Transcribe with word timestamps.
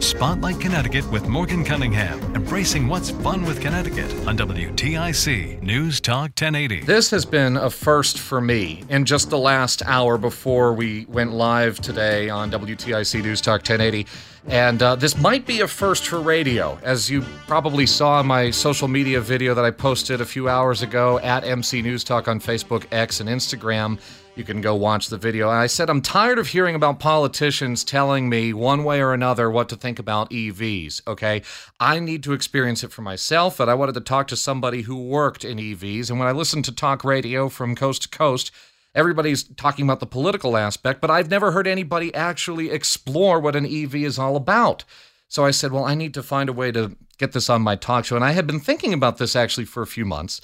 Spotlight 0.00 0.58
Connecticut 0.58 1.08
with 1.10 1.28
Morgan 1.28 1.62
Cunningham, 1.62 2.18
embracing 2.34 2.88
what's 2.88 3.10
fun 3.10 3.44
with 3.44 3.60
Connecticut 3.60 4.10
on 4.26 4.36
WTIC 4.38 5.62
News 5.62 6.00
Talk 6.00 6.30
1080. 6.30 6.84
This 6.84 7.10
has 7.10 7.26
been 7.26 7.58
a 7.58 7.68
first 7.68 8.18
for 8.18 8.40
me 8.40 8.82
in 8.88 9.04
just 9.04 9.28
the 9.28 9.36
last 9.36 9.82
hour 9.84 10.16
before 10.16 10.72
we 10.72 11.04
went 11.10 11.32
live 11.32 11.80
today 11.80 12.30
on 12.30 12.50
WTIC 12.50 13.22
News 13.22 13.42
Talk 13.42 13.60
1080. 13.60 14.06
And 14.48 14.82
uh, 14.82 14.96
this 14.96 15.18
might 15.18 15.44
be 15.46 15.60
a 15.60 15.68
first 15.68 16.06
for 16.06 16.18
radio. 16.18 16.78
As 16.82 17.10
you 17.10 17.20
probably 17.46 17.84
saw 17.84 18.20
in 18.20 18.26
my 18.26 18.50
social 18.50 18.88
media 18.88 19.20
video 19.20 19.52
that 19.52 19.66
I 19.66 19.70
posted 19.70 20.22
a 20.22 20.26
few 20.26 20.48
hours 20.48 20.80
ago 20.80 21.18
at 21.18 21.44
MC 21.44 21.82
News 21.82 22.04
Talk 22.04 22.26
on 22.26 22.40
Facebook, 22.40 22.86
X, 22.90 23.20
and 23.20 23.28
Instagram. 23.28 23.98
You 24.36 24.44
can 24.44 24.60
go 24.60 24.74
watch 24.74 25.08
the 25.08 25.18
video. 25.18 25.50
I 25.50 25.66
said, 25.66 25.90
I'm 25.90 26.00
tired 26.00 26.38
of 26.38 26.48
hearing 26.48 26.74
about 26.74 27.00
politicians 27.00 27.82
telling 27.82 28.28
me 28.28 28.52
one 28.52 28.84
way 28.84 29.00
or 29.00 29.12
another 29.12 29.50
what 29.50 29.68
to 29.70 29.76
think 29.76 29.98
about 29.98 30.30
EVs. 30.30 31.06
Okay. 31.06 31.42
I 31.80 31.98
need 31.98 32.22
to 32.22 32.32
experience 32.32 32.84
it 32.84 32.92
for 32.92 33.02
myself, 33.02 33.58
but 33.58 33.68
I 33.68 33.74
wanted 33.74 33.94
to 33.94 34.00
talk 34.00 34.28
to 34.28 34.36
somebody 34.36 34.82
who 34.82 35.02
worked 35.02 35.44
in 35.44 35.58
EVs. 35.58 36.10
And 36.10 36.18
when 36.18 36.28
I 36.28 36.32
listened 36.32 36.64
to 36.66 36.72
talk 36.72 37.04
radio 37.04 37.48
from 37.48 37.74
coast 37.74 38.02
to 38.02 38.08
coast, 38.08 38.52
everybody's 38.94 39.42
talking 39.42 39.84
about 39.84 40.00
the 40.00 40.06
political 40.06 40.56
aspect, 40.56 41.00
but 41.00 41.10
I've 41.10 41.30
never 41.30 41.50
heard 41.50 41.66
anybody 41.66 42.14
actually 42.14 42.70
explore 42.70 43.40
what 43.40 43.56
an 43.56 43.66
EV 43.66 43.96
is 43.96 44.18
all 44.18 44.36
about. 44.36 44.84
So 45.28 45.44
I 45.44 45.50
said, 45.50 45.72
well, 45.72 45.84
I 45.84 45.94
need 45.94 46.14
to 46.14 46.22
find 46.22 46.48
a 46.48 46.54
way 46.54 46.72
to 46.72 46.96
get 47.18 47.32
this 47.32 47.50
on 47.50 47.62
my 47.62 47.76
talk 47.76 48.04
show. 48.04 48.16
And 48.16 48.24
I 48.24 48.32
had 48.32 48.46
been 48.46 48.60
thinking 48.60 48.92
about 48.92 49.18
this 49.18 49.36
actually 49.36 49.66
for 49.66 49.82
a 49.82 49.88
few 49.88 50.04
months. 50.04 50.40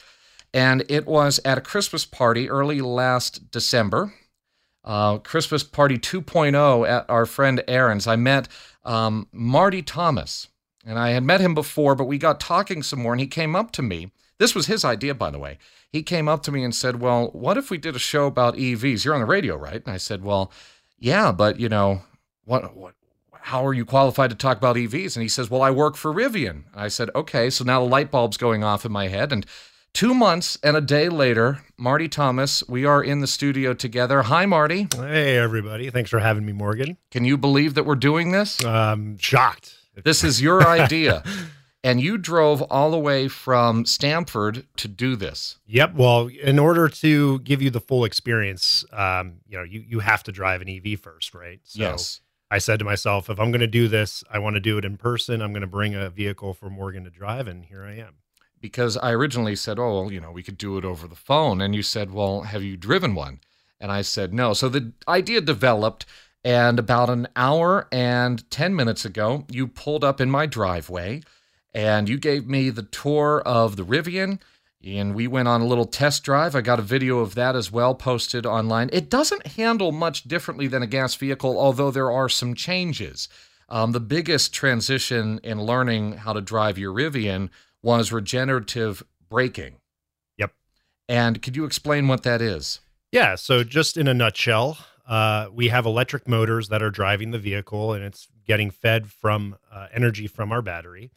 And 0.55 0.85
it 0.89 1.07
was 1.07 1.41
at 1.45 1.59
a 1.59 1.63
Christmas 1.63 2.05
party 2.05 2.49
early 2.49 2.81
last 2.81 3.51
December, 3.51 4.15
uh, 4.85 5.19
Christmas 5.19 5.63
party 5.63 5.99
2.0 5.99 6.89
at 6.89 7.09
our 7.09 7.27
friend 7.27 7.63
Erin's. 7.69 8.07
I 8.07 8.17
met 8.17 8.49
um, 8.85 9.29
Martti 9.35 9.83
Thomas, 9.85 10.49
and 10.85 10.99
I 10.99 11.11
had 11.11 11.25
met 11.25 11.41
him 11.41 11.55
before, 11.55 11.95
but 11.95 12.05
we 12.05 12.19
got 12.19 12.41
talking 12.41 12.83
some 12.83 13.01
more, 13.03 13.13
and 13.13 13.21
he 13.21 13.27
came 13.27 13.57
up 13.57 13.73
to 13.73 13.83
me. 13.83 14.13
This 14.39 14.55
was 14.55 14.67
his 14.67 14.85
idea, 14.85 15.15
by 15.15 15.31
the 15.31 15.39
way. 15.39 15.59
He 15.91 16.03
came 16.03 16.29
up 16.29 16.43
to 16.45 16.53
me 16.53 16.63
and 16.63 16.75
said, 16.75 17.01
Well, 17.01 17.31
what 17.33 17.57
if 17.57 17.71
we 17.71 17.79
did 17.79 17.97
a 17.97 18.01
show 18.01 18.27
about 18.27 18.57
EVs? 18.57 19.05
You're 19.05 19.15
on 19.15 19.21
the 19.21 19.27
radio, 19.27 19.57
right? 19.57 19.83
And 19.85 19.95
I 19.95 19.97
said, 19.97 20.23
Well, 20.23 20.53
yeah, 20.99 21.33
but 21.33 21.59
you 21.59 21.69
know, 21.69 22.03
what, 22.45 22.77
what, 22.77 22.95
how 23.33 23.65
are 23.67 23.75
you 23.75 23.85
qualified 23.85 24.31
to 24.31 24.37
talk 24.37 24.59
about 24.59 24.77
EVs? 24.77 25.17
And 25.17 25.23
he 25.23 25.29
says, 25.29 25.49
Well, 25.49 25.63
I 25.63 25.71
work 25.71 25.97
for 25.97 26.13
Rivian. 26.13 26.65
I 26.75 26.89
said, 26.89 27.11
Okay, 27.15 27.49
so 27.49 27.65
now 27.65 27.81
the 27.81 27.89
light 27.89 28.11
bulb's 28.11 28.37
going 28.37 28.63
off 28.63 28.85
in 28.85 28.93
my 28.93 29.09
head. 29.09 29.33
And 29.33 29.47
Two 29.97 30.13
months 30.13 30.59
and 30.63 30.77
a 30.77 30.83
day 30.83 31.09
later, 31.09 31.61
Martti 31.81 32.11
Thomas, 32.11 32.63
we 32.69 32.85
are 32.85 33.03
in 33.03 33.21
the 33.21 33.27
studio 33.27 33.73
together. 33.73 34.21
Hi, 34.21 34.45
Martti. 34.45 34.93
Hey, 34.95 35.39
everybody. 35.39 35.89
Thanks 35.89 36.11
for 36.11 36.19
having 36.19 36.45
me, 36.45 36.53
Morgan. 36.53 36.99
Can 37.11 37.25
you 37.25 37.39
believe 37.39 37.73
that 37.77 37.87
we're 37.87 37.95
doing 37.95 38.31
this? 38.31 38.63
I'm 38.63 39.17
shocked. 39.17 39.75
This 40.05 40.23
is 40.23 40.43
your 40.43 40.69
idea. 40.69 41.23
and 41.83 41.99
you 41.99 42.19
drove 42.19 42.61
all 42.61 42.91
the 42.91 42.99
way 42.99 43.27
from 43.27 43.87
Stamford 43.87 44.67
to 44.77 44.87
do 44.87 45.17
this. 45.17 45.57
Yep. 45.67 45.95
Well, 45.95 46.27
in 46.27 46.59
order 46.59 46.91
to 46.91 47.39
give 47.39 47.63
you 47.63 47.71
the 47.71 47.81
full 47.81 48.05
experience, 48.05 48.85
um, 48.93 49.37
you 49.49 49.57
know, 49.57 49.65
you, 49.65 49.83
you 49.89 50.01
have 50.01 50.23
to 50.25 50.31
drive 50.31 50.61
an 50.61 50.69
EV 50.69 51.01
first, 51.01 51.35
right? 51.35 51.61
So 51.65 51.81
yes. 51.81 52.21
I 52.51 52.59
said 52.59 52.81
to 52.81 52.85
myself, 52.85 53.31
if 53.31 53.41
I'm 53.41 53.51
going 53.51 53.61
to 53.63 53.67
do 53.67 53.89
this, 53.89 54.23
I 54.31 54.41
want 54.41 54.57
to 54.57 54.61
do 54.61 54.77
it 54.77 54.85
in 54.85 54.99
person. 54.99 55.41
I'm 55.41 55.53
going 55.53 55.63
to 55.63 55.67
bring 55.67 55.95
a 55.95 56.11
vehicle 56.11 56.53
for 56.53 56.69
Morgan 56.69 57.05
to 57.05 57.11
drive, 57.11 57.49
and 57.49 57.65
here 57.65 57.83
I 57.83 57.95
am 57.95 58.17
because 58.67 58.97
I 58.97 59.13
originally 59.13 59.55
said, 59.55 59.79
oh, 59.79 60.03
well, 60.03 60.13
you 60.13 60.21
know, 60.21 60.33
we 60.33 60.43
could 60.43 60.59
do 60.59 60.77
it 60.77 60.85
over 60.85 61.07
the 61.07 61.15
phone. 61.15 61.61
And 61.61 61.73
you 61.73 61.85
said, 61.85 62.13
well, 62.13 62.41
have 62.41 62.65
you 62.65 62.77
driven 62.77 63.15
one? 63.15 63.39
And 63.81 63.93
I 63.93 64.03
said, 64.03 64.35
no. 64.35 64.55
So 64.55 64.69
the 64.69 64.93
idea 65.07 65.41
developed. 65.41 66.05
And 66.45 66.81
about 66.81 67.09
an 67.09 67.29
hour 67.37 67.87
and 67.93 68.49
10 68.51 68.75
minutes 68.75 69.05
ago, 69.05 69.45
you 69.49 69.69
pulled 69.69 70.03
up 70.03 70.21
in 70.21 70.33
my 70.33 70.47
driveway 70.47 71.23
and 71.73 72.09
you 72.09 72.19
gave 72.19 72.49
me 72.49 72.71
the 72.71 72.83
tour 72.83 73.41
of 73.47 73.77
the 73.77 73.85
Rivian. 73.85 74.41
And 74.85 75.15
we 75.15 75.29
went 75.29 75.47
on 75.47 75.61
a 75.61 75.67
little 75.67 75.87
test 75.87 76.25
drive. 76.25 76.57
I 76.57 76.61
got 76.61 76.81
a 76.81 76.83
video 76.83 77.21
of 77.21 77.37
that 77.37 77.55
as 77.55 77.71
well 77.71 77.95
posted 77.95 78.47
online. 78.47 78.91
It 78.93 79.09
doesn't 79.11 79.47
handle 79.47 79.93
much 79.93 80.25
differently 80.25 80.67
than 80.67 80.83
a 80.83 80.89
gas 80.89 81.15
vehicle, 81.15 81.57
although 81.57 81.93
there 81.93 82.11
are 82.11 82.29
some 82.29 82.55
changes. 82.55 83.29
Um, 83.69 83.93
the 83.93 84.01
biggest 84.01 84.53
transition 84.53 85.41
in 85.45 85.63
learning 85.63 86.19
how 86.19 86.33
to 86.33 86.41
drive 86.41 86.79
your 86.79 86.93
Rivian 86.93 87.51
was 87.87 88.11
regenerative 88.11 89.05
braking. 89.31 89.77
Yep. 90.39 90.53
And 91.09 91.41
could 91.41 91.55
you 91.55 91.65
explain 91.65 92.09
what 92.09 92.25
that 92.25 92.43
is? 92.43 92.81
Yeah. 93.13 93.37
So, 93.37 93.63
just 93.63 93.97
in 93.97 94.09
a 94.09 94.13
nutshell, 94.13 94.77
uh, 95.09 95.47
we 95.53 95.69
have 95.69 95.87
electric 95.87 96.27
motors 96.27 96.69
that 96.69 96.83
are 96.83 96.91
driving 96.91 97.31
the 97.31 97.39
vehicle 97.39 97.93
and 97.93 98.05
it's 98.05 98.27
getting 98.45 98.73
fed 98.73 99.07
from 99.07 99.57
uh, 99.73 99.87
energy 99.95 100.27
from 100.27 100.51
our 100.51 100.63
battery. 100.63 101.13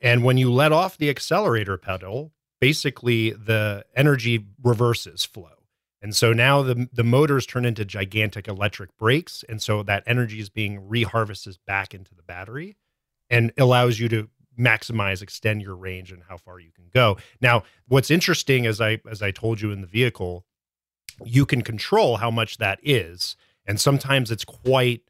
And 0.00 0.22
when 0.22 0.36
you 0.36 0.52
let 0.52 0.70
off 0.70 0.96
the 0.96 1.10
accelerator 1.10 1.76
pedal, 1.76 2.32
basically 2.60 3.32
the 3.32 3.84
energy 3.96 4.46
reverses 4.62 5.24
flow. 5.24 5.64
And 6.00 6.14
so 6.14 6.32
now 6.32 6.62
the, 6.62 6.88
the 6.92 7.04
motors 7.04 7.46
turn 7.46 7.64
into 7.64 7.84
gigantic 7.84 8.46
electric 8.46 8.96
brakes. 8.96 9.44
And 9.48 9.60
so 9.60 9.82
that 9.82 10.04
energy 10.06 10.38
is 10.38 10.50
being 10.50 10.82
reharvested 10.82 11.58
back 11.66 11.94
into 11.94 12.14
the 12.14 12.22
battery 12.22 12.76
and 13.28 13.52
allows 13.58 13.98
you 13.98 14.08
to 14.10 14.28
maximize 14.58 15.22
extend 15.22 15.62
your 15.62 15.76
range 15.76 16.12
and 16.12 16.22
how 16.28 16.36
far 16.36 16.60
you 16.60 16.70
can 16.72 16.84
go. 16.92 17.16
Now 17.40 17.64
what's 17.88 18.10
interesting 18.10 18.66
as 18.66 18.80
i 18.80 19.00
as 19.10 19.22
i 19.22 19.30
told 19.30 19.60
you 19.60 19.70
in 19.70 19.80
the 19.80 19.86
vehicle 19.86 20.44
you 21.24 21.46
can 21.46 21.62
control 21.62 22.16
how 22.16 22.30
much 22.30 22.58
that 22.58 22.78
is 22.82 23.36
and 23.66 23.80
sometimes 23.80 24.30
it's 24.30 24.44
quite 24.44 25.02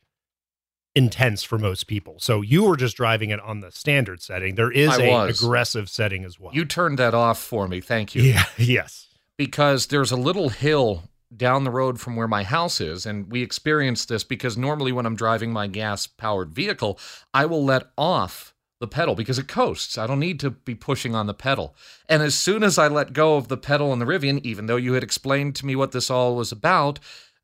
intense 0.95 1.43
for 1.43 1.59
most 1.59 1.87
people. 1.87 2.17
So 2.19 2.43
you 2.43 2.65
were 2.65 2.77
just 2.77 2.97
driving 2.97 3.31
it 3.31 3.41
on 3.41 3.61
the 3.61 3.71
standard 3.71 4.21
setting. 4.21 4.57
There 4.57 4.71
is 4.71 4.91
I 4.91 5.05
a 5.05 5.11
was. 5.11 5.43
aggressive 5.43 5.89
setting 5.89 6.25
as 6.25 6.39
well. 6.39 6.53
You 6.55 6.65
turned 6.65 6.99
that 6.99 7.15
off 7.15 7.39
for 7.39 7.67
me. 7.67 7.81
Thank 7.81 8.15
you. 8.15 8.23
Yeah 8.23 8.45
yes. 8.59 9.09
Because 9.39 9.87
there's 9.87 10.13
a 10.13 10.17
little 10.17 10.51
hill 10.51 11.05
down 11.35 11.65
the 11.65 11.71
road 11.71 11.99
from 11.99 12.17
where 12.17 12.29
my 12.29 12.43
house 12.45 12.81
is. 12.81 13.07
And 13.07 13.31
we 13.31 13.43
experienced 13.43 14.09
this 14.09 14.23
because 14.23 14.57
normally 14.57 14.93
when 14.93 15.07
I'm 15.07 15.17
driving 15.17 15.53
my 15.53 15.67
gas 15.67 16.07
powered 16.07 16.53
vehicle, 16.53 16.99
I 17.33 17.47
will 17.47 17.65
let 17.65 17.85
off 17.97 18.52
the 18.83 18.89
pedal 18.89 19.15
because 19.15 19.39
it 19.39 19.49
coasts. 19.49 19.97
I 19.97 20.07
don't 20.07 20.19
need 20.19 20.41
to 20.41 20.51
be 20.51 20.75
pushing 20.75 21.15
on 21.15 21.27
the 21.27 21.33
pedal. 21.33 21.75
And 22.09 22.21
as 22.21 22.35
soon 22.35 22.63
as 22.63 22.79
I 22.79 22.89
let 22.89 23.13
go 23.13 23.37
of 23.37 23.47
the 23.47 23.57
pedal 23.57 23.93
and 23.93 24.03
the 24.03 24.07
Rivian, 24.07 24.45
even 24.45 24.67
though 24.67 24.77
you 24.77 24.93
had 24.95 25.05
explained 25.05 25.55
to 25.57 25.67
me 25.67 25.77
what 25.77 25.93
this 25.93 26.11
all 26.11 26.35
was 26.35 26.51
about, 26.51 26.99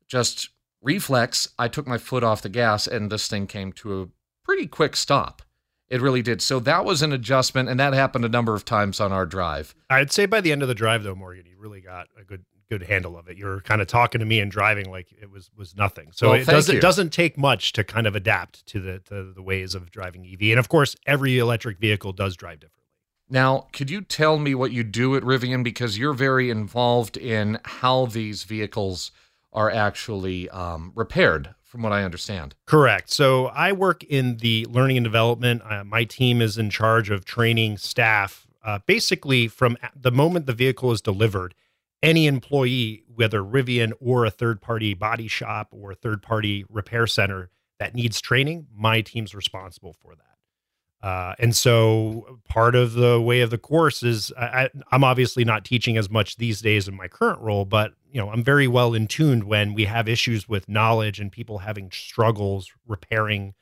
just 0.07 0.49
reflex, 0.81 1.47
I 1.57 1.69
took 1.69 1.87
my 1.87 1.97
foot 1.97 2.25
off 2.25 2.41
the 2.41 2.49
gas 2.49 2.87
and 2.87 3.09
this 3.09 3.27
thing 3.27 3.47
came 3.47 3.71
to 3.73 4.01
a 4.01 4.07
pretty 4.43 4.67
quick 4.67 4.97
stop. 4.97 5.41
It 5.87 6.01
really 6.01 6.21
did. 6.21 6.41
So 6.41 6.59
that 6.59 6.85
was 6.85 7.01
an 7.01 7.13
adjustment, 7.13 7.69
and 7.69 7.79
that 7.79 7.93
happened 7.93 8.25
a 8.25 8.29
number 8.29 8.53
of 8.53 8.63
times 8.63 8.99
on 8.99 9.11
our 9.11 9.25
drive. 9.25 9.73
I'd 9.89 10.11
say 10.11 10.27
by 10.27 10.41
the 10.41 10.51
end 10.51 10.61
of 10.61 10.67
the 10.67 10.75
drive, 10.75 11.03
though, 11.03 11.15
Morgan, 11.15 11.45
you 11.47 11.57
really 11.57 11.81
got 11.81 12.07
a 12.19 12.23
good 12.23 12.45
good 12.69 12.83
handle 12.83 13.17
of 13.17 13.27
it. 13.27 13.37
You're 13.37 13.61
kind 13.61 13.81
of 13.81 13.87
talking 13.87 14.19
to 14.19 14.25
me 14.25 14.39
and 14.39 14.51
driving 14.51 14.89
like 14.89 15.11
it 15.21 15.29
was 15.29 15.49
was 15.55 15.75
nothing. 15.75 16.11
So 16.11 16.31
well, 16.31 16.39
it 16.39 16.45
doesn't 16.45 16.75
you. 16.75 16.81
doesn't 16.81 17.11
take 17.11 17.37
much 17.37 17.73
to 17.73 17.83
kind 17.83 18.07
of 18.07 18.15
adapt 18.15 18.65
to 18.67 18.79
the 18.79 18.99
to 18.99 19.33
the 19.33 19.41
ways 19.41 19.75
of 19.75 19.91
driving 19.91 20.25
EV. 20.25 20.51
And 20.51 20.59
of 20.59 20.69
course, 20.69 20.95
every 21.05 21.37
electric 21.37 21.79
vehicle 21.79 22.13
does 22.13 22.35
drive 22.35 22.59
differently. 22.59 22.75
Now, 23.31 23.67
could 23.73 23.91
you 23.91 24.01
tell 24.01 24.39
me 24.39 24.55
what 24.55 24.71
you 24.71 24.83
do 24.83 25.15
at 25.15 25.21
Rivian 25.21 25.63
because 25.63 25.97
you're 25.97 26.13
very 26.13 26.49
involved 26.49 27.15
in 27.15 27.59
how 27.63 28.07
these 28.07 28.43
vehicles 28.43 29.11
are 29.53 29.69
actually 29.69 30.49
um, 30.49 30.91
repaired, 30.95 31.55
from 31.63 31.83
what 31.83 31.91
I 31.91 32.03
understand. 32.03 32.55
Correct. 32.65 33.11
So 33.11 33.47
I 33.47 33.71
work 33.71 34.03
in 34.03 34.37
the 34.37 34.65
learning 34.69 34.97
and 34.97 35.03
development. 35.03 35.61
Uh, 35.63 35.83
my 35.83 36.03
team 36.03 36.41
is 36.41 36.57
in 36.57 36.69
charge 36.69 37.09
of 37.09 37.25
training 37.25 37.77
staff. 37.77 38.47
Uh, 38.63 38.79
basically, 38.85 39.47
from 39.47 39.77
the 39.95 40.11
moment 40.11 40.47
the 40.47 40.53
vehicle 40.53 40.91
is 40.91 40.99
delivered, 41.01 41.53
any 42.01 42.27
employee, 42.27 43.03
whether 43.13 43.41
Rivian 43.41 43.91
or 43.99 44.25
a 44.25 44.31
third 44.31 44.61
party 44.61 44.93
body 44.93 45.27
shop 45.27 45.69
or 45.71 45.91
a 45.91 45.95
third 45.95 46.21
party 46.21 46.65
repair 46.69 47.07
center 47.07 47.49
that 47.79 47.95
needs 47.95 48.21
training, 48.21 48.67
my 48.73 49.01
team's 49.01 49.33
responsible 49.33 49.93
for 49.93 50.15
that. 50.15 50.29
Uh, 51.01 51.33
and 51.39 51.55
so 51.55 52.39
part 52.49 52.75
of 52.75 52.93
the 52.93 53.21
way 53.21 53.39
of 53.39 53.49
the 53.49 53.57
course 53.57 54.03
is 54.03 54.33
I, 54.37 54.69
am 54.91 55.03
obviously 55.03 55.45
not 55.45 55.63
teaching 55.63 55.95
as 55.97 56.09
much 56.09 56.35
these 56.35 56.61
days 56.61 56.89
in 56.89 56.95
my 56.95 57.07
current 57.07 57.39
role, 57.39 57.63
but 57.63 57.93
you 58.11 58.19
know 58.19 58.29
I'm 58.29 58.43
very 58.43 58.67
well 58.67 58.93
in 58.93 59.07
tuned 59.07 59.45
when 59.45 59.73
we 59.73 59.85
have 59.85 60.09
issues 60.09 60.49
with 60.49 60.67
knowledge 60.67 61.19
and 61.21 61.31
people 61.31 61.59
having 61.59 61.89
struggles 61.91 62.69
repairing 62.85 63.53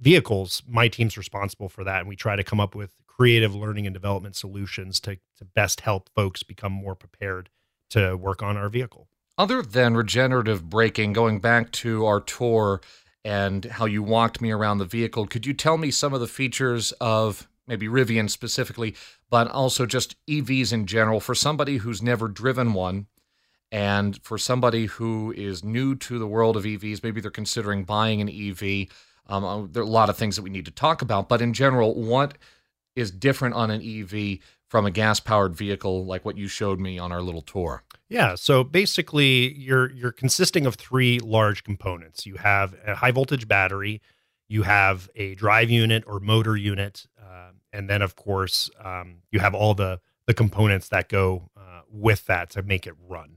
vehicles. 0.00 0.64
My 0.66 0.88
team's 0.88 1.16
responsible 1.16 1.68
for 1.68 1.84
that, 1.84 2.00
and 2.00 2.08
we 2.08 2.16
try 2.16 2.34
to 2.34 2.42
come 2.42 2.58
up 2.58 2.74
with 2.74 2.90
creative 3.16 3.54
learning 3.54 3.86
and 3.86 3.94
development 3.94 4.36
solutions 4.36 5.00
to 5.00 5.16
to 5.38 5.44
best 5.44 5.82
help 5.82 6.10
folks 6.14 6.42
become 6.42 6.72
more 6.72 6.94
prepared 6.94 7.48
to 7.90 8.16
work 8.16 8.42
on 8.42 8.56
our 8.56 8.68
vehicle. 8.68 9.08
Other 9.38 9.62
than 9.62 9.96
regenerative 9.96 10.68
braking, 10.68 11.12
going 11.12 11.40
back 11.40 11.70
to 11.72 12.06
our 12.06 12.20
tour 12.20 12.80
and 13.24 13.64
how 13.66 13.84
you 13.84 14.02
walked 14.02 14.40
me 14.40 14.50
around 14.50 14.78
the 14.78 14.86
vehicle, 14.86 15.26
could 15.26 15.44
you 15.44 15.52
tell 15.52 15.76
me 15.76 15.90
some 15.90 16.14
of 16.14 16.20
the 16.20 16.26
features 16.26 16.92
of 16.92 17.48
maybe 17.66 17.86
Rivian 17.86 18.30
specifically, 18.30 18.94
but 19.28 19.48
also 19.48 19.84
just 19.84 20.16
EVs 20.26 20.72
in 20.72 20.86
general 20.86 21.20
for 21.20 21.34
somebody 21.34 21.78
who's 21.78 22.02
never 22.02 22.28
driven 22.28 22.72
one? 22.72 23.06
And 23.72 24.22
for 24.22 24.38
somebody 24.38 24.86
who 24.86 25.34
is 25.36 25.64
new 25.64 25.96
to 25.96 26.18
the 26.18 26.26
world 26.26 26.56
of 26.56 26.64
EVs, 26.64 27.02
maybe 27.02 27.20
they're 27.20 27.30
considering 27.30 27.84
buying 27.84 28.20
an 28.20 28.28
EV. 28.28 28.88
Um, 29.26 29.44
uh, 29.44 29.66
there 29.66 29.82
are 29.82 29.86
a 29.86 29.88
lot 29.88 30.08
of 30.08 30.16
things 30.16 30.36
that 30.36 30.42
we 30.42 30.50
need 30.50 30.66
to 30.66 30.70
talk 30.70 31.02
about, 31.02 31.28
but 31.28 31.42
in 31.42 31.52
general, 31.52 31.94
what 31.94 32.38
is 32.96 33.10
different 33.10 33.54
on 33.54 33.70
an 33.70 33.82
EV 33.82 34.38
from 34.68 34.86
a 34.86 34.90
gas 34.90 35.20
powered 35.20 35.54
vehicle 35.54 36.04
like 36.04 36.24
what 36.24 36.36
you 36.36 36.48
showed 36.48 36.80
me 36.80 36.98
on 36.98 37.12
our 37.12 37.22
little 37.22 37.42
tour? 37.42 37.84
Yeah, 38.08 38.34
so 38.34 38.64
basically 38.64 39.54
you're 39.54 39.90
you're 39.92 40.12
consisting 40.12 40.66
of 40.66 40.74
three 40.74 41.18
large 41.20 41.62
components. 41.64 42.26
You 42.26 42.36
have 42.36 42.74
a 42.86 42.96
high 42.96 43.10
voltage 43.10 43.46
battery, 43.46 44.00
you 44.48 44.62
have 44.62 45.08
a 45.14 45.34
drive 45.34 45.70
unit 45.70 46.04
or 46.06 46.20
motor 46.20 46.56
unit, 46.56 47.06
uh, 47.20 47.50
and 47.72 47.88
then 47.88 48.02
of 48.02 48.16
course 48.16 48.70
um, 48.82 49.18
you 49.30 49.40
have 49.40 49.54
all 49.54 49.74
the 49.74 50.00
the 50.26 50.34
components 50.34 50.88
that 50.88 51.08
go 51.08 51.50
uh, 51.56 51.82
with 51.90 52.26
that 52.26 52.50
to 52.50 52.62
make 52.62 52.86
it 52.86 52.94
run. 53.08 53.36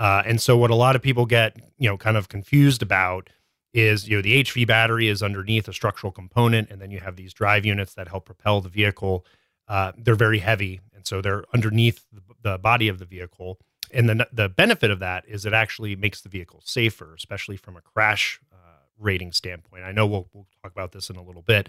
Uh, 0.00 0.22
and 0.24 0.40
so 0.40 0.56
what 0.56 0.70
a 0.70 0.76
lot 0.76 0.94
of 0.94 1.02
people 1.02 1.26
get 1.26 1.56
you 1.78 1.88
know 1.88 1.96
kind 1.96 2.16
of 2.16 2.28
confused 2.28 2.82
about 2.82 3.30
is 3.72 4.08
you 4.08 4.16
know 4.16 4.22
the 4.22 4.42
HV 4.42 4.66
battery 4.66 5.08
is 5.08 5.22
underneath 5.22 5.68
a 5.68 5.72
structural 5.72 6.12
component, 6.12 6.70
and 6.70 6.80
then 6.80 6.90
you 6.90 7.00
have 7.00 7.16
these 7.16 7.32
drive 7.32 7.64
units 7.64 7.94
that 7.94 8.08
help 8.08 8.26
propel 8.26 8.60
the 8.60 8.68
vehicle. 8.68 9.24
Uh, 9.66 9.92
they're 9.96 10.14
very 10.14 10.38
heavy, 10.38 10.80
and 10.94 11.06
so 11.06 11.20
they're 11.20 11.44
underneath 11.52 12.04
the, 12.42 12.58
body 12.58 12.88
of 12.88 12.98
the 12.98 13.04
vehicle 13.04 13.58
and 13.92 14.08
the 14.08 14.28
the 14.32 14.48
benefit 14.48 14.90
of 14.90 14.98
that 15.00 15.24
is 15.26 15.46
it 15.46 15.52
actually 15.52 15.96
makes 15.96 16.20
the 16.20 16.28
vehicle 16.28 16.60
safer, 16.64 17.14
especially 17.14 17.56
from 17.56 17.76
a 17.76 17.80
crash 17.80 18.40
uh, 18.52 18.56
rating 18.98 19.32
standpoint. 19.32 19.84
I 19.84 19.92
know 19.92 20.06
we'll 20.06 20.28
we'll 20.32 20.46
talk 20.62 20.72
about 20.72 20.92
this 20.92 21.10
in 21.10 21.16
a 21.16 21.22
little 21.22 21.42
bit 21.42 21.68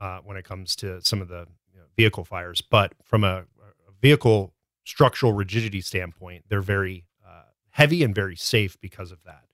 uh, 0.00 0.20
when 0.24 0.36
it 0.36 0.44
comes 0.44 0.76
to 0.76 1.00
some 1.02 1.20
of 1.20 1.28
the 1.28 1.46
you 1.72 1.78
know, 1.78 1.86
vehicle 1.96 2.24
fires, 2.24 2.60
but 2.62 2.92
from 3.02 3.24
a, 3.24 3.38
a, 3.38 3.44
vehicle 4.00 4.52
structural 4.84 5.32
rigidity 5.32 5.80
standpoint, 5.80 6.44
they're 6.48 6.60
very 6.60 7.04
uh, 7.26 7.42
heavy 7.70 8.04
and 8.04 8.14
very 8.14 8.36
safe 8.36 8.78
because 8.80 9.10
of 9.10 9.18
that. 9.24 9.44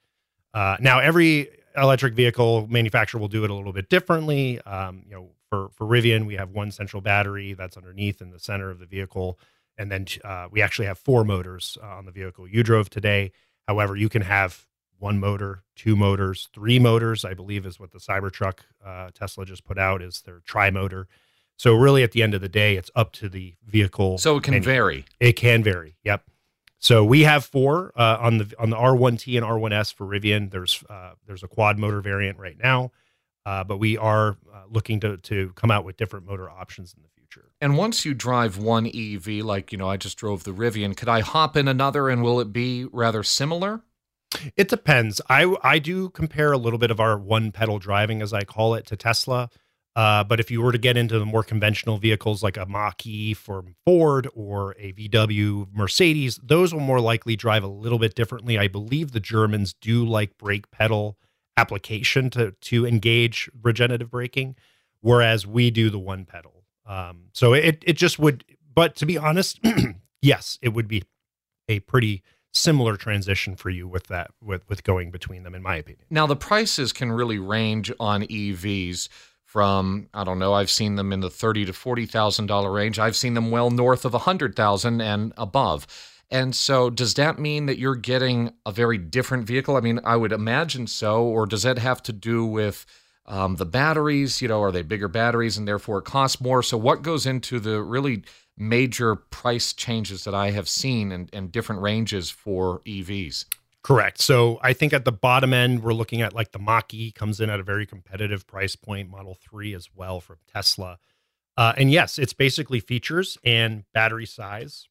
Uh, 0.53 0.77
now, 0.81 0.99
every 0.99 1.49
electric 1.77 2.15
vehicle 2.15 2.67
manufacturer 2.69 3.21
will 3.21 3.29
do 3.29 3.45
it 3.45 3.51
a 3.51 3.55
little 3.55 3.73
bit 3.73 3.89
differently. 3.89 4.61
Um, 4.63 5.05
you 5.09 5.15
know, 5.15 5.31
for 5.49 5.71
for 5.75 5.87
Rivian, 5.87 6.27
we 6.27 6.37
have 6.37 6.51
one 6.51 6.71
central 6.71 7.01
battery 7.01 7.55
that's 7.55 7.77
underneath 7.77 8.21
in 8.21 8.31
the 8.31 8.39
center 8.39 8.71
of 8.71 8.79
the 8.79 8.87
vehicle 8.87 9.39
and 9.79 9.91
then 9.91 10.07
uh, 10.25 10.49
we 10.51 10.63
actually 10.63 10.87
have 10.87 10.99
four 10.99 11.25
motors 11.25 11.79
uh, 11.83 11.87
on 11.87 12.07
the 12.07 12.13
vehicle 12.13 12.47
you 12.47 12.63
drove 12.63 12.91
today. 12.91 13.33
However, 13.67 13.97
you 13.97 14.09
can 14.09 14.23
have 14.23 14.67
one 14.99 15.19
motor, 15.19 15.65
two 15.75 15.97
motors, 15.97 16.49
three 16.53 16.79
motors. 16.79 17.25
I 17.25 17.35
believe 17.35 17.67
is 17.67 17.81
what 17.81 17.91
the 17.91 17.99
Cybertruck 17.99 18.61
uh, 18.85 19.11
Tesla 19.15 19.45
just 19.45 19.65
put 19.65 19.79
out 19.79 20.03
is 20.03 20.23
their 20.23 20.41
tri 20.45 20.71
motor. 20.71 21.09
So 21.57 21.75
really, 21.75 22.03
at 22.03 22.13
the 22.13 22.23
end 22.23 22.35
of 22.35 22.41
the 22.41 22.49
day, 22.49 22.77
it's 22.77 22.91
up 22.95 23.13
to 23.15 23.29
the 23.29 23.55
vehicle. 23.67 24.19
So 24.19 24.37
it 24.37 24.43
can 24.43 24.53
menu. 24.53 24.65
vary. 24.65 25.05
It 25.21 25.35
can 25.35 25.63
vary. 25.63 25.97
Yep. 26.05 26.25
So 26.83 27.05
we 27.05 27.23
have 27.23 27.45
four 27.45 27.93
uh, 27.95 28.19
on 28.21 28.39
the 28.39 28.53
on 28.59 28.71
the 28.71 28.77
R1T 28.77 29.37
and 29.37 29.47
R1S 29.47 29.95
for 29.95 30.05
Rivian. 30.05 30.51
There's 30.51 30.83
uh, 30.91 31.13
there's 31.27 31.45
a 31.45 31.49
quad 31.49 31.79
motor 31.79 32.01
variant 32.01 32.41
right 32.41 32.57
now, 32.61 32.91
uh, 33.47 33.63
but 33.63 33.79
we 33.79 33.97
are 33.97 34.37
looking 34.69 34.99
to 35.01 35.17
to 35.19 35.53
come 35.55 35.71
out 35.71 35.85
with 35.85 35.97
different 35.97 36.27
motor 36.27 36.51
options 36.51 36.93
in 36.93 37.03
the 37.05 37.09
future. 37.09 37.53
And 37.61 37.79
once 37.79 38.05
you 38.05 38.15
drive 38.15 38.59
one 38.59 38.89
EV, 38.89 39.45
like, 39.45 39.71
you 39.71 39.79
know, 39.79 39.89
I 39.89 39.97
just 39.97 40.19
drove 40.19 40.43
the 40.43 40.51
Rivian, 40.51 40.97
could 40.97 41.09
I 41.09 41.21
hop 41.21 41.57
in 41.57 41.69
another 41.69 42.09
and 42.09 42.21
will 42.21 42.41
it 42.41 42.53
be 42.53 42.87
rather 42.87 43.23
similar? 43.23 43.83
It 44.57 44.69
depends. 44.69 45.21
I 45.29 45.55
I 45.63 45.79
do 45.79 46.11
compare 46.11 46.51
a 46.51 46.59
little 46.59 46.81
bit 46.81 46.91
of 46.91 46.99
our 46.99 47.17
one 47.17 47.53
pedal 47.53 47.79
driving, 47.79 48.21
as 48.23 48.33
I 48.33 48.43
call 48.43 48.75
it, 48.75 48.87
to 48.87 48.97
Tesla. 48.97 49.51
Uh, 49.95 50.25
but 50.25 50.41
if 50.41 50.51
you 50.51 50.63
were 50.63 50.73
to 50.73 50.79
get 50.79 50.97
into 50.97 51.19
the 51.19 51.27
more 51.27 51.43
conventional 51.43 51.99
vehicles 51.99 52.43
like 52.43 52.57
a 52.57 52.65
Mach 52.65 53.05
E 53.05 53.35
from 53.35 53.75
Ford 53.85 54.27
or 54.35 54.75
a 54.79 54.93
VW 54.95 55.69
Mercedes, 55.73 56.41
those 56.43 56.73
will 56.73 56.81
more 56.81 57.01
likely 57.01 57.37
drive 57.37 57.63
a 57.63 57.69
little 57.69 57.99
bit 57.99 58.15
differently. 58.15 58.59
I 58.59 58.69
believe 58.69 59.13
the 59.13 59.21
Germans 59.21 59.75
do 59.75 60.05
like 60.05 60.39
brake 60.39 60.71
pedal 60.71 61.19
application 61.59 62.31
to 62.31 62.53
to 62.53 62.87
engage 62.87 63.51
regenerative 63.63 64.11
braking, 64.11 64.57
whereas 65.01 65.47
we 65.47 65.71
do 65.71 65.91
the 65.91 65.99
one 65.99 66.25
pedal. 66.25 66.65
Um, 66.87 67.27
so 67.33 67.53
it 67.53 67.83
it 67.87 67.99
just 67.99 68.19
would, 68.19 68.45
but 68.75 68.97
to 68.97 69.07
be 69.07 69.19
honest, 69.19 69.61
yes, 70.23 70.59
it 70.63 70.71
would 70.71 70.89
be 70.89 71.03
a 71.69 71.81
pretty 71.81 72.23
similar 72.55 72.97
transition 72.97 73.57
for 73.57 73.71
you 73.71 73.89
with 73.89 74.07
that 74.09 74.31
with 74.43 74.69
with 74.69 74.85
going 74.85 75.11
between 75.11 75.43
them 75.43 75.55
in 75.55 75.63
my 75.63 75.77
opinion. 75.77 76.05
Now 76.11 76.27
the 76.27 76.37
prices 76.37 76.93
can 76.93 77.13
really 77.13 77.39
range 77.39 77.93
on 77.99 78.23
EVs 78.23 79.09
from 79.53 80.09
I 80.15 80.25
don't 80.25 80.39
know, 80.39 80.55
I've 80.55 80.71
seen 80.71 80.97
them 80.97 81.13
in 81.13 81.21
the 81.21 81.29
30 81.29 81.67
to 81.67 81.75
40,000 81.75 82.47
dollar 82.47 82.73
range. 82.73 82.99
I've 82.99 83.15
seen 83.15 83.35
them 83.35 83.51
well 83.51 83.71
north 83.71 84.07
of 84.07 84.15
a 84.15 84.25
100,000 84.25 85.03
and 85.03 85.35
above. 85.37 85.87
And 86.31 86.57
so 86.57 86.89
does 86.89 87.13
that 87.15 87.39
mean 87.39 87.67
that 87.67 87.79
you're 87.79 87.95
getting 87.95 88.55
a 88.65 88.73
very 88.73 88.97
different 88.97 89.47
vehicle? 89.47 89.77
I 89.77 89.81
mean, 89.81 90.01
I 90.05 90.17
would 90.17 90.33
imagine 90.33 90.87
so 90.87 91.25
or 91.25 91.45
does 91.45 91.65
that 91.65 91.77
have 91.77 92.03
to 92.05 92.15
do 92.15 92.47
with 92.47 92.87
um, 93.27 93.57
the 93.57 93.67
batteries, 93.67 94.41
you 94.41 94.49
know, 94.49 94.63
are 94.63 94.73
they 94.73 94.81
bigger 94.81 95.09
batteries 95.09 95.59
and 95.59 95.69
therefore 95.69 95.99
it 95.99 96.07
costs 96.07 96.41
more? 96.41 96.63
So, 96.63 96.79
what 96.79 97.03
goes 97.03 97.27
into 97.27 97.61
the 97.61 97.83
really 97.83 98.23
major 98.57 99.17
price 99.17 99.75
changes 99.75 100.25
that 100.25 100.35
I 100.35 100.53
have 100.53 100.69
seen 100.69 101.13
and, 101.13 101.29
and 101.35 101.53
different 101.53 101.83
ranges 101.83 102.31
for 102.31 102.81
EVs? 102.87 103.45
Correct. 103.83 104.21
So 104.21 104.61
I 104.63 104.73
think 104.73 104.93
at 104.93 105.05
the 105.05 105.13
bottom 105.13 105.53
end, 105.53 105.83
we're 105.83 105.93
looking 105.93 106.23
at 106.23 106.33
like 106.33 106.53
the 106.53 106.59
Mach 106.59 106.95
E 106.95 107.11
comes 107.11 107.41
in 107.41 107.51
at 107.51 107.59
a 107.59 107.65
very 107.65 107.85
competitive 107.85 108.47
price 108.47 108.77
point, 108.77 109.11
Model 109.11 109.35
3 109.35 109.75
as 109.75 109.89
well 109.95 110.21
from 110.21 110.37
Tesla. 110.53 110.99
Uh, 111.57 111.73
and 111.77 111.91
yes, 111.91 112.19
it's 112.19 112.33
basically 112.33 112.81
features 112.81 113.37
and 113.45 113.85
battery 113.93 114.27
size. 114.27 114.89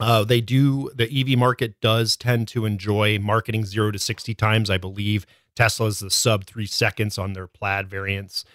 Uh, 0.00 0.24
they 0.24 0.40
do, 0.40 0.90
the 0.94 1.04
EV 1.04 1.38
market 1.38 1.78
does 1.82 2.16
tend 2.16 2.48
to 2.48 2.64
enjoy 2.64 3.18
marketing 3.18 3.66
zero 3.66 3.90
to 3.90 3.98
60 3.98 4.34
times, 4.34 4.70
I 4.70 4.78
believe, 4.78 5.26
Tesla's 5.54 5.98
the 5.98 6.10
sub 6.10 6.46
three 6.46 6.66
seconds 6.66 7.18
on 7.18 7.34
their 7.34 7.46
plaid 7.46 7.88
variants. 7.88 8.46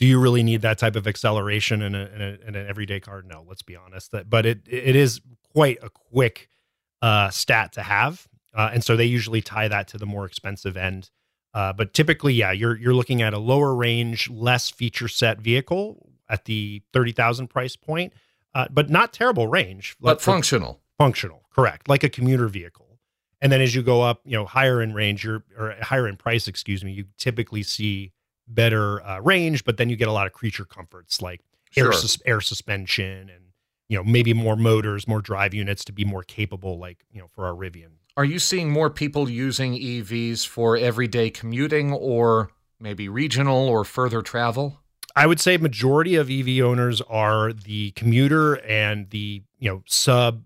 Do 0.00 0.06
you 0.06 0.18
really 0.18 0.42
need 0.42 0.62
that 0.62 0.78
type 0.78 0.96
of 0.96 1.06
acceleration 1.06 1.82
in, 1.82 1.94
a, 1.94 2.06
in, 2.06 2.20
a, 2.20 2.48
in 2.48 2.54
an 2.56 2.66
everyday 2.66 2.98
car? 2.98 3.22
No, 3.22 3.44
let's 3.48 3.62
be 3.62 3.76
honest. 3.76 4.12
But 4.28 4.46
it 4.46 4.60
it 4.66 4.96
is 4.96 5.20
quite 5.52 5.78
a 5.82 5.90
quick 5.90 6.48
uh, 7.02 7.30
stat 7.30 7.72
to 7.72 7.82
have, 7.82 8.28
uh, 8.54 8.70
and 8.72 8.82
so 8.82 8.96
they 8.96 9.04
usually 9.04 9.42
tie 9.42 9.68
that 9.68 9.88
to 9.88 9.98
the 9.98 10.06
more 10.06 10.24
expensive 10.24 10.76
end. 10.76 11.10
Uh, 11.54 11.72
but 11.72 11.94
typically, 11.94 12.34
yeah, 12.34 12.52
you're 12.52 12.76
you're 12.76 12.94
looking 12.94 13.22
at 13.22 13.34
a 13.34 13.38
lower 13.38 13.74
range, 13.74 14.28
less 14.30 14.70
feature 14.70 15.08
set 15.08 15.40
vehicle 15.40 16.10
at 16.28 16.44
the 16.44 16.82
thirty 16.92 17.12
thousand 17.12 17.48
price 17.48 17.76
point, 17.76 18.12
uh, 18.54 18.66
but 18.70 18.90
not 18.90 19.12
terrible 19.12 19.46
range. 19.46 19.96
But 20.00 20.20
functional. 20.20 20.80
Functional, 20.98 21.44
correct, 21.54 21.88
like 21.88 22.02
a 22.02 22.08
commuter 22.08 22.48
vehicle. 22.48 22.98
And 23.40 23.52
then 23.52 23.60
as 23.60 23.72
you 23.72 23.84
go 23.84 24.02
up, 24.02 24.20
you 24.24 24.36
know, 24.36 24.44
higher 24.44 24.82
in 24.82 24.94
range, 24.94 25.22
you're, 25.22 25.44
or 25.56 25.76
higher 25.80 26.08
in 26.08 26.16
price, 26.16 26.48
excuse 26.48 26.82
me, 26.82 26.90
you 26.90 27.04
typically 27.18 27.62
see 27.62 28.10
better 28.48 29.00
uh, 29.06 29.20
range, 29.20 29.64
but 29.64 29.76
then 29.76 29.88
you 29.88 29.94
get 29.94 30.08
a 30.08 30.12
lot 30.12 30.26
of 30.26 30.32
creature 30.32 30.64
comforts 30.64 31.22
like 31.22 31.40
sure. 31.70 31.86
air, 31.86 31.92
sus- 31.92 32.20
air 32.26 32.40
suspension 32.40 33.30
and, 33.30 33.52
you 33.88 33.96
know, 33.96 34.02
maybe 34.02 34.34
more 34.34 34.56
motors, 34.56 35.06
more 35.06 35.20
drive 35.20 35.54
units 35.54 35.84
to 35.84 35.92
be 35.92 36.04
more 36.04 36.24
capable, 36.24 36.80
like, 36.80 37.04
you 37.12 37.20
know, 37.20 37.28
for 37.28 37.46
our 37.46 37.54
Rivian. 37.54 37.97
Are 38.18 38.24
you 38.24 38.40
seeing 38.40 38.72
more 38.72 38.90
people 38.90 39.30
using 39.30 39.74
EVs 39.74 40.44
for 40.44 40.76
everyday 40.76 41.30
commuting 41.30 41.92
or 41.92 42.50
maybe 42.80 43.08
regional 43.08 43.68
or 43.68 43.84
further 43.84 44.22
travel? 44.22 44.80
I 45.14 45.28
would 45.28 45.38
say 45.38 45.56
majority 45.56 46.16
of 46.16 46.28
EV 46.28 46.64
owners 46.64 47.00
are 47.02 47.52
the 47.52 47.92
commuter 47.92 48.54
and 48.54 49.08
the, 49.10 49.44
you 49.60 49.70
know, 49.70 49.84
sub 49.86 50.42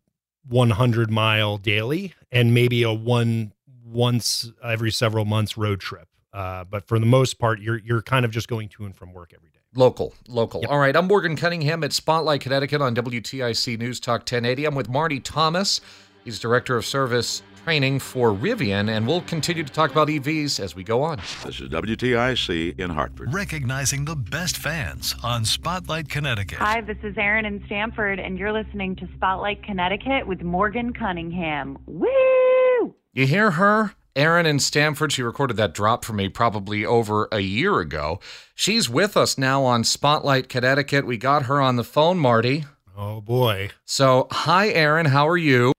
100 0.47 1.11
mile 1.11 1.57
daily 1.57 2.13
and 2.31 2.53
maybe 2.53 2.83
a 2.83 2.93
one 2.93 3.55
once 3.87 4.53
every 4.63 4.91
several 4.91 5.25
months 5.25 5.57
road 5.57 5.81
trip. 5.81 6.09
Uh, 6.35 6.65
but 6.65 6.87
for 6.87 6.99
the 6.99 7.07
most 7.07 7.39
part, 7.39 7.59
you're 7.59 7.79
you're 7.79 8.03
kind 8.03 8.27
of 8.27 8.31
just 8.31 8.49
going 8.49 8.69
to 8.69 8.85
and 8.85 8.95
from 8.95 9.15
work 9.15 9.33
every 9.35 9.49
day. 9.49 9.61
Local, 9.75 10.13
local. 10.29 10.61
Yep. 10.61 10.71
All 10.71 10.79
right, 10.79 10.95
I'm 10.95 11.07
Morgan 11.07 11.37
Cunningham 11.37 11.83
at 11.85 11.95
Spotlight 11.95 12.43
Connecticut 12.43 12.83
on 12.83 12.95
WTIC 12.95 13.79
News 13.79 13.99
Talk 13.99 14.21
1080. 14.21 14.67
I'm 14.67 14.75
with 14.75 14.91
Martti 14.91 15.25
Thomas. 15.25 15.81
He's 16.23 16.39
director 16.39 16.77
of 16.77 16.85
service 16.85 17.43
training 17.65 18.01
for 18.01 18.31
Rivian, 18.31 18.91
and 18.91 19.07
we'll 19.07 19.21
continue 19.23 19.63
to 19.63 19.73
talk 19.73 19.93
about 19.93 20.09
EVs 20.09 20.59
as 20.59 20.75
we 20.75 20.83
go 20.83 21.03
on. 21.03 21.19
This 21.45 21.61
is 21.61 21.69
WTIC 21.69 22.79
in 22.79 22.91
Hartford. 22.91 23.33
Recognizing 23.33 24.05
the 24.05 24.17
best 24.17 24.57
fans 24.57 25.15
on 25.23 25.45
Spotlight 25.45 26.09
Connecticut. 26.09 26.59
Hi, 26.59 26.81
this 26.81 26.97
is 27.05 27.17
Erin 27.17 27.45
in 27.45 27.63
Stamford, 27.67 28.19
and 28.19 28.37
you're 28.37 28.53
listening 28.53 28.97
to 28.97 29.09
Spotlight 29.15 29.63
Connecticut 29.63 30.27
with 30.27 30.43
Morgan 30.43 30.93
Cunningham. 30.93 31.79
Woo! 31.87 32.95
You 33.13 33.27
hear 33.27 33.53
her? 33.53 33.93
Erin 34.15 34.45
in 34.45 34.59
Stamford, 34.59 35.13
she 35.13 35.23
recorded 35.23 35.57
that 35.57 35.73
drop 35.73 36.05
for 36.05 36.13
me 36.13 36.29
probably 36.29 36.85
over 36.85 37.29
a 37.33 37.41
year 37.41 37.79
ago. 37.79 38.21
She's 38.55 38.91
with 38.91 39.17
us 39.17 39.39
now 39.39 39.65
on 39.65 39.85
Spotlight 39.85 40.49
Connecticut. 40.49 41.07
We 41.07 41.17
got 41.17 41.45
her 41.45 41.61
on 41.61 41.77
the 41.77 41.85
phone, 41.85 42.19
Martti. 42.19 42.67
Oh 42.95 43.23
boy. 43.23 43.71
So, 43.87 44.27
hi, 44.31 44.69
Erin. 44.69 45.07
How 45.07 45.27
are 45.27 45.39
you? 45.39 45.72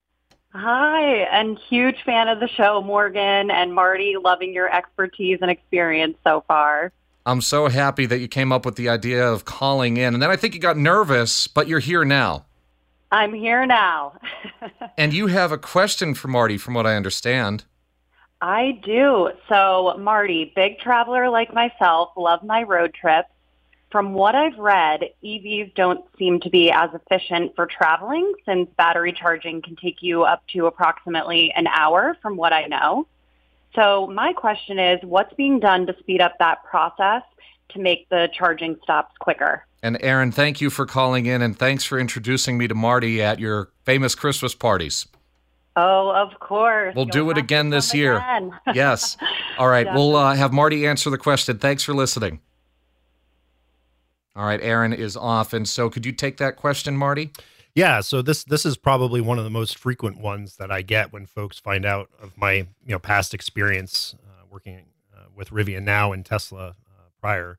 Hi, 0.56 1.02
and 1.32 1.58
huge 1.68 2.04
fan 2.04 2.28
of 2.28 2.38
the 2.38 2.46
show, 2.46 2.80
Morgan 2.80 3.50
and 3.50 3.72
Martti. 3.72 4.14
Loving 4.22 4.54
your 4.54 4.72
expertise 4.72 5.38
and 5.42 5.50
experience 5.50 6.16
so 6.22 6.44
far. 6.46 6.92
I'm 7.26 7.40
so 7.40 7.68
happy 7.68 8.06
that 8.06 8.20
you 8.20 8.28
came 8.28 8.52
up 8.52 8.64
with 8.64 8.76
the 8.76 8.88
idea 8.88 9.26
of 9.26 9.44
calling 9.44 9.96
in. 9.96 10.14
And 10.14 10.22
then 10.22 10.30
I 10.30 10.36
think 10.36 10.54
you 10.54 10.60
got 10.60 10.76
nervous, 10.76 11.48
but 11.48 11.66
you're 11.66 11.80
here 11.80 12.04
now. 12.04 12.44
I'm 13.10 13.34
here 13.34 13.66
now. 13.66 14.16
and 14.98 15.12
you 15.12 15.26
have 15.26 15.50
a 15.50 15.58
question 15.58 16.14
for 16.14 16.28
Martti, 16.28 16.60
from 16.60 16.74
what 16.74 16.86
I 16.86 16.94
understand. 16.94 17.64
I 18.40 18.78
do. 18.84 19.30
So, 19.48 19.96
Martti, 19.98 20.54
big 20.54 20.78
traveler 20.78 21.30
like 21.30 21.52
myself, 21.52 22.10
love 22.16 22.44
my 22.44 22.62
road 22.62 22.94
trips. 22.94 23.30
From 23.94 24.12
what 24.12 24.34
I've 24.34 24.58
read, 24.58 25.04
EVs 25.22 25.72
don't 25.76 26.04
seem 26.18 26.40
to 26.40 26.50
be 26.50 26.68
as 26.68 26.90
efficient 26.92 27.54
for 27.54 27.64
traveling 27.64 28.32
since 28.44 28.68
battery 28.76 29.12
charging 29.12 29.62
can 29.62 29.76
take 29.76 30.02
you 30.02 30.24
up 30.24 30.44
to 30.48 30.66
approximately 30.66 31.52
an 31.52 31.68
hour 31.68 32.16
from 32.20 32.36
what 32.36 32.52
I 32.52 32.64
know. 32.64 33.06
So 33.76 34.08
my 34.08 34.32
question 34.32 34.80
is, 34.80 34.98
what's 35.04 35.32
being 35.34 35.60
done 35.60 35.86
to 35.86 35.94
speed 36.00 36.20
up 36.20 36.34
that 36.40 36.64
process 36.64 37.22
to 37.68 37.78
make 37.78 38.08
the 38.08 38.28
charging 38.36 38.76
stops 38.82 39.14
quicker? 39.20 39.64
And 39.80 39.96
Erin, 40.00 40.32
thank 40.32 40.60
you 40.60 40.70
for 40.70 40.86
calling 40.86 41.26
in 41.26 41.40
and 41.40 41.56
thanks 41.56 41.84
for 41.84 41.96
introducing 41.96 42.58
me 42.58 42.66
to 42.66 42.74
Martti 42.74 43.20
at 43.20 43.38
your 43.38 43.70
famous 43.84 44.16
Christmas 44.16 44.56
parties. 44.56 45.06
Oh, 45.76 46.10
of 46.10 46.40
course. 46.40 46.96
We'll 46.96 47.04
You'll 47.04 47.12
do 47.12 47.30
it 47.30 47.38
again 47.38 47.70
this 47.70 47.94
year. 47.94 48.16
again. 48.16 48.58
yes. 48.74 49.16
All 49.56 49.68
right. 49.68 49.86
We'll 49.94 50.16
uh, 50.16 50.34
have 50.34 50.50
Martti 50.50 50.84
answer 50.84 51.10
the 51.10 51.18
question. 51.18 51.58
Thanks 51.58 51.84
for 51.84 51.94
listening. 51.94 52.40
All 54.36 54.44
right. 54.46 54.60
Erin 54.62 54.92
is 54.92 55.16
off. 55.16 55.52
And 55.52 55.68
so 55.68 55.88
could 55.88 56.04
you 56.04 56.12
take 56.12 56.38
that 56.38 56.56
question, 56.56 56.96
Martti? 56.96 57.30
Yeah, 57.74 58.00
so 58.02 58.22
this 58.22 58.44
this 58.44 58.64
is 58.64 58.76
probably 58.76 59.20
one 59.20 59.38
of 59.38 59.44
the 59.44 59.50
most 59.50 59.76
frequent 59.78 60.18
ones 60.20 60.56
that 60.56 60.70
I 60.70 60.82
get 60.82 61.12
when 61.12 61.26
folks 61.26 61.58
find 61.58 61.84
out 61.84 62.08
of 62.22 62.36
my 62.38 62.52
you 62.52 62.68
know 62.86 63.00
past 63.00 63.34
experience 63.34 64.14
uh, 64.24 64.44
working 64.48 64.86
uh, 65.12 65.24
with 65.34 65.50
Rivian 65.50 65.82
now 65.82 66.12
and 66.12 66.24
Tesla 66.24 66.68
uh, 66.68 67.08
prior, 67.20 67.58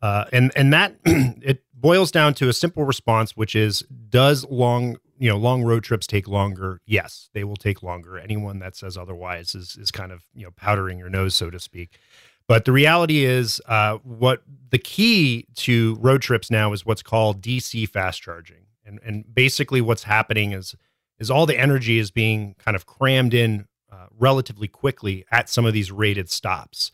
uh, 0.00 0.24
and 0.32 0.50
and 0.56 0.72
that 0.72 0.96
it 1.04 1.62
boils 1.74 2.10
down 2.10 2.32
to 2.34 2.48
a 2.48 2.54
simple 2.54 2.84
response, 2.84 3.36
which 3.36 3.54
is 3.54 3.82
does 4.08 4.46
long 4.48 4.96
you 5.18 5.28
know 5.28 5.36
long 5.36 5.62
road 5.62 5.84
trips 5.84 6.06
take 6.06 6.26
longer? 6.26 6.80
Yes, 6.86 7.28
they 7.34 7.44
will 7.44 7.56
take 7.56 7.82
longer. 7.82 8.18
Anyone 8.18 8.60
that 8.60 8.76
says 8.76 8.96
otherwise 8.96 9.54
is 9.54 9.76
is 9.76 9.90
kind 9.90 10.10
of 10.10 10.22
you 10.34 10.44
know 10.44 10.52
powdering 10.56 10.98
your 10.98 11.10
nose, 11.10 11.34
so 11.34 11.50
to 11.50 11.60
speak. 11.60 11.98
But 12.46 12.64
the 12.64 12.72
reality 12.72 13.24
is, 13.24 13.60
uh, 13.66 13.98
what 14.04 14.42
the 14.70 14.78
key 14.78 15.46
to 15.56 15.96
road 16.00 16.20
trips 16.22 16.50
now 16.50 16.72
is 16.72 16.84
what's 16.84 17.02
called 17.02 17.40
DC 17.40 17.88
fast 17.88 18.20
charging. 18.22 18.66
And 18.84 19.00
and 19.04 19.34
basically 19.34 19.80
what's 19.80 20.04
happening 20.04 20.52
is 20.52 20.74
is 21.18 21.30
all 21.30 21.46
the 21.46 21.58
energy 21.58 21.98
is 21.98 22.10
being 22.10 22.54
kind 22.58 22.74
of 22.74 22.86
crammed 22.86 23.32
in 23.32 23.66
uh, 23.90 24.06
relatively 24.18 24.68
quickly 24.68 25.24
at 25.30 25.48
some 25.48 25.64
of 25.64 25.72
these 25.72 25.90
rated 25.92 26.28
stops. 26.30 26.90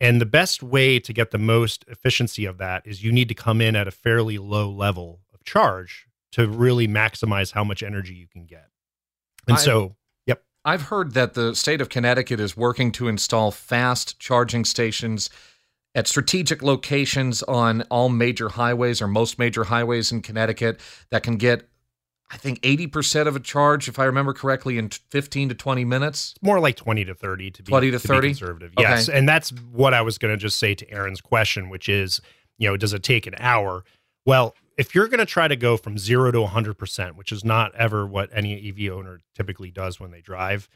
And 0.00 0.20
the 0.20 0.26
best 0.26 0.62
way 0.62 1.00
to 1.00 1.12
get 1.12 1.30
the 1.30 1.38
most 1.38 1.84
efficiency 1.88 2.44
of 2.44 2.58
that 2.58 2.86
is 2.86 3.02
you 3.02 3.10
need 3.10 3.28
to 3.28 3.34
come 3.34 3.60
in 3.60 3.74
at 3.74 3.88
a 3.88 3.92
fairly 3.92 4.38
low 4.38 4.70
level 4.70 5.20
of 5.32 5.42
charge 5.44 6.06
to 6.32 6.46
really 6.46 6.86
maximize 6.86 7.52
how 7.52 7.64
much 7.64 7.82
energy 7.82 8.14
you 8.14 8.26
can 8.26 8.44
get. 8.44 8.68
And 9.48 9.56
I- 9.56 9.60
so 9.60 9.96
I've 10.64 10.82
heard 10.82 11.12
that 11.14 11.34
the 11.34 11.54
state 11.54 11.80
of 11.80 11.88
Connecticut 11.88 12.40
is 12.40 12.56
working 12.56 12.90
to 12.92 13.08
install 13.08 13.50
fast 13.50 14.18
charging 14.18 14.64
stations 14.64 15.28
at 15.94 16.08
strategic 16.08 16.62
locations 16.62 17.42
on 17.44 17.82
all 17.82 18.08
major 18.08 18.48
highways 18.48 19.00
or 19.02 19.06
most 19.06 19.38
major 19.38 19.64
highways 19.64 20.10
in 20.10 20.22
Connecticut 20.22 20.80
that 21.10 21.22
can 21.22 21.36
get, 21.36 21.68
I 22.32 22.36
think, 22.36 22.60
80% 22.62 23.26
of 23.26 23.36
a 23.36 23.40
charge, 23.40 23.88
if 23.88 23.98
I 23.98 24.04
remember 24.04 24.32
correctly, 24.32 24.78
in 24.78 24.88
15 24.88 25.50
to 25.50 25.54
20 25.54 25.84
minutes. 25.84 26.34
more 26.42 26.58
like 26.58 26.76
20 26.76 27.04
to 27.04 27.14
30 27.14 27.50
to 27.52 27.62
be 27.62 27.70
20 27.70 27.90
to 27.90 27.98
be 27.98 28.08
30? 28.08 28.28
conservative 28.28 28.72
Okay. 28.78 28.88
yes 28.88 29.08
and 29.08 29.28
that's 29.28 29.50
what 29.70 29.94
i 29.94 30.00
was 30.02 30.18
going 30.18 30.32
to 30.32 30.38
just 30.38 30.58
say 30.58 30.74
to 30.74 30.90
aaron's 30.90 31.20
question 31.20 31.68
which 31.68 31.88
is 31.88 32.20
you 32.58 32.68
know 32.68 32.76
does 32.76 32.92
it 32.92 33.02
take 33.02 33.26
an 33.26 33.34
hour 33.38 33.84
well 34.26 34.54
if 34.76 34.94
you're 34.94 35.08
going 35.08 35.18
to 35.18 35.26
try 35.26 35.46
to 35.46 35.56
go 35.56 35.76
from 35.76 35.98
0 35.98 36.32
to 36.32 36.38
100% 36.38 37.16
which 37.16 37.32
is 37.32 37.44
not 37.44 37.74
ever 37.74 38.06
what 38.06 38.30
any 38.32 38.68
ev 38.68 38.92
owner 38.92 39.20
typically 39.34 39.70
does 39.70 39.98
when 40.00 40.10
they 40.10 40.20
drive 40.20 40.68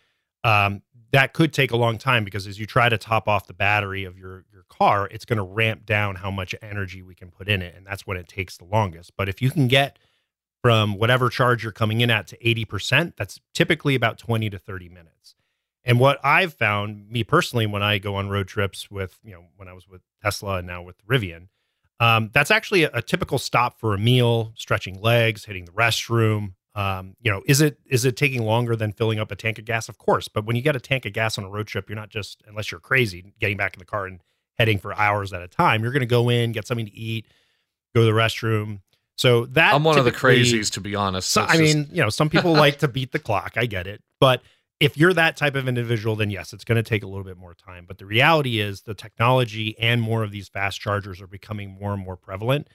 um, 0.44 0.82
that 1.10 1.32
could 1.32 1.52
take 1.52 1.72
a 1.72 1.76
long 1.76 1.98
time 1.98 2.24
because 2.24 2.46
as 2.46 2.60
you 2.60 2.66
try 2.66 2.88
to 2.88 2.96
top 2.96 3.26
off 3.26 3.46
the 3.46 3.54
battery 3.54 4.04
of 4.04 4.16
your 4.18 4.44
your 4.52 4.64
car 4.68 5.08
it's 5.10 5.24
going 5.24 5.36
to 5.36 5.42
ramp 5.42 5.84
down 5.84 6.16
how 6.16 6.30
much 6.30 6.54
energy 6.62 7.02
we 7.02 7.14
can 7.14 7.30
put 7.30 7.48
in 7.48 7.62
it 7.62 7.74
and 7.76 7.86
that's 7.86 8.06
when 8.06 8.16
it 8.16 8.28
takes 8.28 8.56
the 8.56 8.64
longest 8.64 9.12
but 9.16 9.28
if 9.28 9.42
you 9.42 9.50
can 9.50 9.68
get 9.68 9.98
from 10.62 10.94
whatever 10.94 11.28
charge 11.28 11.62
you're 11.62 11.72
coming 11.72 12.00
in 12.00 12.10
at 12.10 12.26
to 12.28 12.36
80%, 12.38 13.14
that's 13.16 13.40
typically 13.54 13.94
about 13.94 14.18
20 14.18 14.50
to 14.50 14.58
30 14.58 14.88
minutes. 14.88 15.34
And 15.84 16.00
what 16.00 16.18
I've 16.24 16.52
found, 16.52 17.08
me 17.10 17.24
personally, 17.24 17.66
when 17.66 17.82
I 17.82 17.98
go 17.98 18.16
on 18.16 18.28
road 18.28 18.48
trips 18.48 18.90
with, 18.90 19.18
you 19.24 19.32
know, 19.32 19.44
when 19.56 19.68
I 19.68 19.72
was 19.72 19.88
with 19.88 20.02
Tesla 20.22 20.56
and 20.56 20.66
now 20.66 20.82
with 20.82 20.96
Rivian, 21.06 21.48
um, 22.00 22.30
that's 22.32 22.50
actually 22.50 22.84
a, 22.84 22.90
a 22.94 23.02
typical 23.02 23.38
stop 23.38 23.78
for 23.80 23.94
a 23.94 23.98
meal, 23.98 24.52
stretching 24.56 25.00
legs, 25.00 25.44
hitting 25.44 25.64
the 25.64 25.72
restroom. 25.72 26.54
Um, 26.74 27.16
you 27.20 27.30
know, 27.30 27.42
is 27.46 27.60
it 27.60 27.78
is 27.86 28.04
it 28.04 28.16
taking 28.16 28.42
longer 28.44 28.76
than 28.76 28.92
filling 28.92 29.18
up 29.18 29.32
a 29.32 29.36
tank 29.36 29.58
of 29.58 29.64
gas? 29.64 29.88
Of 29.88 29.98
course, 29.98 30.28
but 30.28 30.44
when 30.44 30.54
you 30.54 30.62
get 30.62 30.76
a 30.76 30.80
tank 30.80 31.06
of 31.06 31.12
gas 31.12 31.36
on 31.36 31.44
a 31.44 31.48
road 31.48 31.66
trip, 31.66 31.88
you're 31.88 31.96
not 31.96 32.08
just 32.10 32.42
unless 32.46 32.70
you're 32.70 32.80
crazy 32.80 33.32
getting 33.40 33.56
back 33.56 33.74
in 33.74 33.78
the 33.80 33.84
car 33.84 34.06
and 34.06 34.20
heading 34.58 34.78
for 34.78 34.94
hours 34.94 35.32
at 35.32 35.42
a 35.42 35.48
time. 35.48 35.82
You're 35.82 35.92
going 35.92 36.00
to 36.00 36.06
go 36.06 36.28
in, 36.28 36.52
get 36.52 36.66
something 36.66 36.86
to 36.86 36.94
eat, 36.94 37.26
go 37.94 38.02
to 38.02 38.06
the 38.06 38.12
restroom. 38.12 38.80
So 39.16 39.46
that 39.46 39.74
I'm 39.74 39.82
one 39.82 39.98
of 39.98 40.04
the 40.04 40.12
crazies, 40.12 40.70
to 40.72 40.80
be 40.80 40.94
honest. 40.94 41.30
so, 41.30 41.42
I 41.42 41.56
just- 41.56 41.60
mean, 41.60 41.88
you 41.90 42.00
know, 42.02 42.10
some 42.10 42.30
people 42.30 42.52
like 42.52 42.78
to 42.78 42.88
beat 42.88 43.10
the 43.10 43.18
clock. 43.18 43.54
I 43.56 43.66
get 43.66 43.88
it. 43.88 44.00
But 44.20 44.42
if 44.80 44.96
you're 44.96 45.12
that 45.12 45.36
type 45.36 45.56
of 45.56 45.66
individual, 45.66 46.14
then 46.14 46.30
yes, 46.30 46.52
it's 46.52 46.64
going 46.64 46.76
to 46.76 46.88
take 46.88 47.02
a 47.02 47.06
little 47.06 47.24
bit 47.24 47.36
more 47.36 47.54
time. 47.54 47.84
But 47.86 47.98
the 47.98 48.06
reality 48.06 48.60
is 48.60 48.82
the 48.82 48.94
technology 48.94 49.76
and 49.78 50.00
more 50.00 50.22
of 50.22 50.30
these 50.30 50.48
fast 50.48 50.80
chargers 50.80 51.20
are 51.20 51.26
becoming 51.26 51.70
more 51.70 51.92
and 51.92 52.02
more 52.02 52.16
prevalent 52.16 52.68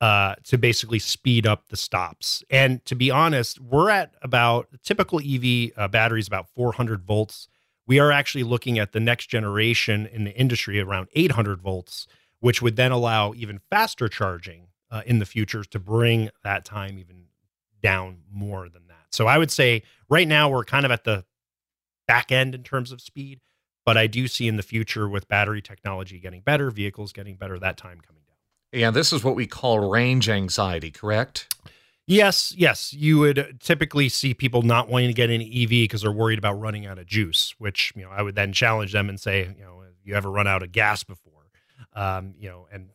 uh, 0.00 0.34
to 0.44 0.58
basically 0.58 0.98
speed 0.98 1.46
up 1.46 1.68
the 1.68 1.76
stops. 1.76 2.42
And 2.50 2.84
to 2.86 2.94
be 2.94 3.10
honest, 3.10 3.60
we're 3.60 3.90
at 3.90 4.14
about 4.22 4.68
typical 4.82 5.20
EV 5.20 5.70
uh, 5.76 5.88
batteries 5.88 6.26
about 6.26 6.48
400 6.50 7.02
volts. 7.02 7.48
We 7.86 8.00
are 8.00 8.10
actually 8.10 8.44
looking 8.44 8.78
at 8.78 8.92
the 8.92 9.00
next 9.00 9.26
generation 9.26 10.06
in 10.06 10.24
the 10.24 10.36
industry 10.36 10.80
around 10.80 11.08
800 11.14 11.60
volts, 11.60 12.06
which 12.40 12.60
would 12.60 12.76
then 12.76 12.90
allow 12.90 13.32
even 13.34 13.60
faster 13.70 14.08
charging 14.08 14.66
uh, 14.90 15.02
in 15.06 15.20
the 15.20 15.26
future 15.26 15.62
to 15.62 15.78
bring 15.78 16.30
that 16.42 16.64
time 16.64 16.98
even 16.98 17.26
down 17.80 18.18
more 18.30 18.68
than 18.68 18.88
that. 18.88 19.06
So 19.12 19.28
I 19.28 19.38
would 19.38 19.50
say 19.50 19.82
right 20.08 20.26
now 20.26 20.48
we're 20.48 20.64
kind 20.64 20.84
of 20.84 20.90
at 20.90 21.04
the 21.04 21.24
back 22.06 22.30
end 22.32 22.54
in 22.54 22.62
terms 22.62 22.92
of 22.92 23.00
speed, 23.00 23.40
but 23.84 23.96
I 23.96 24.06
do 24.06 24.28
see 24.28 24.48
in 24.48 24.56
the 24.56 24.62
future 24.62 25.08
with 25.08 25.28
battery 25.28 25.62
technology 25.62 26.18
getting 26.18 26.40
better, 26.40 26.70
vehicles 26.70 27.12
getting 27.12 27.36
better, 27.36 27.58
that 27.58 27.76
time 27.76 28.00
coming 28.00 28.22
down. 28.26 28.80
yeah, 28.80 28.90
this 28.90 29.12
is 29.12 29.22
what 29.24 29.34
we 29.36 29.46
call 29.46 29.88
range 29.90 30.28
anxiety, 30.28 30.90
correct? 30.90 31.54
Yes, 32.08 32.54
yes. 32.56 32.92
You 32.92 33.18
would 33.18 33.58
typically 33.60 34.08
see 34.08 34.32
people 34.32 34.62
not 34.62 34.88
wanting 34.88 35.08
to 35.08 35.14
get 35.14 35.28
an 35.30 35.40
EV 35.42 35.68
because 35.70 36.02
they're 36.02 36.12
worried 36.12 36.38
about 36.38 36.52
running 36.60 36.86
out 36.86 36.98
of 36.98 37.06
juice, 37.06 37.54
which, 37.58 37.92
you 37.96 38.02
know, 38.02 38.10
I 38.10 38.22
would 38.22 38.36
then 38.36 38.52
challenge 38.52 38.92
them 38.92 39.08
and 39.08 39.18
say, 39.18 39.40
you 39.58 39.64
know, 39.64 39.80
have 39.80 39.92
you 40.04 40.14
ever 40.14 40.30
run 40.30 40.46
out 40.46 40.62
of 40.62 40.70
gas 40.70 41.02
before? 41.02 41.32
Um, 41.94 42.34
you 42.38 42.48
know, 42.48 42.68
and 42.70 42.90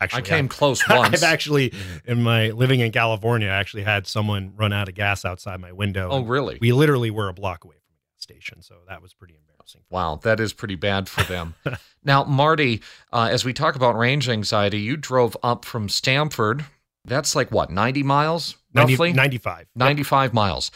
actually 0.00 0.18
I 0.18 0.22
came 0.22 0.44
I've- 0.44 0.48
close 0.48 0.86
once. 0.90 1.14
I've 1.14 1.22
actually, 1.22 1.72
in 2.04 2.22
my 2.22 2.50
living 2.50 2.80
in 2.80 2.92
California, 2.92 3.48
I 3.48 3.52
actually 3.56 3.84
had 3.84 4.06
someone 4.06 4.52
run 4.54 4.72
out 4.74 4.88
of 4.88 4.94
gas 4.94 5.24
outside 5.24 5.58
my 5.60 5.72
window. 5.72 6.08
oh, 6.10 6.22
really? 6.22 6.58
We 6.60 6.72
literally 6.72 7.10
were 7.10 7.28
a 7.28 7.32
block 7.32 7.64
away 7.64 7.76
from 7.76 7.80
a 7.80 7.80
gas 7.80 7.81
station, 8.22 8.62
so 8.62 8.76
that 8.88 9.02
was 9.02 9.12
pretty 9.12 9.34
embarrassing. 9.34 9.82
Wow, 9.90 10.20
that 10.22 10.40
is 10.40 10.52
pretty 10.52 10.76
bad 10.76 11.08
for 11.08 11.22
them. 11.24 11.54
now, 12.04 12.24
Martti, 12.24 12.82
uh, 13.12 13.28
as 13.30 13.44
we 13.44 13.52
talk 13.52 13.76
about 13.76 13.96
range 13.96 14.28
anxiety, 14.28 14.80
you 14.80 14.96
drove 14.96 15.36
up 15.42 15.64
from 15.64 15.88
Stamford. 15.88 16.64
That's 17.04 17.34
like 17.34 17.50
what, 17.50 17.70
90 17.70 18.02
miles 18.02 18.56
90 18.74 18.92
roughly? 18.92 19.12
95. 19.12 19.66
95 19.74 20.34
miles. 20.34 20.70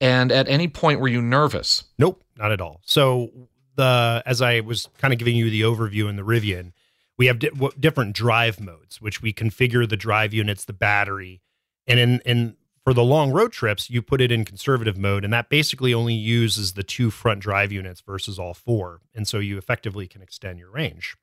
And 0.00 0.32
at 0.32 0.48
any 0.48 0.68
point 0.68 1.00
were 1.00 1.08
you 1.08 1.20
nervous? 1.20 1.84
Nope, 1.98 2.22
not 2.36 2.52
at 2.52 2.60
all. 2.60 2.80
So 2.84 3.30
the 3.76 4.22
as 4.26 4.40
I 4.40 4.60
was 4.60 4.88
kind 4.98 5.12
of 5.12 5.18
giving 5.18 5.36
you 5.36 5.50
the 5.50 5.62
overview 5.62 6.08
in 6.08 6.16
the 6.16 6.22
Rivian, 6.22 6.72
we 7.18 7.26
have 7.26 7.38
di- 7.38 7.50
w- 7.50 7.72
different 7.78 8.14
drive 8.14 8.60
modes, 8.60 9.00
which 9.00 9.20
we 9.20 9.32
configure 9.32 9.88
the 9.88 9.96
drive 9.96 10.32
units, 10.32 10.64
the 10.64 10.72
battery, 10.72 11.42
and 11.86 11.98
in 11.98 12.20
in 12.24 12.56
for 12.84 12.94
the 12.94 13.04
long 13.04 13.30
road 13.30 13.52
trips, 13.52 13.90
you 13.90 14.00
put 14.00 14.20
it 14.20 14.32
in 14.32 14.44
conservative 14.44 14.96
mode, 14.96 15.24
and 15.24 15.32
that 15.32 15.50
basically 15.50 15.92
only 15.92 16.14
uses 16.14 16.72
the 16.72 16.82
two 16.82 17.10
front 17.10 17.40
drive 17.40 17.72
units 17.72 18.00
versus 18.00 18.38
all 18.38 18.54
four, 18.54 19.00
and 19.14 19.28
so 19.28 19.38
you 19.38 19.58
effectively 19.58 20.06
can 20.06 20.22
extend 20.22 20.58
your 20.58 20.70
range. 20.70 21.16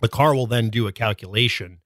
The 0.00 0.08
car 0.08 0.34
will 0.34 0.46
then 0.46 0.70
do 0.70 0.86
a 0.86 0.92
calculation, 0.92 1.80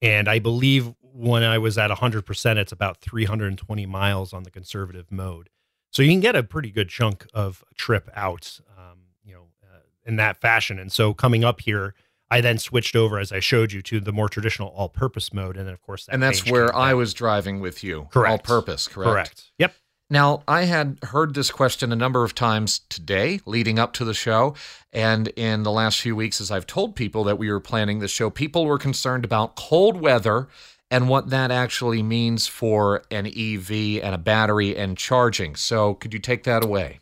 and 0.00 0.28
I 0.28 0.38
believe 0.38 0.94
when 1.02 1.42
I 1.42 1.58
was 1.58 1.76
at 1.76 1.90
100%, 1.90 2.56
it's 2.56 2.72
about 2.72 3.00
320 3.00 3.86
miles 3.86 4.32
on 4.32 4.44
the 4.44 4.50
conservative 4.50 5.10
mode. 5.10 5.50
So 5.90 6.02
you 6.02 6.10
can 6.10 6.20
get 6.20 6.36
a 6.36 6.42
pretty 6.42 6.70
good 6.70 6.88
chunk 6.88 7.26
of 7.34 7.64
trip 7.74 8.08
out, 8.14 8.60
um, 8.78 8.98
you 9.24 9.34
know, 9.34 9.48
uh, 9.64 9.80
in 10.04 10.16
that 10.16 10.36
fashion. 10.36 10.78
And 10.78 10.92
so 10.92 11.12
coming 11.14 11.44
up 11.44 11.60
here, 11.60 11.94
I 12.30 12.40
then 12.40 12.58
switched 12.58 12.94
over, 12.94 13.18
as 13.18 13.32
I 13.32 13.40
showed 13.40 13.72
you, 13.72 13.80
to 13.82 14.00
the 14.00 14.12
more 14.12 14.28
traditional 14.28 14.68
all-purpose 14.68 15.32
mode, 15.32 15.56
and 15.56 15.66
then 15.66 15.74
of 15.74 15.82
course, 15.82 16.06
that 16.06 16.12
and 16.12 16.22
that's 16.22 16.48
where 16.50 16.74
I 16.74 16.94
was 16.94 17.14
driving 17.14 17.60
with 17.60 17.82
you. 17.82 18.08
Correct. 18.10 18.30
All 18.30 18.38
purpose, 18.38 18.86
correct? 18.86 19.10
correct. 19.10 19.50
Yep. 19.58 19.74
Now, 20.10 20.42
I 20.48 20.64
had 20.64 20.98
heard 21.02 21.34
this 21.34 21.50
question 21.50 21.92
a 21.92 21.96
number 21.96 22.24
of 22.24 22.34
times 22.34 22.80
today 22.88 23.40
leading 23.44 23.78
up 23.78 23.92
to 23.94 24.06
the 24.06 24.14
show. 24.14 24.54
And 24.90 25.28
in 25.28 25.64
the 25.64 25.70
last 25.70 26.00
few 26.00 26.16
weeks, 26.16 26.40
as 26.40 26.50
I've 26.50 26.66
told 26.66 26.96
people 26.96 27.24
that 27.24 27.38
we 27.38 27.50
were 27.50 27.60
planning 27.60 27.98
the 27.98 28.08
show, 28.08 28.30
people 28.30 28.64
were 28.64 28.78
concerned 28.78 29.26
about 29.26 29.54
cold 29.54 30.00
weather 30.00 30.48
and 30.90 31.10
what 31.10 31.28
that 31.28 31.50
actually 31.50 32.02
means 32.02 32.46
for 32.46 33.02
an 33.10 33.26
EV 33.26 34.02
and 34.02 34.14
a 34.14 34.18
battery 34.18 34.74
and 34.74 34.96
charging. 34.96 35.54
So, 35.56 35.92
could 35.94 36.14
you 36.14 36.18
take 36.18 36.44
that 36.44 36.64
away? 36.64 37.00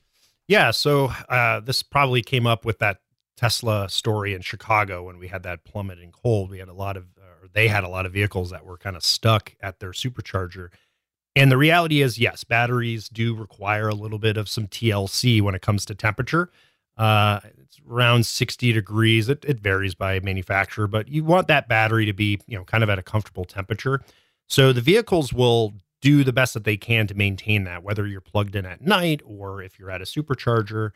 Yeah, 0.48 0.72
so 0.72 1.12
uh, 1.28 1.60
this 1.60 1.84
probably 1.84 2.22
came 2.22 2.46
up 2.46 2.64
with 2.64 2.80
that 2.80 2.98
Tesla 3.36 3.88
story 3.88 4.34
in 4.34 4.40
Chicago 4.40 5.04
when 5.04 5.18
we 5.18 5.28
had 5.28 5.42
that 5.42 5.64
plummet 5.64 5.98
in 5.98 6.10
cold. 6.12 6.50
We 6.50 6.58
had 6.58 6.68
a 6.68 6.74
lot 6.74 6.96
of, 6.96 7.04
or 7.18 7.48
they 7.52 7.68
had 7.68 7.84
a 7.84 7.88
lot 7.88 8.06
of 8.06 8.12
vehicles 8.12 8.50
that 8.50 8.64
were 8.64 8.78
kind 8.78 8.96
of 8.96 9.04
stuck 9.04 9.54
at 9.60 9.80
their 9.80 9.92
supercharger. 9.92 10.68
And 11.34 11.52
the 11.52 11.58
reality 11.58 12.00
is, 12.00 12.18
yes, 12.18 12.44
batteries 12.44 13.10
do 13.10 13.34
require 13.34 13.88
a 13.88 13.94
little 13.94 14.18
bit 14.18 14.38
of 14.38 14.48
some 14.48 14.66
TLC 14.66 15.42
when 15.42 15.54
it 15.54 15.60
comes 15.60 15.84
to 15.84 15.94
temperature. 15.94 16.50
Uh, 16.96 17.40
it's 17.58 17.78
around 17.86 18.24
60 18.24 18.72
degrees. 18.72 19.28
It, 19.28 19.44
it 19.46 19.60
varies 19.60 19.94
by 19.94 20.18
manufacturer, 20.20 20.86
but 20.86 21.08
you 21.08 21.24
want 21.24 21.46
that 21.48 21.68
battery 21.68 22.06
to 22.06 22.14
be, 22.14 22.40
you 22.46 22.56
know, 22.56 22.64
kind 22.64 22.82
of 22.82 22.88
at 22.88 22.98
a 22.98 23.02
comfortable 23.02 23.44
temperature. 23.44 24.00
So 24.48 24.72
the 24.72 24.80
vehicles 24.80 25.32
will 25.32 25.74
do 26.00 26.24
the 26.24 26.32
best 26.32 26.54
that 26.54 26.64
they 26.64 26.76
can 26.76 27.06
to 27.08 27.14
maintain 27.14 27.64
that, 27.64 27.82
whether 27.82 28.06
you're 28.06 28.20
plugged 28.22 28.56
in 28.56 28.64
at 28.64 28.80
night 28.80 29.20
or 29.24 29.62
if 29.62 29.78
you're 29.78 29.90
at 29.90 30.00
a 30.00 30.04
supercharger. 30.04 30.92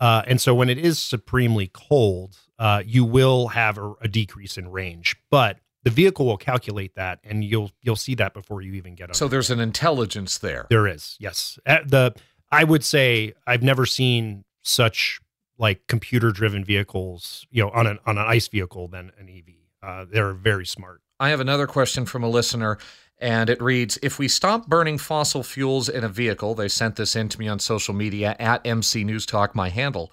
Uh, 0.00 0.22
and 0.26 0.40
so 0.40 0.54
when 0.54 0.68
it 0.68 0.78
is 0.78 0.98
supremely 0.98 1.70
cold, 1.72 2.38
uh, 2.58 2.82
you 2.84 3.04
will 3.04 3.48
have 3.48 3.78
a, 3.78 3.94
a, 4.00 4.08
decrease 4.08 4.56
in 4.56 4.70
range, 4.70 5.16
but 5.30 5.58
the 5.82 5.90
vehicle 5.90 6.26
will 6.26 6.36
calculate 6.36 6.94
that, 6.94 7.18
and 7.24 7.44
you'll 7.44 7.70
you'll 7.82 7.96
see 7.96 8.14
that 8.14 8.34
before 8.34 8.62
you 8.62 8.74
even 8.74 8.94
get 8.94 9.10
on. 9.10 9.14
So 9.14 9.28
there's 9.28 9.50
an 9.50 9.60
intelligence 9.60 10.38
there. 10.38 10.66
There 10.70 10.86
is, 10.86 11.16
yes. 11.18 11.58
At 11.66 11.82
uh, 11.82 11.84
the 11.86 12.14
I 12.50 12.64
would 12.64 12.84
say 12.84 13.34
I've 13.46 13.62
never 13.62 13.86
seen 13.86 14.44
such 14.62 15.20
like 15.58 15.86
computer 15.86 16.30
driven 16.30 16.64
vehicles, 16.64 17.46
you 17.50 17.62
know, 17.62 17.70
on 17.70 17.86
an 17.86 17.98
on 18.06 18.18
an 18.18 18.26
ICE 18.26 18.46
vehicle 18.48 18.88
than 18.88 19.12
an 19.18 19.28
EV. 19.28 19.54
Uh, 19.82 20.04
they're 20.10 20.32
very 20.32 20.66
smart. 20.66 21.00
I 21.20 21.30
have 21.30 21.40
another 21.40 21.66
question 21.66 22.06
from 22.06 22.22
a 22.22 22.28
listener, 22.28 22.78
and 23.18 23.50
it 23.50 23.60
reads 23.60 23.98
If 24.02 24.18
we 24.18 24.28
stop 24.28 24.66
burning 24.66 24.98
fossil 24.98 25.42
fuels 25.42 25.88
in 25.88 26.04
a 26.04 26.08
vehicle, 26.08 26.54
they 26.54 26.68
sent 26.68 26.96
this 26.96 27.16
in 27.16 27.28
to 27.30 27.38
me 27.38 27.48
on 27.48 27.58
social 27.58 27.94
media 27.94 28.36
at 28.38 28.66
MC 28.66 29.04
News 29.04 29.26
Talk, 29.26 29.54
my 29.54 29.68
handle. 29.68 30.12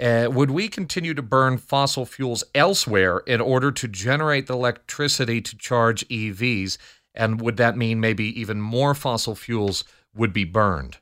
Uh, 0.00 0.28
would 0.30 0.50
we 0.50 0.68
continue 0.68 1.14
to 1.14 1.22
burn 1.22 1.58
fossil 1.58 2.06
fuels 2.06 2.42
elsewhere 2.54 3.18
in 3.26 3.40
order 3.40 3.70
to 3.70 3.86
generate 3.86 4.46
the 4.46 4.54
electricity 4.54 5.40
to 5.40 5.56
charge 5.56 6.06
EVs? 6.08 6.78
And 7.14 7.40
would 7.40 7.58
that 7.58 7.76
mean 7.76 8.00
maybe 8.00 8.24
even 8.40 8.60
more 8.60 8.94
fossil 8.94 9.34
fuels 9.34 9.84
would 10.14 10.32
be 10.32 10.44
burned? 10.44 10.98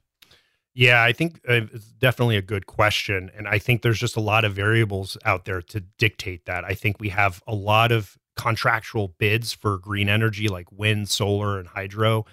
Yeah, 0.75 1.03
I 1.03 1.13
think 1.13 1.41
uh, 1.49 1.67
it's 1.73 1.93
definitely 1.93 2.37
a 2.37 2.43
good 2.43 2.67
question. 2.67 3.31
And 3.37 3.49
I 3.49 3.59
think 3.59 3.83
there's 3.83 3.99
just 3.99 4.17
a 4.17 4.21
lot 4.21 4.45
of 4.45 4.55
variables 4.55 5.17
out 5.25 5.45
there 5.45 5.63
to 5.63 5.81
dictate 5.81 6.47
that. 6.47 6.65
I 6.65 6.75
think 6.75 7.01
we 7.01 7.09
have 7.11 7.43
a 7.47 7.55
lot 7.55 7.93
of 7.93 8.17
contractual 8.37 9.09
bids 9.19 9.53
for 9.53 9.79
green 9.79 10.09
energy 10.09 10.49
like 10.49 10.71
wind, 10.73 11.09
solar, 11.09 11.59
and 11.59 11.69
hydro. 11.69 12.25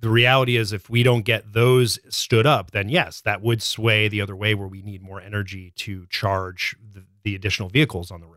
The 0.00 0.10
reality 0.10 0.56
is, 0.56 0.72
if 0.72 0.88
we 0.88 1.02
don't 1.02 1.24
get 1.24 1.52
those 1.52 1.98
stood 2.08 2.46
up, 2.46 2.70
then 2.70 2.88
yes, 2.88 3.20
that 3.22 3.42
would 3.42 3.62
sway 3.62 4.08
the 4.08 4.20
other 4.20 4.36
way 4.36 4.54
where 4.54 4.68
we 4.68 4.82
need 4.82 5.02
more 5.02 5.20
energy 5.20 5.72
to 5.76 6.06
charge 6.06 6.76
the, 6.94 7.04
the 7.24 7.34
additional 7.34 7.68
vehicles 7.68 8.10
on 8.10 8.20
the 8.20 8.26
road. 8.26 8.34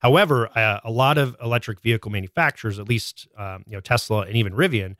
However, 0.00 0.48
uh, 0.56 0.80
a 0.84 0.90
lot 0.90 1.18
of 1.18 1.36
electric 1.42 1.80
vehicle 1.80 2.10
manufacturers, 2.10 2.78
at 2.78 2.88
least 2.88 3.26
um, 3.36 3.64
you 3.66 3.72
know 3.72 3.80
Tesla 3.80 4.20
and 4.22 4.36
even 4.36 4.52
Rivian, 4.52 4.96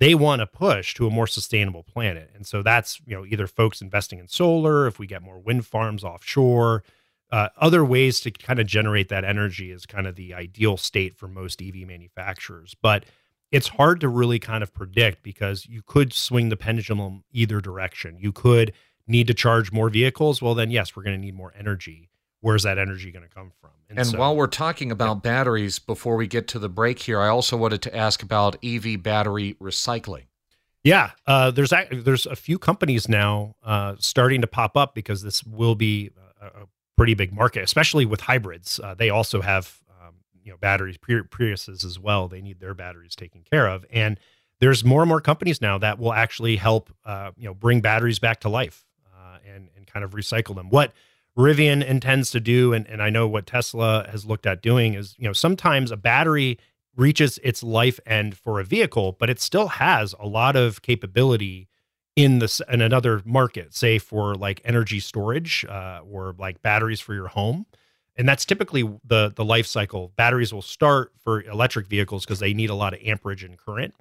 they 0.00 0.14
want 0.14 0.40
to 0.40 0.46
push 0.46 0.94
to 0.94 1.06
a 1.06 1.10
more 1.10 1.26
sustainable 1.26 1.82
planet. 1.82 2.30
And 2.34 2.46
so 2.46 2.62
that's, 2.62 3.00
you 3.04 3.14
know, 3.14 3.26
either 3.26 3.46
folks 3.46 3.82
investing 3.82 4.18
in 4.18 4.28
solar, 4.28 4.86
if 4.86 4.98
we 4.98 5.06
get 5.06 5.22
more 5.22 5.38
wind 5.38 5.66
farms 5.66 6.02
offshore, 6.02 6.82
uh, 7.32 7.48
other 7.56 7.84
ways 7.84 8.20
to 8.20 8.30
kind 8.30 8.58
of 8.58 8.66
generate 8.66 9.08
that 9.08 9.24
energy 9.24 9.70
is 9.70 9.86
kind 9.86 10.06
of 10.06 10.16
the 10.16 10.34
ideal 10.34 10.76
state 10.76 11.16
for 11.16 11.28
most 11.28 11.62
EV 11.62 11.86
manufacturers. 11.86 12.74
But 12.80 13.04
it's 13.50 13.68
hard 13.68 14.00
to 14.00 14.08
really 14.08 14.38
kind 14.38 14.62
of 14.62 14.72
predict 14.72 15.22
because 15.22 15.66
you 15.66 15.82
could 15.84 16.12
swing 16.12 16.48
the 16.48 16.56
pendulum 16.56 17.24
either 17.32 17.60
direction. 17.60 18.16
You 18.18 18.32
could 18.32 18.72
need 19.06 19.26
to 19.26 19.34
charge 19.34 19.72
more 19.72 19.90
vehicles. 19.90 20.40
Well, 20.40 20.54
then, 20.54 20.70
yes, 20.70 20.94
we're 20.94 21.02
going 21.02 21.16
to 21.16 21.24
need 21.24 21.34
more 21.34 21.52
energy 21.58 22.10
where's 22.40 22.62
that 22.62 22.78
energy 22.78 23.10
going 23.10 23.26
to 23.26 23.34
come 23.34 23.52
from? 23.60 23.70
And, 23.88 23.98
and 23.98 24.08
so, 24.08 24.18
while 24.18 24.36
we're 24.36 24.46
talking 24.46 24.90
about 24.90 25.16
yeah. 25.16 25.20
batteries, 25.20 25.78
before 25.78 26.16
we 26.16 26.26
get 26.26 26.48
to 26.48 26.58
the 26.58 26.68
break 26.68 26.98
here, 26.98 27.20
I 27.20 27.28
also 27.28 27.56
wanted 27.56 27.82
to 27.82 27.96
ask 27.96 28.22
about 28.22 28.62
EV 28.64 29.02
battery 29.02 29.56
recycling. 29.60 30.24
Yeah, 30.82 31.10
uh, 31.26 31.50
there's 31.50 31.72
a, 31.72 31.86
there's 31.92 32.26
a 32.26 32.36
few 32.36 32.58
companies 32.58 33.08
now 33.08 33.54
uh, 33.62 33.96
starting 33.98 34.40
to 34.40 34.46
pop 34.46 34.76
up 34.76 34.94
because 34.94 35.22
this 35.22 35.44
will 35.44 35.74
be 35.74 36.10
a, 36.40 36.46
a 36.46 36.66
pretty 37.00 37.14
big 37.14 37.32
market, 37.32 37.62
especially 37.62 38.04
with 38.04 38.20
hybrids. 38.20 38.78
Uh, 38.78 38.92
they 38.92 39.08
also 39.08 39.40
have 39.40 39.80
um, 40.02 40.16
you 40.44 40.50
know 40.50 40.58
batteries, 40.58 40.98
Priuses 40.98 41.82
as 41.82 41.98
well. 41.98 42.28
They 42.28 42.42
need 42.42 42.60
their 42.60 42.74
batteries 42.74 43.16
taken 43.16 43.42
care 43.50 43.66
of, 43.66 43.86
and 43.90 44.20
there's 44.60 44.84
more 44.84 45.00
and 45.00 45.08
more 45.08 45.22
companies 45.22 45.62
now 45.62 45.78
that 45.78 45.98
will 45.98 46.12
actually 46.12 46.56
help 46.56 46.90
uh, 47.06 47.30
you 47.38 47.46
know 47.46 47.54
bring 47.54 47.80
batteries 47.80 48.18
back 48.18 48.40
to 48.40 48.50
life 48.50 48.84
uh, 49.16 49.38
and 49.50 49.70
and 49.74 49.86
kind 49.86 50.04
of 50.04 50.10
recycle 50.10 50.54
them. 50.54 50.68
What 50.68 50.92
Rivian 51.38 51.82
intends 51.82 52.30
to 52.32 52.40
do, 52.40 52.74
and, 52.74 52.86
and 52.86 53.02
I 53.02 53.08
know 53.08 53.26
what 53.26 53.46
Tesla 53.46 54.06
has 54.10 54.26
looked 54.26 54.44
at 54.44 54.60
doing 54.60 54.92
is, 54.92 55.14
you 55.16 55.24
know, 55.24 55.32
sometimes 55.32 55.90
a 55.90 55.96
battery 55.96 56.58
reaches 56.94 57.38
its 57.42 57.62
life 57.62 57.98
end 58.04 58.36
for 58.36 58.60
a 58.60 58.64
vehicle, 58.64 59.16
but 59.18 59.30
it 59.30 59.40
still 59.40 59.68
has 59.68 60.14
a 60.20 60.26
lot 60.26 60.54
of 60.54 60.82
capability 60.82 61.66
in 62.16 62.38
this 62.38 62.60
in 62.70 62.80
another 62.80 63.22
market, 63.24 63.74
say 63.74 63.98
for 63.98 64.34
like 64.34 64.60
energy 64.64 65.00
storage 65.00 65.64
uh, 65.68 66.00
or 66.08 66.34
like 66.38 66.62
batteries 66.62 67.00
for 67.00 67.14
your 67.14 67.28
home. 67.28 67.66
And 68.16 68.28
that's 68.28 68.44
typically 68.44 68.82
the 69.04 69.32
the 69.34 69.44
life 69.44 69.66
cycle. 69.66 70.12
Batteries 70.16 70.52
will 70.52 70.62
start 70.62 71.12
for 71.22 71.42
electric 71.42 71.86
vehicles 71.86 72.24
because 72.24 72.40
they 72.40 72.52
need 72.52 72.70
a 72.70 72.74
lot 72.74 72.92
of 72.92 73.00
amperage 73.02 73.44
and 73.44 73.56
current 73.56 73.94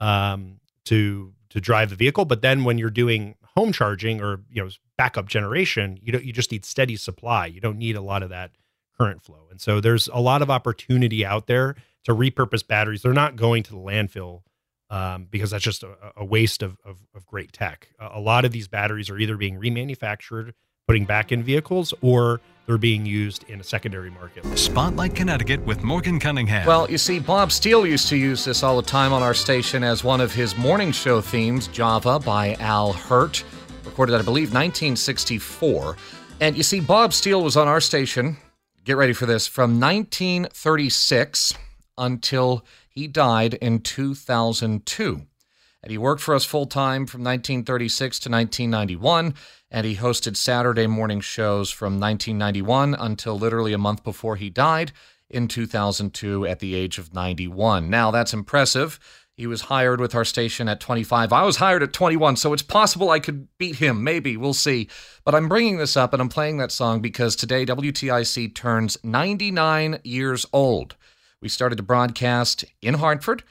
um, 0.00 0.60
to 0.84 1.32
to 1.50 1.60
drive 1.60 1.90
the 1.90 1.96
vehicle. 1.96 2.24
But 2.24 2.42
then 2.42 2.64
when 2.64 2.78
you're 2.78 2.90
doing 2.90 3.34
home 3.56 3.72
charging 3.72 4.20
or 4.20 4.40
you 4.50 4.62
know 4.62 4.70
backup 4.96 5.26
generation, 5.26 5.98
you 6.02 6.12
don't 6.12 6.24
you 6.24 6.32
just 6.32 6.52
need 6.52 6.64
steady 6.64 6.96
supply. 6.96 7.46
You 7.46 7.60
don't 7.60 7.78
need 7.78 7.96
a 7.96 8.02
lot 8.02 8.22
of 8.22 8.30
that 8.30 8.52
current 8.98 9.22
flow. 9.22 9.46
And 9.50 9.60
so 9.60 9.80
there's 9.80 10.08
a 10.08 10.20
lot 10.20 10.42
of 10.42 10.50
opportunity 10.50 11.24
out 11.24 11.46
there 11.46 11.76
to 12.04 12.14
repurpose 12.14 12.66
batteries. 12.66 13.02
They're 13.02 13.12
not 13.12 13.36
going 13.36 13.62
to 13.64 13.70
the 13.70 13.78
landfill 13.78 14.42
um, 14.90 15.26
because 15.30 15.50
that's 15.50 15.64
just 15.64 15.82
a, 15.82 15.94
a 16.16 16.24
waste 16.24 16.62
of, 16.62 16.76
of, 16.84 16.98
of, 17.14 17.26
great 17.26 17.52
tech. 17.52 17.88
A, 18.00 18.18
a 18.18 18.20
lot 18.20 18.44
of 18.44 18.52
these 18.52 18.68
batteries 18.68 19.10
are 19.10 19.18
either 19.18 19.36
being 19.36 19.60
remanufactured, 19.60 20.52
putting 20.86 21.04
back 21.04 21.30
in 21.30 21.42
vehicles, 21.42 21.92
or 22.00 22.40
they're 22.66 22.78
being 22.78 23.04
used 23.04 23.44
in 23.48 23.60
a 23.60 23.64
secondary 23.64 24.10
market. 24.10 24.44
Spotlight 24.58 25.14
Connecticut 25.14 25.64
with 25.66 25.82
Morgan 25.82 26.18
Cunningham. 26.18 26.66
Well, 26.66 26.90
you 26.90 26.98
see, 26.98 27.18
Bob 27.18 27.52
Steele 27.52 27.86
used 27.86 28.08
to 28.08 28.16
use 28.16 28.44
this 28.44 28.62
all 28.62 28.76
the 28.76 28.88
time 28.88 29.12
on 29.12 29.22
our 29.22 29.34
station 29.34 29.84
as 29.84 30.02
one 30.02 30.20
of 30.20 30.32
his 30.32 30.56
morning 30.56 30.92
show 30.92 31.20
themes, 31.20 31.68
Java 31.68 32.18
by 32.18 32.54
Al 32.54 32.92
Hirt 32.92 33.44
recorded, 33.98 34.14
I 34.14 34.22
believe, 34.22 34.48
1964. 34.54 35.96
And 36.40 36.56
you 36.56 36.62
see, 36.62 36.78
Bob 36.78 37.12
Steele 37.12 37.42
was 37.42 37.56
on 37.56 37.66
our 37.66 37.80
station, 37.80 38.36
get 38.84 38.96
ready 38.96 39.12
for 39.12 39.26
this, 39.26 39.48
from 39.48 39.80
1936 39.80 41.54
until 41.96 42.64
he 42.98 43.06
died 43.06 43.54
in 43.54 43.80
2002. 43.80 45.22
And 45.80 45.90
he 45.92 45.96
worked 45.96 46.20
for 46.20 46.34
us 46.34 46.44
full 46.44 46.66
time 46.66 47.06
from 47.06 47.22
1936 47.22 48.18
to 48.18 48.28
1991. 48.28 49.34
And 49.70 49.86
he 49.86 49.94
hosted 49.94 50.36
Saturday 50.36 50.88
morning 50.88 51.20
shows 51.20 51.70
from 51.70 52.00
1991 52.00 52.96
until 52.96 53.38
literally 53.38 53.72
a 53.72 53.78
month 53.78 54.02
before 54.02 54.34
he 54.34 54.50
died 54.50 54.90
in 55.30 55.46
2002 55.46 56.46
at 56.46 56.58
the 56.58 56.74
age 56.74 56.98
of 56.98 57.14
91. 57.14 57.88
Now, 57.88 58.10
that's 58.10 58.34
impressive. 58.34 58.98
He 59.34 59.46
was 59.46 59.62
hired 59.62 60.00
with 60.00 60.16
our 60.16 60.24
station 60.24 60.68
at 60.68 60.80
25. 60.80 61.32
I 61.32 61.44
was 61.44 61.58
hired 61.58 61.84
at 61.84 61.92
21, 61.92 62.34
so 62.34 62.52
it's 62.52 62.62
possible 62.62 63.10
I 63.10 63.20
could 63.20 63.46
beat 63.58 63.76
him. 63.76 64.02
Maybe. 64.02 64.36
We'll 64.36 64.54
see. 64.54 64.88
But 65.24 65.36
I'm 65.36 65.48
bringing 65.48 65.78
this 65.78 65.96
up 65.96 66.12
and 66.12 66.20
I'm 66.20 66.28
playing 66.28 66.56
that 66.58 66.72
song 66.72 67.00
because 67.00 67.36
today 67.36 67.64
WTIC 67.64 68.56
turns 68.56 68.98
99 69.04 70.00
years 70.02 70.44
old. 70.52 70.96
We 71.40 71.48
started 71.48 71.76
to 71.76 71.82
broadcast 71.82 72.64
in 72.82 72.94
Hartford 72.94 73.44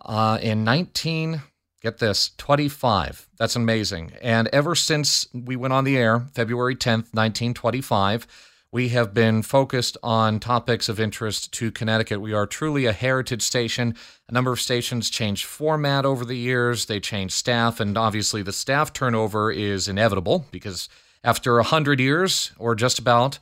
uh, 0.00 0.38
in 0.40 0.64
19, 0.64 1.42
get 1.82 1.98
this, 1.98 2.30
25. 2.38 3.28
That's 3.38 3.56
amazing. 3.56 4.12
And 4.22 4.48
ever 4.48 4.74
since 4.74 5.28
we 5.34 5.56
went 5.56 5.74
on 5.74 5.84
the 5.84 5.98
air, 5.98 6.20
February 6.32 6.74
10th, 6.74 7.12
1925, 7.12 8.26
we 8.70 8.90
have 8.90 9.14
been 9.14 9.42
focused 9.42 9.96
on 10.02 10.40
topics 10.40 10.88
of 10.88 11.00
interest 11.00 11.52
to 11.54 11.70
Connecticut. 11.70 12.20
We 12.20 12.32
are 12.32 12.46
truly 12.46 12.86
a 12.86 12.92
heritage 12.92 13.42
station. 13.42 13.94
A 14.28 14.32
number 14.32 14.52
of 14.52 14.60
stations 14.60 15.08
changed 15.10 15.44
format 15.44 16.04
over 16.04 16.24
the 16.24 16.36
years, 16.36 16.86
they 16.86 17.00
changed 17.00 17.34
staff, 17.34 17.80
and 17.80 17.96
obviously 17.96 18.42
the 18.42 18.52
staff 18.52 18.92
turnover 18.92 19.50
is 19.50 19.88
inevitable 19.88 20.46
because 20.50 20.88
after 21.24 21.54
100 21.56 21.98
years 21.98 22.52
or 22.58 22.74
just 22.74 22.98
about, 22.98 23.38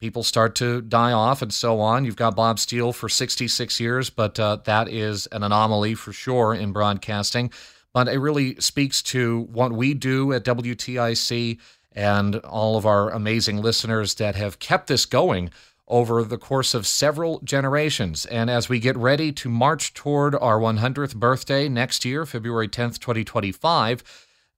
people 0.00 0.22
start 0.22 0.54
to 0.56 0.82
die 0.82 1.12
off 1.12 1.42
and 1.42 1.52
so 1.52 1.80
on. 1.80 2.04
You've 2.04 2.16
got 2.16 2.36
Bob 2.36 2.58
Steele 2.58 2.92
for 2.92 3.08
66 3.08 3.80
years, 3.80 4.10
but 4.10 4.38
uh, 4.38 4.56
that 4.64 4.88
is 4.88 5.26
an 5.28 5.42
anomaly 5.42 5.94
for 5.94 6.12
sure 6.12 6.54
in 6.54 6.72
broadcasting. 6.72 7.50
But 7.92 8.08
it 8.08 8.18
really 8.18 8.56
speaks 8.56 9.02
to 9.04 9.48
what 9.50 9.72
we 9.72 9.94
do 9.94 10.32
at 10.32 10.44
WTIC 10.44 11.58
and 11.92 12.36
all 12.36 12.76
of 12.76 12.84
our 12.84 13.10
amazing 13.10 13.62
listeners 13.62 14.14
that 14.16 14.36
have 14.36 14.58
kept 14.58 14.86
this 14.86 15.06
going 15.06 15.50
over 15.88 16.22
the 16.22 16.36
course 16.36 16.74
of 16.74 16.86
several 16.86 17.40
generations. 17.40 18.26
And 18.26 18.50
as 18.50 18.68
we 18.68 18.80
get 18.80 18.96
ready 18.96 19.32
to 19.32 19.48
march 19.48 19.94
toward 19.94 20.34
our 20.34 20.58
100th 20.58 21.14
birthday 21.14 21.68
next 21.68 22.04
year, 22.04 22.26
February 22.26 22.68
10th, 22.68 22.98
2025, 22.98 24.02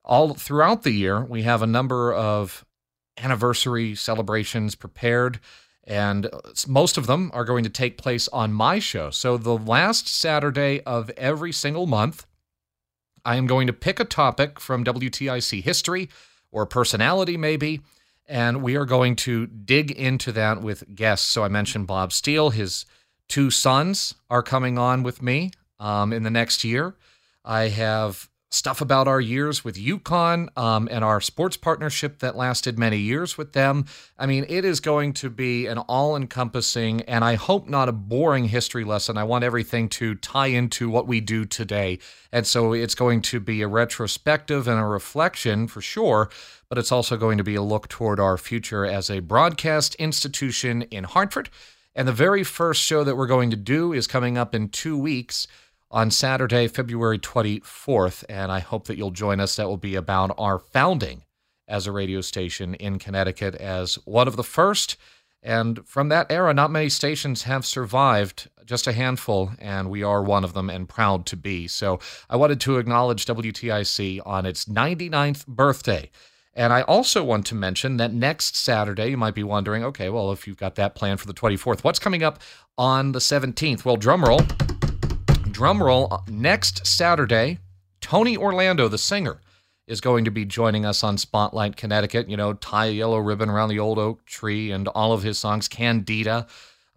all 0.05 0.35
throughout 0.35 0.83
the 0.83 0.90
year, 0.90 1.22
we 1.22 1.42
have 1.42 1.62
a 1.62 1.66
number 1.66 2.12
of 2.12 2.64
anniversary 3.22 3.94
celebrations 3.94 4.74
prepared. 4.74 5.40
And 5.85 6.28
most 6.66 6.98
of 6.98 7.07
them 7.07 7.31
are 7.33 7.44
going 7.44 7.64
to 7.64 7.70
take 7.70 7.96
place 7.96 8.28
on 8.28 8.52
my 8.52 8.78
show. 8.78 9.11
So, 9.11 9.38
the 9.38 9.57
last 9.57 10.07
Saturday 10.07 10.83
of 10.83 11.09
every 11.11 11.50
single 11.50 11.87
month, 11.87 12.26
I 13.24 13.37
am 13.37 13.46
going 13.46 13.66
to 13.68 13.72
pick 13.72 13.98
a 13.98 14.04
topic 14.04 14.61
from 14.61 14.85
WTIC 14.85 15.62
history 15.62 16.11
or 16.52 16.66
personality, 16.66 17.38
maybe, 17.38 17.81
and 18.26 18.62
we 18.62 18.76
are 18.76 18.85
going 18.85 19.16
to 19.16 19.46
dig 19.46 19.90
into 19.90 20.31
that 20.33 20.61
with 20.61 20.94
guests. 20.94 21.26
So, 21.26 21.42
I 21.42 21.48
mentioned 21.48 21.87
Bob 21.87 22.12
Steele, 22.12 22.50
his 22.50 22.85
two 23.26 23.50
sons 23.50 24.14
are 24.28 24.42
coming 24.42 24.76
on 24.76 25.02
with 25.02 25.22
me 25.22 25.52
um, 25.81 26.12
in 26.12 26.22
the 26.22 26.31
next 26.31 26.64
year. 26.64 26.96
I 27.46 27.68
have 27.68 28.28
stuff 28.51 28.81
about 28.81 29.07
our 29.07 29.21
years 29.21 29.63
with 29.63 29.77
UConn 29.77 30.57
um, 30.57 30.89
and 30.91 31.05
our 31.05 31.21
sports 31.21 31.57
partnership 31.57 32.21
that 32.21 32.37
lasted 32.37 32.79
many 32.79 32.97
years 32.97 33.37
with 33.37 33.53
them. 33.53 33.85
I 34.19 34.27
mean, 34.27 34.47
it 34.49 34.65
is 34.65 34.81
going 34.81 35.13
to 35.15 35.29
be 35.29 35.67
an 35.67 35.79
all 35.79 36.17
encompassing 36.17 37.03
and 37.03 37.25
I 37.25 37.35
hope 37.35 37.69
not 37.69 37.89
a 37.89 37.93
boring 37.93 38.47
history 38.47 38.85
lesson. 38.85 39.19
I 39.19 39.25
want 39.25 39.45
everything 39.45 39.89
to 39.91 40.15
tie 40.15 40.47
into 40.47 40.89
what 40.89 41.07
we 41.07 41.21
do 41.21 41.45
today. 41.45 41.99
And 42.33 42.47
so 42.47 42.73
it's 42.73 42.95
going 42.95 43.21
to 43.23 43.41
be 43.41 43.61
a 43.61 43.69
retrospective 43.69 44.67
and 44.67 44.81
a 44.81 44.85
reflection 44.85 45.69
for 45.69 45.83
sure, 45.83 46.31
but 46.71 46.79
it's 46.79 46.93
also 46.93 47.19
going 47.19 47.37
to 47.39 47.45
be 47.45 47.55
a 47.55 47.63
look 47.63 47.89
toward 47.89 48.19
our 48.19 48.39
future 48.39 48.87
as 48.87 49.11
a 49.11 49.21
broadcast 49.21 49.95
institution 49.97 50.83
in 50.83 51.05
Hartford. 51.05 51.51
And 51.95 52.07
the 52.07 52.13
very 52.13 52.45
first 52.45 52.83
show 52.83 53.03
that 53.05 53.17
we're 53.17 53.27
going 53.27 53.51
to 53.51 53.57
do 53.57 53.93
is 53.93 54.07
coming 54.07 54.39
up 54.39 54.55
in 54.55 54.69
two 54.69 54.97
weeks 54.97 55.49
on 55.90 56.11
Saturday, 56.11 56.68
February 56.68 57.18
24th, 57.18 58.24
and 58.29 58.53
I 58.53 58.61
hope 58.61 58.87
that 58.87 58.98
you'll 58.98 59.11
join 59.11 59.40
us. 59.40 59.57
That 59.57 59.68
will 59.68 59.77
be 59.77 59.94
about 59.94 60.35
our 60.38 60.59
founding 60.59 61.22
as 61.66 61.87
a 61.87 61.92
radio 61.92 62.20
station 62.20 62.74
in 62.74 62.98
Connecticut 62.98 63.55
as 63.55 63.96
one 64.05 64.29
of 64.29 64.37
the 64.37 64.44
first. 64.44 64.96
And 65.42 65.87
from 65.87 66.09
that 66.09 66.31
era, 66.31 66.53
not 66.53 66.70
many 66.70 66.88
stations 66.88 67.44
have 67.44 67.64
survived, 67.64 68.48
just 68.64 68.87
a 68.87 68.92
handful, 68.92 69.53
and 69.59 69.88
we 69.88 70.03
are 70.03 70.22
one 70.22 70.44
of 70.44 70.53
them 70.53 70.68
and 70.68 70.88
proud 70.88 71.27
to 71.27 71.37
be. 71.37 71.68
So 71.68 72.01
I 72.29 72.37
wanted 72.37 72.61
to 72.62 72.79
acknowledge 72.79 73.24
WTIC 73.24 74.20
on 74.27 74.46
its 74.46 74.64
99th 74.64 75.46
birthday. 75.46 76.11
And 76.55 76.72
I 76.72 76.83
also 76.83 77.22
want 77.22 77.46
to 77.46 77.55
mention 77.55 77.98
that 77.98 78.12
next 78.12 78.57
Saturday, 78.57 79.11
you 79.11 79.16
might 79.16 79.35
be 79.35 79.44
wondering, 79.44 79.85
okay, 79.85 80.09
well, 80.09 80.33
if 80.33 80.46
you've 80.48 80.57
got 80.57 80.74
that 80.74 80.96
planned 80.96 81.20
for 81.20 81.29
the 81.29 81.35
24th, 81.35 81.85
what's 81.85 82.01
coming 82.01 82.24
up 82.24 82.40
on 82.77 83.12
the 83.12 83.20
17th? 83.20 83.85
Well, 83.85 83.96
drumroll 83.96 84.78
drum 85.59 85.83
roll, 85.83 86.07
uh, 86.12 86.21
next 86.29 86.87
Saturday, 86.87 87.59
Tony 88.01 88.37
Orlando, 88.37 88.87
the 88.87 88.97
singer, 88.97 89.40
is 89.88 90.01
going 90.01 90.25
to 90.25 90.31
be 90.31 90.44
joining 90.44 90.87
us 90.87 91.03
on 91.03 91.18
Spotlight 91.18 91.77
Connecticut. 91.77 92.31
You 92.31 92.37
know, 92.37 92.53
tie 92.53 92.87
a 92.87 92.92
yellow 92.92 93.18
ribbon 93.18 93.51
around 93.51 93.71
the 93.71 93.81
old 93.81 93.99
oak 93.99 94.25
tree 94.25 94.71
and 94.71 94.87
all 94.87 95.12
of 95.12 95.25
his 95.25 95.37
songs, 95.37 95.66
Candida. 95.66 96.47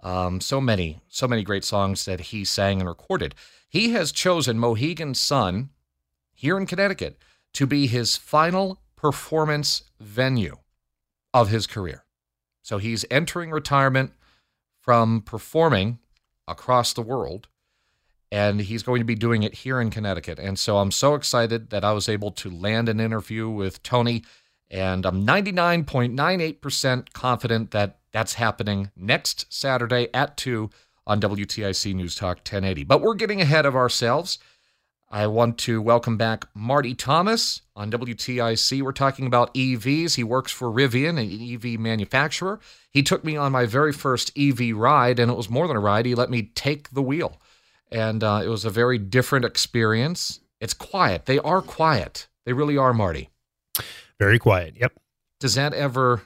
Um, 0.03 0.39
so 0.39 0.61
many, 0.61 1.01
so 1.09 1.27
many 1.27 1.41
great 1.41 1.63
songs 1.63 2.05
that 2.05 2.19
he 2.19 2.45
sang 2.45 2.79
and 2.79 2.87
recorded. 2.87 3.33
He 3.67 3.93
has 3.93 4.11
chosen 4.11 4.59
Mohegan 4.59 5.15
Sun 5.15 5.71
here 6.31 6.55
in 6.55 6.67
Connecticut 6.67 7.17
to 7.53 7.65
be 7.65 7.87
his 7.87 8.15
final 8.15 8.79
performance 8.95 9.81
venue 9.99 10.57
of 11.33 11.49
his 11.49 11.65
career. 11.65 12.03
So 12.61 12.77
he's 12.77 13.05
entering 13.09 13.49
retirement 13.49 14.11
from 14.79 15.23
performing 15.23 15.97
across 16.47 16.93
the 16.93 17.01
world 17.01 17.47
and 18.31 18.61
he's 18.61 18.83
going 18.83 19.01
to 19.01 19.05
be 19.05 19.15
doing 19.15 19.43
it 19.43 19.53
here 19.53 19.81
in 19.81 19.89
Connecticut. 19.89 20.39
And 20.39 20.57
so 20.57 20.77
I'm 20.77 20.91
so 20.91 21.15
excited 21.15 21.69
that 21.69 21.83
I 21.83 21.91
was 21.91 22.07
able 22.07 22.31
to 22.31 22.49
land 22.49 22.87
an 22.87 22.99
interview 22.99 23.49
with 23.49 23.83
Tony, 23.83 24.23
and 24.69 25.05
I'm 25.05 25.25
99.98% 25.25 27.13
confident 27.13 27.71
that 27.71 27.99
that's 28.13 28.35
happening 28.35 28.91
next 28.95 29.51
Saturday 29.53 30.07
at 30.13 30.37
2 30.37 30.69
on 31.05 31.19
WTIC 31.19 31.93
News 31.93 32.15
Talk 32.15 32.37
1080. 32.37 32.85
But 32.85 33.01
we're 33.01 33.15
getting 33.15 33.41
ahead 33.41 33.65
of 33.65 33.75
ourselves. 33.75 34.39
I 35.09 35.27
want 35.27 35.57
to 35.59 35.81
welcome 35.81 36.15
back 36.15 36.45
Martti 36.53 36.97
Thomas 36.97 37.63
on 37.75 37.91
WTIC. 37.91 38.81
We're 38.81 38.93
talking 38.93 39.27
about 39.27 39.53
EVs. 39.53 40.15
He 40.15 40.23
works 40.23 40.53
for 40.53 40.69
Rivian, 40.69 41.19
an 41.19 41.53
EV 41.53 41.77
manufacturer. 41.77 42.61
He 42.91 43.03
took 43.03 43.25
me 43.25 43.35
on 43.35 43.51
my 43.51 43.65
very 43.65 43.91
first 43.91 44.31
EV 44.37 44.73
ride, 44.73 45.19
and 45.19 45.29
it 45.29 45.35
was 45.35 45.49
more 45.49 45.67
than 45.67 45.75
a 45.75 45.81
ride. 45.81 46.05
He 46.05 46.15
let 46.15 46.29
me 46.29 46.43
take 46.55 46.91
the 46.91 47.01
wheel 47.01 47.41
and 47.91 48.23
uh, 48.23 48.41
it 48.43 48.47
was 48.47 48.65
a 48.65 48.69
very 48.69 48.97
different 48.97 49.45
experience. 49.45 50.39
It's 50.59 50.73
quiet. 50.73 51.25
They 51.25 51.39
are 51.39 51.61
quiet. 51.61 52.27
They 52.45 52.53
really 52.53 52.77
are, 52.77 52.93
Martti. 52.93 53.29
Very 54.19 54.39
quiet. 54.39 54.75
Yep. 54.79 54.93
Does 55.39 55.55
that 55.55 55.73
ever? 55.73 56.21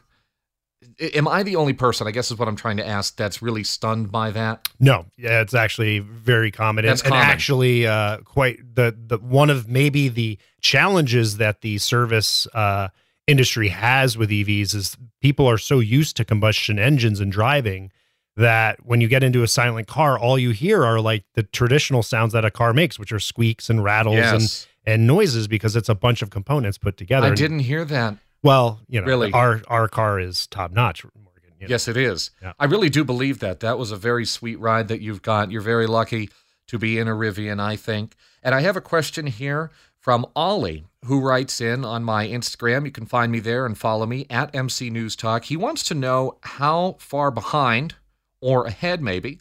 Am 0.99 1.27
I 1.27 1.43
the 1.43 1.55
only 1.55 1.73
person? 1.73 2.07
I 2.07 2.11
guess 2.11 2.31
is 2.31 2.37
what 2.37 2.47
I'm 2.47 2.55
trying 2.55 2.77
to 2.77 2.87
ask. 2.87 3.15
That's 3.17 3.41
really 3.41 3.63
stunned 3.63 4.11
by 4.11 4.31
that. 4.31 4.67
No, 4.79 5.05
yeah, 5.17 5.41
it's 5.41 5.53
actually 5.53 5.99
very 5.99 6.51
common, 6.51 6.85
That's 6.85 7.01
and, 7.01 7.09
common. 7.09 7.23
and 7.23 7.31
actually 7.31 7.87
uh, 7.87 8.17
quite 8.19 8.59
the 8.75 8.95
the 8.97 9.17
one 9.17 9.49
of 9.49 9.67
maybe 9.67 10.09
the 10.09 10.37
challenges 10.61 11.37
that 11.37 11.61
the 11.61 11.77
service 11.79 12.47
uh, 12.53 12.89
industry 13.27 13.69
has 13.69 14.17
with 14.17 14.29
EVs 14.29 14.75
is 14.75 14.97
people 15.21 15.47
are 15.47 15.57
so 15.57 15.79
used 15.79 16.17
to 16.17 16.25
combustion 16.25 16.77
engines 16.77 17.19
and 17.19 17.31
driving 17.31 17.91
that 18.37 18.85
when 18.85 19.01
you 19.01 19.07
get 19.07 19.23
into 19.23 19.43
a 19.43 19.47
silent 19.47 19.87
car, 19.87 20.19
all 20.19 20.37
you 20.37 20.51
hear 20.51 20.83
are 20.83 20.99
like 20.99 21.23
the 21.35 21.43
traditional 21.43 22.03
sounds 22.03 22.33
that 22.33 22.43
a 22.45 22.51
car 22.51 22.73
makes, 22.73 22.99
which 22.99 23.11
are 23.11 23.19
squeaks 23.19 23.69
and 23.69 23.83
rattles 23.83 24.15
Yes. 24.17 24.67
and, 24.85 24.93
and 24.95 25.07
noises 25.07 25.47
because 25.47 25.75
it's 25.75 25.89
a 25.89 25.95
bunch 25.95 26.21
of 26.21 26.29
components 26.29 26.77
put 26.77 26.97
together. 26.97 27.27
I 27.27 27.33
didn't 27.35 27.59
hear 27.59 27.85
that. 27.85 28.17
Well, 28.43 28.81
you 28.87 28.99
know, 29.01 29.07
Really? 29.07 29.31
our 29.31 29.61
our 29.67 29.87
car 29.87 30.19
is 30.19 30.47
top 30.47 30.71
notch, 30.71 31.03
Morgan. 31.03 31.53
you 31.59 31.65
know. 31.67 31.69
Yes, 31.71 31.87
it 31.87 31.97
is. 31.97 32.31
Yeah. 32.41 32.53
I 32.59 32.65
really 32.65 32.89
do 32.89 33.03
believe 33.03 33.39
that. 33.39 33.61
That 33.61 33.77
was 33.79 33.91
a 33.91 33.97
very 33.97 34.25
sweet 34.25 34.59
ride 34.59 34.87
that 34.89 35.01
you've 35.01 35.21
got. 35.21 35.49
You're 35.49 35.61
very 35.61 35.87
lucky 35.87 36.29
to 36.67 36.77
be 36.77 36.99
in 36.99 37.07
a 37.07 37.11
Rivian, 37.11 37.59
I 37.59 37.75
think. 37.75 38.15
And 38.43 38.53
I 38.53 38.61
have 38.61 38.75
a 38.75 38.81
question 38.81 39.27
here 39.27 39.71
from 39.99 40.25
Ollie, 40.35 40.83
who 41.05 41.19
writes 41.21 41.59
in 41.59 41.83
on 41.83 42.03
my 42.03 42.27
Instagram. 42.27 42.85
You 42.85 42.91
can 42.91 43.07
find 43.07 43.31
me 43.31 43.39
there 43.39 43.65
and 43.65 43.75
follow 43.75 44.05
me 44.05 44.27
at 44.29 44.53
MC 44.53 44.91
News 44.91 45.15
Talk. 45.15 45.45
He 45.45 45.57
wants 45.57 45.83
to 45.85 45.95
know 45.95 46.37
how 46.41 46.97
far 46.99 47.31
behind 47.31 47.95
or 48.41 48.65
ahead, 48.65 49.01
maybe, 49.01 49.39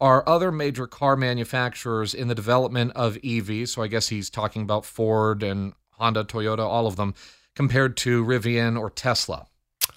are 0.00 0.28
other 0.28 0.52
major 0.52 0.86
car 0.86 1.16
manufacturers 1.16 2.14
in 2.14 2.28
the 2.28 2.34
development 2.34 2.92
of 2.94 3.14
EVs. 3.16 3.68
So 3.68 3.82
I 3.82 3.88
guess 3.88 4.08
he's 4.08 4.30
talking 4.30 4.62
about 4.62 4.84
Ford 4.84 5.42
and 5.42 5.72
Honda, 5.92 6.24
Toyota, 6.24 6.60
all 6.60 6.86
of 6.86 6.96
them, 6.96 7.14
compared 7.54 7.96
to 7.98 8.24
Rivian 8.24 8.78
or 8.78 8.90
Tesla. 8.90 9.46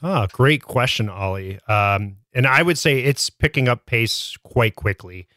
Ah, 0.04 0.28
great 0.32 0.64
question, 0.64 1.10
Ollie. 1.10 1.60
Um, 1.68 2.18
and 2.34 2.46
I 2.46 2.62
would 2.62 2.78
say 2.78 3.00
it's 3.00 3.30
picking 3.30 3.68
up 3.68 3.86
pace 3.86 4.38
quite 4.44 4.76
quickly. 4.76 5.28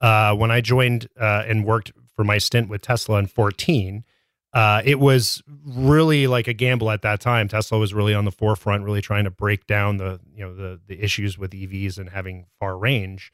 Uh, 0.00 0.34
when 0.34 0.50
I 0.50 0.60
joined 0.60 1.08
uh, 1.18 1.44
and 1.46 1.64
worked 1.64 1.92
for 2.14 2.24
my 2.24 2.38
stint 2.38 2.68
with 2.68 2.82
Tesla 2.82 3.18
in 3.18 3.26
14, 3.26 4.04
uh, 4.52 4.82
it 4.84 4.98
was 4.98 5.42
really 5.64 6.26
like 6.26 6.48
a 6.48 6.52
gamble 6.52 6.90
at 6.90 7.02
that 7.02 7.20
time. 7.20 7.46
Tesla 7.48 7.78
was 7.78 7.94
really 7.94 8.14
on 8.14 8.24
the 8.24 8.32
forefront, 8.32 8.84
really 8.84 9.00
trying 9.00 9.24
to 9.24 9.30
break 9.30 9.66
down 9.66 9.98
the 9.98 10.20
you 10.34 10.44
know 10.44 10.54
the 10.54 10.80
the 10.86 11.02
issues 11.02 11.38
with 11.38 11.52
EVs 11.52 11.98
and 11.98 12.10
having 12.10 12.46
far 12.58 12.76
range. 12.76 13.32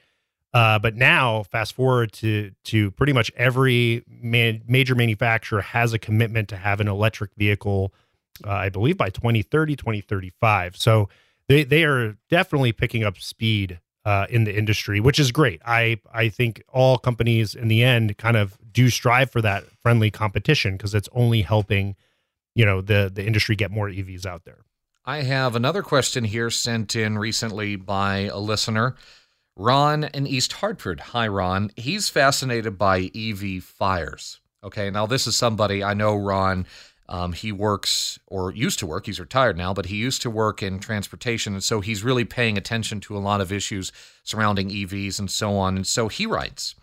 Uh, 0.52 0.78
but 0.78 0.94
now, 0.94 1.42
fast 1.42 1.74
forward 1.74 2.12
to 2.12 2.50
to 2.64 2.90
pretty 2.92 3.12
much 3.12 3.30
every 3.36 4.04
man, 4.08 4.62
major 4.66 4.94
manufacturer 4.94 5.62
has 5.62 5.92
a 5.92 5.98
commitment 5.98 6.48
to 6.48 6.56
have 6.56 6.80
an 6.80 6.88
electric 6.88 7.30
vehicle. 7.36 7.92
Uh, 8.46 8.50
I 8.50 8.68
believe 8.68 8.98
by 8.98 9.08
2030, 9.08 9.76
2035. 9.76 10.76
So 10.76 11.08
they 11.48 11.64
they 11.64 11.84
are 11.84 12.16
definitely 12.28 12.72
picking 12.72 13.04
up 13.04 13.18
speed 13.18 13.80
uh, 14.06 14.24
in 14.30 14.44
the 14.44 14.56
industry, 14.56 15.00
which 15.00 15.18
is 15.18 15.32
great. 15.32 15.60
I 15.66 15.98
I 16.14 16.28
think 16.28 16.62
all 16.72 16.96
companies 16.96 17.56
in 17.56 17.66
the 17.66 17.82
end 17.82 18.16
kind 18.16 18.36
of 18.36 18.56
do 18.72 18.88
strive 18.88 19.32
for 19.32 19.42
that 19.42 19.64
friendly 19.82 20.12
competition 20.12 20.76
because 20.76 20.94
it's 20.94 21.08
only 21.12 21.42
helping 21.42 21.96
you 22.54 22.64
know 22.64 22.80
the 22.80 23.10
the 23.12 23.26
industry 23.26 23.56
get 23.56 23.72
more 23.72 23.88
EVs 23.88 24.24
out 24.24 24.44
there. 24.44 24.58
I 25.04 25.22
have 25.22 25.56
another 25.56 25.82
question 25.82 26.22
here 26.22 26.50
sent 26.50 26.94
in 26.94 27.18
recently 27.18 27.74
by 27.74 28.30
a 28.32 28.38
listener, 28.38 28.94
Ron 29.56 30.04
in 30.04 30.26
East 30.26 30.52
Hartford. 30.54 31.00
Hi, 31.00 31.26
Ron. 31.26 31.72
He's 31.76 32.08
fascinated 32.08 32.78
by 32.78 33.10
EV 33.12 33.64
fires. 33.64 34.40
Okay, 34.62 34.88
now 34.88 35.06
this 35.06 35.26
is 35.26 35.34
somebody 35.34 35.82
I 35.82 35.94
know, 35.94 36.14
Ron. 36.14 36.64
Um, 37.08 37.32
he 37.32 37.52
works 37.52 38.18
or 38.26 38.52
used 38.52 38.78
to 38.80 38.86
work, 38.86 39.06
he's 39.06 39.20
retired 39.20 39.56
now, 39.56 39.72
but 39.72 39.86
he 39.86 39.96
used 39.96 40.22
to 40.22 40.30
work 40.30 40.62
in 40.62 40.80
transportation. 40.80 41.52
And 41.54 41.62
so 41.62 41.80
he's 41.80 42.02
really 42.02 42.24
paying 42.24 42.58
attention 42.58 43.00
to 43.02 43.16
a 43.16 43.20
lot 43.20 43.40
of 43.40 43.52
issues 43.52 43.92
surrounding 44.24 44.70
EVs 44.70 45.18
and 45.18 45.30
so 45.30 45.56
on. 45.56 45.76
And 45.76 45.86
so 45.86 46.08
he 46.08 46.26
writes 46.26 46.74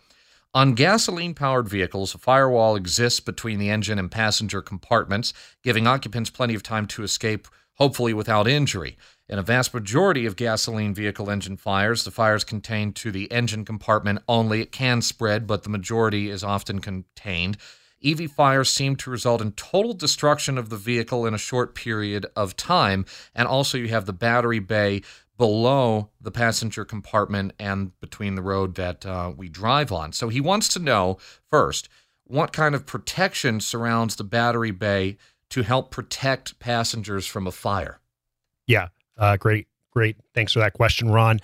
On 0.53 0.75
gasoline 0.75 1.33
powered 1.33 1.67
vehicles, 1.67 2.15
a 2.15 2.17
firewall 2.17 2.75
exists 2.75 3.19
between 3.19 3.59
the 3.59 3.69
engine 3.69 3.99
and 3.99 4.09
passenger 4.09 4.61
compartments, 4.61 5.33
giving 5.61 5.87
occupants 5.87 6.29
plenty 6.29 6.55
of 6.55 6.63
time 6.63 6.87
to 6.87 7.03
escape, 7.03 7.47
hopefully 7.75 8.13
without 8.13 8.47
injury. 8.47 8.97
In 9.29 9.39
a 9.39 9.43
vast 9.43 9.73
majority 9.73 10.25
of 10.25 10.35
gasoline 10.35 10.93
vehicle 10.93 11.29
engine 11.29 11.57
fires, 11.57 12.03
the 12.03 12.11
fire 12.11 12.35
is 12.35 12.43
contained 12.43 12.95
to 12.97 13.11
the 13.11 13.31
engine 13.31 13.65
compartment 13.65 14.19
only. 14.27 14.61
It 14.61 14.71
can 14.71 15.01
spread, 15.01 15.47
but 15.47 15.63
the 15.63 15.69
majority 15.69 16.29
is 16.29 16.43
often 16.43 16.79
contained. 16.79 17.57
EV 18.03 18.31
fires 18.31 18.69
seem 18.69 18.95
to 18.97 19.09
result 19.09 19.41
in 19.41 19.51
total 19.53 19.93
destruction 19.93 20.57
of 20.57 20.69
the 20.69 20.77
vehicle 20.77 21.25
in 21.25 21.33
a 21.33 21.37
short 21.37 21.75
period 21.75 22.25
of 22.35 22.55
time. 22.55 23.05
And 23.33 23.47
also, 23.47 23.77
you 23.77 23.87
have 23.89 24.05
the 24.05 24.13
battery 24.13 24.59
bay 24.59 25.01
below 25.37 26.09
the 26.21 26.31
passenger 26.31 26.85
compartment 26.85 27.53
and 27.59 27.99
between 27.99 28.35
the 28.35 28.41
road 28.41 28.75
that 28.75 29.05
uh, 29.05 29.31
we 29.35 29.49
drive 29.49 29.91
on. 29.91 30.13
So 30.13 30.29
he 30.29 30.39
wants 30.39 30.67
to 30.69 30.79
know 30.79 31.17
first 31.49 31.89
what 32.25 32.53
kind 32.53 32.75
of 32.75 32.85
protection 32.85 33.59
surrounds 33.59 34.15
the 34.15 34.23
battery 34.23 34.71
bay 34.71 35.17
to 35.49 35.61
help 35.63 35.91
protect 35.91 36.59
passengers 36.59 37.27
from 37.27 37.47
a 37.47 37.51
fire. 37.51 37.99
Yeah, 38.67 38.87
uh, 39.17 39.37
great, 39.37 39.67
great. 39.91 40.17
Thanks 40.33 40.53
for 40.53 40.59
that 40.59 40.73
question, 40.73 41.11
Ron. 41.11 41.39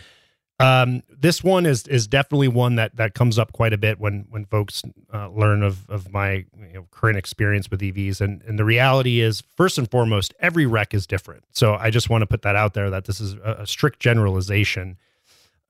Um, 0.60 1.04
this 1.10 1.41
one 1.41 1.65
is 1.65 1.88
is 1.88 2.06
definitely 2.06 2.50
one 2.50 2.76
that 2.76 2.95
that 2.98 3.13
comes 3.13 3.39
up 3.39 3.54
quite 3.54 3.72
a 3.72 3.78
bit 3.78 4.00
when 4.00 4.26
when 4.30 4.45
folks 4.45 4.84
uh, 5.13 5.30
learn 5.30 5.63
of 5.63 5.89
of 5.89 6.12
my 6.12 6.32
you 6.32 6.74
know, 6.74 6.88
current 6.91 7.17
experience 7.17 7.72
with 7.72 7.80
EVs, 7.80 8.19
and 8.19 8.41
and 8.43 8.60
the 8.60 8.65
reality 8.65 9.22
is, 9.22 9.41
first 9.56 9.78
and 9.78 9.89
foremost, 9.89 10.34
every 10.41 10.65
wreck 10.65 10.93
is 10.93 11.08
different. 11.08 11.45
So 11.52 11.76
I 11.76 11.89
just 11.89 12.10
want 12.10 12.24
to 12.24 12.26
put 12.28 12.41
that 12.41 12.58
out 12.58 12.74
there 12.74 12.89
that 12.89 13.06
this 13.06 13.22
is 13.22 13.36
a, 13.36 13.58
a 13.60 13.67
strict 13.67 14.02
generalization, 14.02 14.98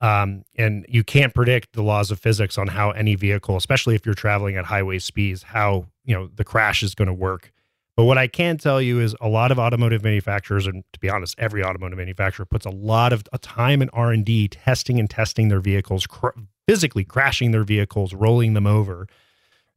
um, 0.00 0.44
and 0.56 0.84
you 0.88 1.04
can't 1.04 1.34
predict 1.34 1.74
the 1.74 1.82
laws 1.82 2.10
of 2.10 2.18
physics 2.18 2.58
on 2.58 2.66
how 2.66 2.90
any 2.90 3.14
vehicle, 3.14 3.56
especially 3.56 3.94
if 3.94 4.04
you're 4.04 4.14
traveling 4.16 4.56
at 4.56 4.64
highway 4.64 4.98
speeds, 4.98 5.44
how 5.44 5.86
you 6.04 6.16
know 6.16 6.28
the 6.34 6.44
crash 6.44 6.82
is 6.82 6.96
going 6.96 7.08
to 7.08 7.14
work. 7.14 7.52
But 8.00 8.06
what 8.06 8.16
I 8.16 8.28
can 8.28 8.56
tell 8.56 8.80
you 8.80 8.98
is 8.98 9.14
a 9.20 9.28
lot 9.28 9.52
of 9.52 9.58
automotive 9.58 10.02
manufacturers, 10.02 10.66
and 10.66 10.84
to 10.94 11.00
be 11.00 11.10
honest, 11.10 11.34
every 11.38 11.62
automotive 11.62 11.98
manufacturer 11.98 12.46
puts 12.46 12.64
a 12.64 12.70
lot 12.70 13.12
of 13.12 13.24
time 13.42 13.82
and 13.82 13.90
R 13.92 14.10
and 14.10 14.24
D 14.24 14.48
testing 14.48 14.98
and 14.98 15.10
testing 15.10 15.48
their 15.48 15.60
vehicles, 15.60 16.06
cr- 16.06 16.28
physically 16.66 17.04
crashing 17.04 17.50
their 17.50 17.62
vehicles, 17.62 18.14
rolling 18.14 18.54
them 18.54 18.66
over, 18.66 19.06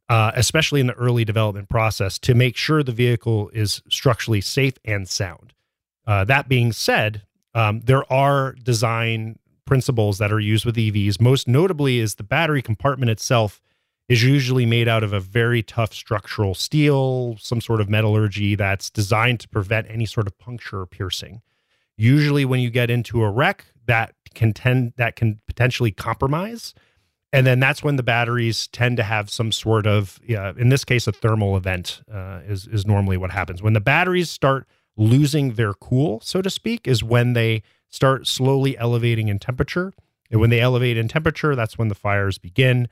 uh, 0.08 0.32
especially 0.36 0.80
in 0.80 0.86
the 0.86 0.94
early 0.94 1.26
development 1.26 1.68
process, 1.68 2.18
to 2.20 2.34
make 2.34 2.56
sure 2.56 2.82
the 2.82 2.92
vehicle 2.92 3.50
is 3.52 3.82
structurally 3.90 4.40
safe 4.40 4.78
and 4.86 5.06
sound. 5.06 5.52
Uh, 6.06 6.24
that 6.24 6.48
being 6.48 6.72
said, 6.72 7.26
um, 7.54 7.80
there 7.80 8.10
are 8.10 8.52
design 8.52 9.38
principles 9.66 10.16
that 10.16 10.32
are 10.32 10.40
used 10.40 10.64
with 10.64 10.76
EVs. 10.76 11.20
Most 11.20 11.46
notably, 11.46 11.98
is 11.98 12.14
the 12.14 12.24
battery 12.24 12.62
compartment 12.62 13.10
itself 13.10 13.60
is 14.08 14.22
usually 14.22 14.66
made 14.66 14.86
out 14.86 15.02
of 15.02 15.12
a 15.12 15.20
very 15.20 15.62
tough 15.62 15.94
structural 15.94 16.54
steel, 16.54 17.36
some 17.38 17.60
sort 17.60 17.80
of 17.80 17.88
metallurgy 17.88 18.54
that's 18.54 18.90
designed 18.90 19.40
to 19.40 19.48
prevent 19.48 19.86
any 19.90 20.04
sort 20.04 20.26
of 20.26 20.38
puncture 20.38 20.80
or 20.80 20.86
piercing. 20.86 21.40
Usually, 21.96 22.44
when 22.44 22.60
you 22.60 22.70
get 22.70 22.90
into 22.90 23.22
a 23.22 23.30
wreck, 23.30 23.66
that 23.86 24.14
can 24.34 24.52
tend 24.52 24.92
that 24.96 25.16
can 25.16 25.40
potentially 25.46 25.90
compromise, 25.90 26.74
and 27.32 27.46
then 27.46 27.60
that's 27.60 27.82
when 27.82 27.96
the 27.96 28.02
batteries 28.02 28.66
tend 28.68 28.96
to 28.96 29.02
have 29.02 29.30
some 29.30 29.52
sort 29.52 29.86
of, 29.86 30.20
uh, 30.30 30.54
in 30.54 30.68
this 30.68 30.84
case, 30.84 31.06
a 31.06 31.12
thermal 31.12 31.56
event 31.56 32.02
uh, 32.12 32.40
is 32.46 32.66
is 32.66 32.86
normally 32.86 33.16
what 33.16 33.30
happens 33.30 33.62
when 33.62 33.72
the 33.72 33.80
batteries 33.80 34.30
start 34.30 34.66
losing 34.96 35.54
their 35.54 35.74
cool, 35.74 36.20
so 36.20 36.40
to 36.42 36.50
speak, 36.50 36.86
is 36.86 37.02
when 37.02 37.32
they 37.32 37.62
start 37.90 38.26
slowly 38.26 38.76
elevating 38.78 39.28
in 39.28 39.38
temperature. 39.38 39.92
And 40.30 40.40
when 40.40 40.50
they 40.50 40.60
elevate 40.60 40.96
in 40.96 41.08
temperature, 41.08 41.54
that's 41.54 41.78
when 41.78 41.88
the 41.88 41.94
fires 41.94 42.38
begin. 42.38 42.88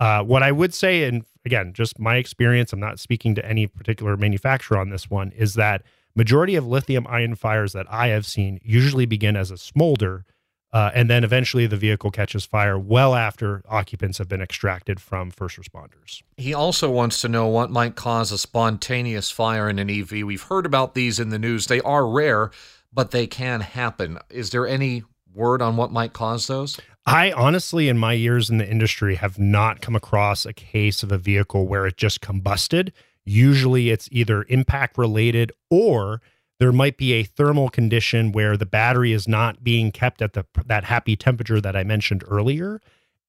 Uh, 0.00 0.22
what 0.22 0.42
I 0.42 0.52
would 0.52 0.72
say, 0.72 1.04
and 1.04 1.24
again, 1.44 1.72
just 1.72 1.98
my 1.98 2.16
experience, 2.16 2.72
I'm 2.72 2.80
not 2.80 3.00
speaking 3.00 3.34
to 3.34 3.44
any 3.44 3.66
particular 3.66 4.16
manufacturer 4.16 4.78
on 4.78 4.90
this 4.90 5.10
one, 5.10 5.32
is 5.32 5.54
that 5.54 5.82
majority 6.14 6.54
of 6.56 6.66
lithium 6.66 7.06
ion 7.08 7.34
fires 7.34 7.72
that 7.72 7.86
I 7.90 8.08
have 8.08 8.26
seen 8.26 8.60
usually 8.62 9.06
begin 9.06 9.36
as 9.36 9.50
a 9.50 9.56
smolder. 9.58 10.24
Uh, 10.70 10.90
and 10.94 11.08
then 11.08 11.24
eventually 11.24 11.66
the 11.66 11.78
vehicle 11.78 12.10
catches 12.10 12.44
fire 12.44 12.78
well 12.78 13.14
after 13.14 13.62
occupants 13.68 14.18
have 14.18 14.28
been 14.28 14.42
extracted 14.42 15.00
from 15.00 15.30
first 15.30 15.56
responders. 15.56 16.22
He 16.36 16.52
also 16.52 16.90
wants 16.90 17.22
to 17.22 17.28
know 17.28 17.46
what 17.46 17.70
might 17.70 17.94
cause 17.94 18.30
a 18.32 18.36
spontaneous 18.36 19.30
fire 19.30 19.70
in 19.70 19.78
an 19.78 19.88
EV. 19.88 20.24
We've 20.24 20.42
heard 20.42 20.66
about 20.66 20.94
these 20.94 21.18
in 21.18 21.30
the 21.30 21.38
news. 21.38 21.68
They 21.68 21.80
are 21.80 22.06
rare, 22.06 22.50
but 22.92 23.12
they 23.12 23.26
can 23.26 23.62
happen. 23.62 24.18
Is 24.28 24.50
there 24.50 24.66
any 24.66 25.04
word 25.34 25.62
on 25.62 25.78
what 25.78 25.90
might 25.90 26.12
cause 26.12 26.48
those? 26.48 26.78
I 27.08 27.32
honestly, 27.32 27.88
in 27.88 27.96
my 27.96 28.12
years 28.12 28.50
in 28.50 28.58
the 28.58 28.68
industry, 28.68 29.14
have 29.14 29.38
not 29.38 29.80
come 29.80 29.96
across 29.96 30.44
a 30.44 30.52
case 30.52 31.02
of 31.02 31.10
a 31.10 31.16
vehicle 31.16 31.66
where 31.66 31.86
it 31.86 31.96
just 31.96 32.20
combusted. 32.20 32.92
Usually 33.24 33.88
it's 33.88 34.10
either 34.12 34.44
impact 34.50 34.98
related 34.98 35.50
or 35.70 36.20
there 36.60 36.70
might 36.70 36.98
be 36.98 37.14
a 37.14 37.22
thermal 37.22 37.70
condition 37.70 38.30
where 38.30 38.58
the 38.58 38.66
battery 38.66 39.12
is 39.12 39.26
not 39.26 39.64
being 39.64 39.90
kept 39.90 40.20
at 40.20 40.34
the 40.34 40.44
that 40.66 40.84
happy 40.84 41.16
temperature 41.16 41.62
that 41.62 41.74
I 41.74 41.82
mentioned 41.82 42.24
earlier 42.28 42.78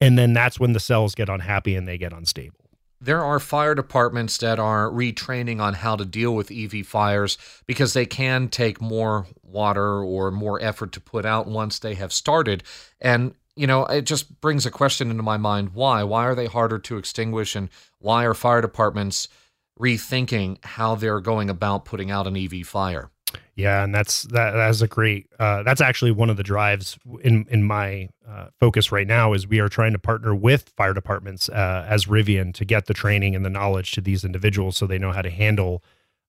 and 0.01 0.17
then 0.17 0.33
that's 0.33 0.59
when 0.59 0.73
the 0.73 0.79
cells 0.81 1.15
get 1.15 1.29
unhappy 1.29 1.75
and 1.75 1.87
they 1.87 1.97
get 1.97 2.11
unstable. 2.11 2.59
There 3.01 3.23
are 3.23 3.39
fire 3.39 3.75
departments 3.75 4.37
that 4.39 4.59
are 4.59 4.89
retraining 4.89 5.61
on 5.61 5.75
how 5.75 5.95
to 5.95 6.03
deal 6.03 6.35
with 6.35 6.51
EV 6.51 6.85
fires 6.85 7.37
because 7.65 7.93
they 7.93 8.05
can 8.05 8.49
take 8.49 8.81
more 8.81 9.25
water 9.41 10.03
or 10.03 10.31
more 10.31 10.61
effort 10.61 10.91
to 10.93 10.99
put 10.99 11.25
out 11.25 11.47
once 11.47 11.79
they 11.79 11.95
have 11.95 12.11
started. 12.11 12.61
And 12.99 13.35
you 13.59 13.67
know, 13.67 13.85
it 13.87 14.03
just 14.03 14.39
brings 14.39 14.65
a 14.65 14.71
question 14.71 15.11
into 15.11 15.21
my 15.21 15.35
mind 15.35 15.73
why? 15.73 16.01
Why 16.03 16.25
are 16.25 16.33
they 16.35 16.45
harder 16.45 16.79
to 16.79 16.97
extinguish? 16.97 17.57
And 17.57 17.67
why 17.97 18.23
are 18.23 18.33
fire 18.33 18.61
departments 18.61 19.27
rethinking 19.77 20.63
how 20.63 20.95
they're 20.95 21.19
going 21.19 21.49
about 21.49 21.83
putting 21.83 22.09
out 22.09 22.25
an 22.25 22.37
EV 22.37 22.65
fire? 22.65 23.11
Yeah, 23.55 23.83
and 23.83 23.93
that's 23.93 24.23
that. 24.23 24.51
That's 24.51 24.81
a 24.81 24.87
great. 24.87 25.27
Uh, 25.37 25.63
that's 25.63 25.81
actually 25.81 26.11
one 26.11 26.29
of 26.29 26.37
the 26.37 26.43
drives 26.43 26.97
in 27.21 27.45
in 27.49 27.63
my 27.63 28.07
uh, 28.25 28.47
focus 28.61 28.93
right 28.93 29.05
now. 29.05 29.33
Is 29.33 29.45
we 29.45 29.59
are 29.59 29.67
trying 29.67 29.91
to 29.91 29.99
partner 29.99 30.33
with 30.33 30.71
fire 30.77 30.93
departments 30.93 31.49
uh, 31.49 31.85
as 31.87 32.05
Rivian 32.05 32.53
to 32.53 32.63
get 32.63 32.85
the 32.85 32.93
training 32.93 33.35
and 33.35 33.45
the 33.45 33.49
knowledge 33.49 33.91
to 33.91 34.01
these 34.01 34.23
individuals 34.23 34.77
so 34.77 34.87
they 34.87 34.97
know 34.97 35.11
how 35.11 35.21
to 35.21 35.29
handle 35.29 35.83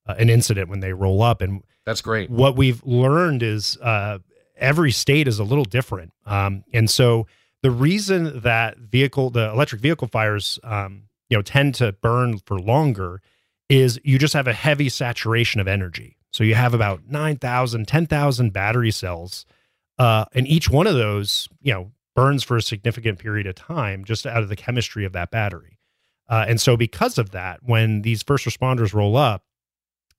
uh, 0.06 0.16
an 0.18 0.28
incident 0.28 0.68
when 0.68 0.80
they 0.80 0.92
roll 0.92 1.22
up. 1.22 1.40
And 1.40 1.62
that's 1.86 2.00
great. 2.00 2.28
What 2.28 2.56
we've 2.56 2.84
learned 2.84 3.44
is 3.44 3.76
uh, 3.80 4.18
every 4.60 4.92
state 4.92 5.26
is 5.26 5.38
a 5.38 5.44
little 5.44 5.64
different. 5.64 6.12
Um, 6.26 6.64
and 6.72 6.88
so 6.88 7.26
the 7.62 7.70
reason 7.70 8.40
that 8.40 8.78
vehicle, 8.78 9.30
the 9.30 9.50
electric 9.50 9.80
vehicle 9.80 10.08
fires, 10.08 10.58
um, 10.62 11.04
you 11.28 11.36
know, 11.36 11.42
tend 11.42 11.74
to 11.76 11.92
burn 11.92 12.38
for 12.38 12.58
longer 12.58 13.20
is 13.68 14.00
you 14.04 14.18
just 14.18 14.34
have 14.34 14.46
a 14.46 14.52
heavy 14.52 14.88
saturation 14.88 15.60
of 15.60 15.68
energy. 15.68 16.16
So 16.32 16.44
you 16.44 16.54
have 16.54 16.74
about 16.74 17.08
9,000, 17.08 17.86
10,000 17.86 18.52
battery 18.52 18.90
cells. 18.90 19.44
Uh, 19.98 20.24
and 20.32 20.46
each 20.46 20.70
one 20.70 20.86
of 20.86 20.94
those, 20.94 21.48
you 21.60 21.72
know, 21.72 21.92
burns 22.14 22.42
for 22.42 22.56
a 22.56 22.62
significant 22.62 23.18
period 23.18 23.46
of 23.46 23.54
time 23.54 24.04
just 24.04 24.26
out 24.26 24.42
of 24.42 24.48
the 24.48 24.56
chemistry 24.56 25.04
of 25.04 25.12
that 25.12 25.30
battery. 25.30 25.78
Uh, 26.28 26.44
and 26.48 26.60
so 26.60 26.76
because 26.76 27.18
of 27.18 27.30
that, 27.30 27.60
when 27.62 28.02
these 28.02 28.22
first 28.22 28.46
responders 28.46 28.94
roll 28.94 29.16
up, 29.16 29.44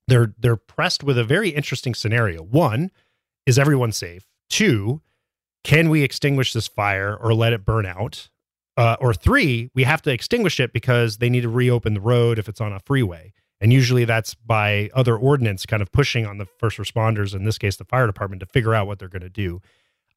they're 0.07 0.33
they're 0.37 0.57
pressed 0.57 1.03
with 1.03 1.17
a 1.17 1.23
very 1.23 1.49
interesting 1.49 1.93
scenario. 1.93 2.41
One, 2.41 2.91
is 3.45 3.57
everyone 3.57 3.91
safe? 3.91 4.30
Two, 4.51 5.01
can 5.63 5.89
we 5.89 6.03
extinguish 6.03 6.53
this 6.53 6.67
fire 6.67 7.15
or 7.15 7.33
let 7.33 7.53
it 7.53 7.65
burn 7.65 7.85
out? 7.85 8.29
Uh, 8.77 8.97
or 8.99 9.13
three, 9.13 9.69
we 9.73 9.83
have 9.83 10.01
to 10.01 10.11
extinguish 10.11 10.59
it 10.59 10.73
because 10.73 11.17
they 11.17 11.29
need 11.29 11.41
to 11.41 11.49
reopen 11.49 11.93
the 11.93 12.01
road 12.01 12.37
if 12.37 12.47
it's 12.49 12.61
on 12.61 12.73
a 12.73 12.79
freeway. 12.79 13.33
And 13.61 13.71
usually 13.71 14.05
that's 14.05 14.33
by 14.33 14.89
other 14.93 15.15
ordinance 15.15 15.65
kind 15.65 15.81
of 15.81 15.91
pushing 15.91 16.25
on 16.25 16.37
the 16.37 16.47
first 16.57 16.77
responders, 16.77 17.33
in 17.33 17.45
this 17.45 17.57
case, 17.57 17.77
the 17.77 17.85
fire 17.85 18.07
department, 18.07 18.39
to 18.41 18.45
figure 18.45 18.73
out 18.73 18.87
what 18.87 18.99
they're 18.99 19.07
going 19.07 19.21
to 19.21 19.29
do. 19.29 19.61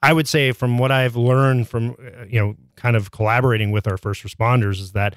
I 0.03 0.13
would 0.13 0.27
say, 0.27 0.53
from 0.53 0.79
what 0.79 0.91
I've 0.91 1.17
learned 1.17 1.69
from, 1.69 1.91
uh, 1.91 2.25
you 2.29 2.41
know, 2.41 2.57
kind 2.77 2.97
of 2.97 3.11
collaborating 3.11 3.71
with 3.71 3.87
our 3.87 3.97
first 3.97 4.23
responders, 4.23 4.81
is 4.81 4.93
that, 4.93 5.15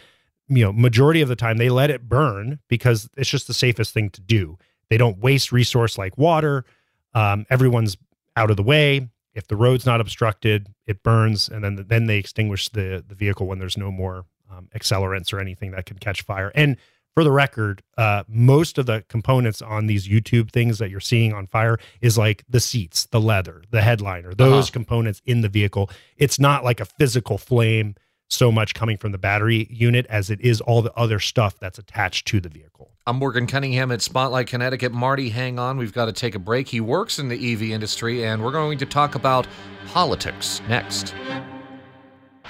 you 0.48 0.64
know, 0.64 0.72
majority 0.72 1.22
of 1.22 1.30
the 1.30 1.36
time 1.36 1.58
they 1.58 1.70
let 1.70 1.90
it 1.90 2.08
burn 2.08 2.60
because 2.68 3.10
it's 3.18 3.30
just 3.30 3.48
the 3.48 3.54
safest 3.54 3.94
thing 3.94 4.10
to 4.12 4.22
do. 4.22 4.58
They 4.90 4.98
don't 4.98 5.20
waste 5.20 5.52
resource 5.52 5.98
like 5.98 6.18
water. 6.18 6.66
Um, 7.14 7.46
everyone's 7.50 7.98
out 8.38 8.50
of 8.50 8.56
the 8.56 8.64
way. 8.64 9.10
If 9.34 9.48
the 9.48 9.56
road's 9.56 9.86
not 9.86 10.00
obstructed, 10.00 10.74
it 10.86 11.04
burns, 11.04 11.50
and 11.50 11.64
then 11.64 11.86
then 11.88 12.06
they 12.06 12.18
extinguish 12.18 12.70
the 12.70 13.04
the 13.06 13.16
vehicle 13.16 13.48
when 13.48 13.60
there's 13.60 13.78
no 13.78 13.92
more 13.92 14.26
um, 14.50 14.70
accelerants 14.76 15.34
or 15.34 15.40
anything 15.40 15.72
that 15.72 15.86
can 15.86 15.98
catch 15.98 16.22
fire. 16.22 16.52
And 16.56 16.78
for 17.14 17.24
the 17.24 17.32
record, 17.32 17.82
uh, 17.98 18.24
most 18.28 18.78
of 18.78 18.86
the 18.86 19.04
components 19.10 19.62
on 19.62 19.88
these 19.88 20.08
YouTube 20.08 20.52
things 20.52 20.78
that 20.78 20.92
you're 20.92 21.00
seeing 21.00 21.34
on 21.34 21.48
fire 21.48 21.80
is 22.00 22.16
like 22.18 22.44
the 22.48 22.60
seats, 22.60 23.08
the 23.08 23.20
leather, 23.20 23.64
the 23.72 23.82
headliner, 23.82 24.34
those 24.36 24.66
uh-huh. 24.66 24.74
components 24.74 25.22
in 25.26 25.42
the 25.42 25.50
vehicle. 25.50 25.90
It's 26.18 26.40
not 26.40 26.64
like 26.64 26.80
a 26.80 26.86
physical 26.86 27.40
flame 27.40 27.96
so 28.30 28.52
much 28.52 28.74
coming 28.74 28.98
from 28.98 29.12
the 29.12 29.18
battery 29.18 29.68
unit 29.70 30.06
as 30.10 30.30
it 30.30 30.42
is 30.42 30.62
all 30.62 30.82
the 30.82 30.94
other 30.94 31.20
stuff 31.20 31.60
that's 31.60 31.80
attached 31.80 32.28
to 32.28 32.40
the 32.40 32.50
vehicle. 32.50 32.92
I'm 33.06 33.18
Morgan 33.18 33.48
Cunningham 33.48 33.92
at 33.92 34.02
Spotlight 34.02 34.48
Connecticut. 34.48 34.92
Martti, 34.92 35.32
hang 35.32 35.60
on. 35.60 35.78
We've 35.78 35.94
got 35.94 36.06
to 36.06 36.12
take 36.14 36.36
a 36.36 36.40
break. 36.40 36.68
He 36.68 36.82
works 36.82 37.20
in 37.20 37.30
the 37.30 37.54
EV 37.54 37.64
industry, 37.64 38.26
and 38.26 38.44
we're 38.44 38.52
going 38.52 38.78
to 38.80 38.86
talk 38.86 39.16
about 39.16 39.48
politics 39.88 40.62
next. 40.68 41.16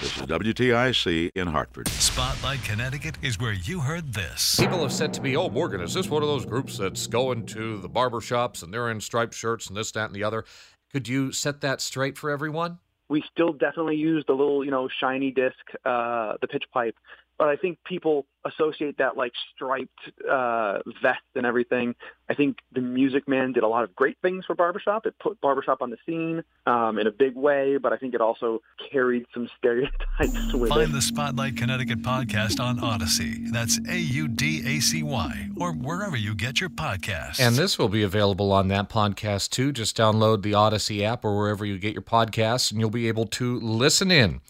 This 0.02 0.16
is 0.18 0.24
WTIC 0.24 1.32
in 1.36 1.48
Hartford. 1.48 1.88
Spotlight 1.88 2.64
Connecticut 2.64 3.18
is 3.24 3.40
where 3.40 3.54
you 3.54 3.80
heard 3.80 4.14
this. 4.14 4.56
People 4.60 4.82
have 4.82 4.92
said 4.92 5.12
to 5.16 5.22
me, 5.22 5.36
Oh, 5.36 5.50
Morgan, 5.50 5.82
is 5.82 5.96
this 5.96 6.08
one 6.08 6.22
of 6.22 6.30
those 6.30 6.46
groups 6.46 6.78
that's 6.78 7.08
going 7.08 7.48
to 7.48 7.80
the 7.80 7.90
barber 7.90 8.22
shops 8.22 8.62
and 8.62 8.72
they're 8.72 8.92
in 8.92 9.02
striped 9.02 9.34
shirts 9.34 9.68
and 9.68 9.76
this, 9.76 9.92
that, 9.94 10.06
and 10.06 10.16
the 10.16 10.24
other? 10.24 10.46
Could 10.92 11.08
you 11.08 11.32
set 11.32 11.62
that 11.62 11.82
straight 11.82 12.16
for 12.16 12.30
everyone? 12.30 12.78
We 13.10 13.24
still 13.32 13.54
definitely 13.54 13.96
use 13.96 14.24
the 14.28 14.34
little, 14.34 14.64
you 14.66 14.72
know, 14.72 14.90
shiny 15.00 15.32
disc, 15.32 15.56
uh, 15.86 16.34
the 16.42 16.48
pitch 16.48 16.66
pipe. 16.74 16.96
But 17.38 17.50
I 17.50 17.56
think 17.56 17.78
people 17.86 18.26
associate 18.46 18.98
that 18.98 19.18
like 19.18 19.32
striped 19.54 20.00
uh, 20.30 20.80
vest 21.02 21.22
and 21.36 21.46
everything. 21.46 21.96
I 22.30 22.34
think 22.34 22.58
the 22.74 22.82
Music 22.82 23.28
Man 23.28 23.52
did 23.52 23.64
a 23.64 23.68
lot 23.68 23.84
of 23.84 23.96
great 23.96 24.18
things 24.22 24.46
for 24.46 24.56
barbershop. 24.56 25.06
It 25.06 25.16
put 25.20 25.40
barbershop 25.42 25.82
on 25.82 25.90
the 25.90 25.98
scene 26.06 26.44
um, 26.66 26.98
in 26.98 27.08
a 27.08 27.12
big 27.12 27.36
way, 27.36 27.78
but 27.78 27.94
I 27.94 27.98
think 27.98 28.14
it 28.14 28.22
also 28.22 28.62
carried 28.92 29.26
some 29.34 29.50
stereotypes 29.58 30.54
with 30.54 30.70
Find 30.70 30.82
it. 30.82 30.86
Find 30.86 30.94
the 30.94 31.02
Spotlight 31.02 31.58
Connecticut 31.58 32.02
podcast 32.02 32.60
on 32.60 32.80
Audacy. 32.80 33.52
That's 33.52 33.80
A 33.88 33.98
U 33.98 34.28
D 34.28 34.64
A 34.66 34.80
C 34.80 35.04
Y, 35.04 35.50
or 35.58 35.74
wherever 35.74 36.18
you 36.18 36.34
get 36.36 36.60
your 36.60 36.70
podcasts. 36.70 37.40
And 37.40 37.56
this 37.56 37.78
will 37.78 37.90
be 37.90 38.04
available 38.04 38.52
on 38.52 38.68
that 38.70 38.90
podcast 38.90 39.50
too. 39.52 39.72
Just 39.72 39.96
download 39.96 40.42
the 40.42 40.54
Audacy 40.54 41.04
app 41.04 41.24
or 41.24 41.38
wherever 41.38 41.66
you 41.66 41.78
get 41.78 41.94
your 41.94 42.02
podcasts, 42.02 42.72
and 42.72 42.80
you'll 42.80 42.90
be 42.90 43.08
able 43.08 43.26
to 43.28 43.60
listen 43.60 44.12
in 44.12 44.42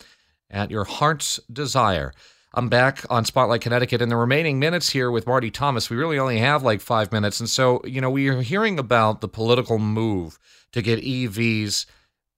at 0.49 0.71
your 0.71 0.85
heart's 0.85 1.39
desire. 1.51 2.13
I'm 2.53 2.69
back 2.69 3.05
on 3.09 3.25
Spotlight 3.25 3.61
Connecticut 3.61 4.01
in 4.01 4.09
the 4.09 4.15
remaining 4.15 4.57
minutes 4.57 4.89
here 4.89 5.11
with 5.11 5.25
Martti 5.25 5.51
Thomas. 5.51 5.89
We 5.89 5.97
really 5.97 6.17
only 6.17 6.39
have 6.39 6.63
like 6.63 6.79
five 6.79 7.11
minutes. 7.11 7.39
And 7.39 7.49
so, 7.49 7.81
you 7.83 7.99
know, 7.99 8.09
we 8.09 8.29
are 8.29 8.41
hearing 8.41 8.79
about 8.79 9.19
the 9.19 9.27
political 9.27 9.77
move 9.79 10.39
to 10.71 10.81
get 10.81 11.03
EVs 11.03 11.85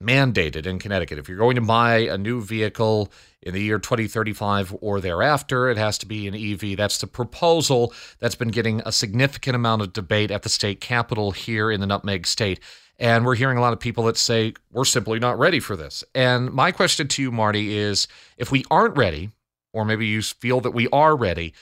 mandated 0.04 0.66
in 0.66 0.80
Connecticut. 0.80 1.20
If 1.20 1.30
you're 1.30 1.38
going 1.38 1.56
to 1.56 1.62
buy 1.62 1.98
a 1.98 2.18
new 2.18 2.42
vehicle 2.42 3.12
in 3.44 3.54
the 3.54 3.62
year 3.62 3.78
2035 3.78 4.76
or 4.82 5.00
thereafter, 5.00 5.70
it 5.70 5.78
has 5.78 5.98
to 6.00 6.08
be 6.08 6.28
an 6.28 6.36
EV. 6.36 6.76
That's 6.76 6.98
the 6.98 7.08
proposal 7.08 7.94
that's 8.20 8.36
been 8.36 8.50
getting 8.50 8.82
a 8.86 8.92
significant 8.92 9.56
amount 9.56 9.84
of 9.84 9.94
debate 9.94 10.32
at 10.32 10.42
the 10.42 10.50
state 10.50 10.82
capitol 10.82 11.32
here 11.32 11.70
in 11.70 11.82
the 11.82 11.88
Nutmeg 11.88 12.26
State. 12.26 12.60
And 12.98 13.26
we're 13.26 13.36
hearing 13.36 13.58
a 13.58 13.62
lot 13.62 13.74
of 13.74 13.80
people 13.80 14.06
that 14.06 14.18
say, 14.18 14.54
we're 14.72 14.86
simply 14.86 15.20
not 15.20 15.38
ready 15.38 15.60
for 15.60 15.76
this. 15.76 16.04
And 16.16 16.52
my 16.52 16.72
question 16.72 17.08
to 17.10 17.22
you, 17.22 17.32
Martti, 17.32 17.68
is 17.68 18.08
if 18.38 18.52
we 18.52 18.66
aren't 18.72 18.98
ready, 18.98 19.30
or 19.74 19.86
maybe 19.86 20.06
you 20.06 20.22
feel 20.22 20.62
that 20.62 20.72
we 20.72 20.88
are 20.90 21.16
ready, 21.16 21.54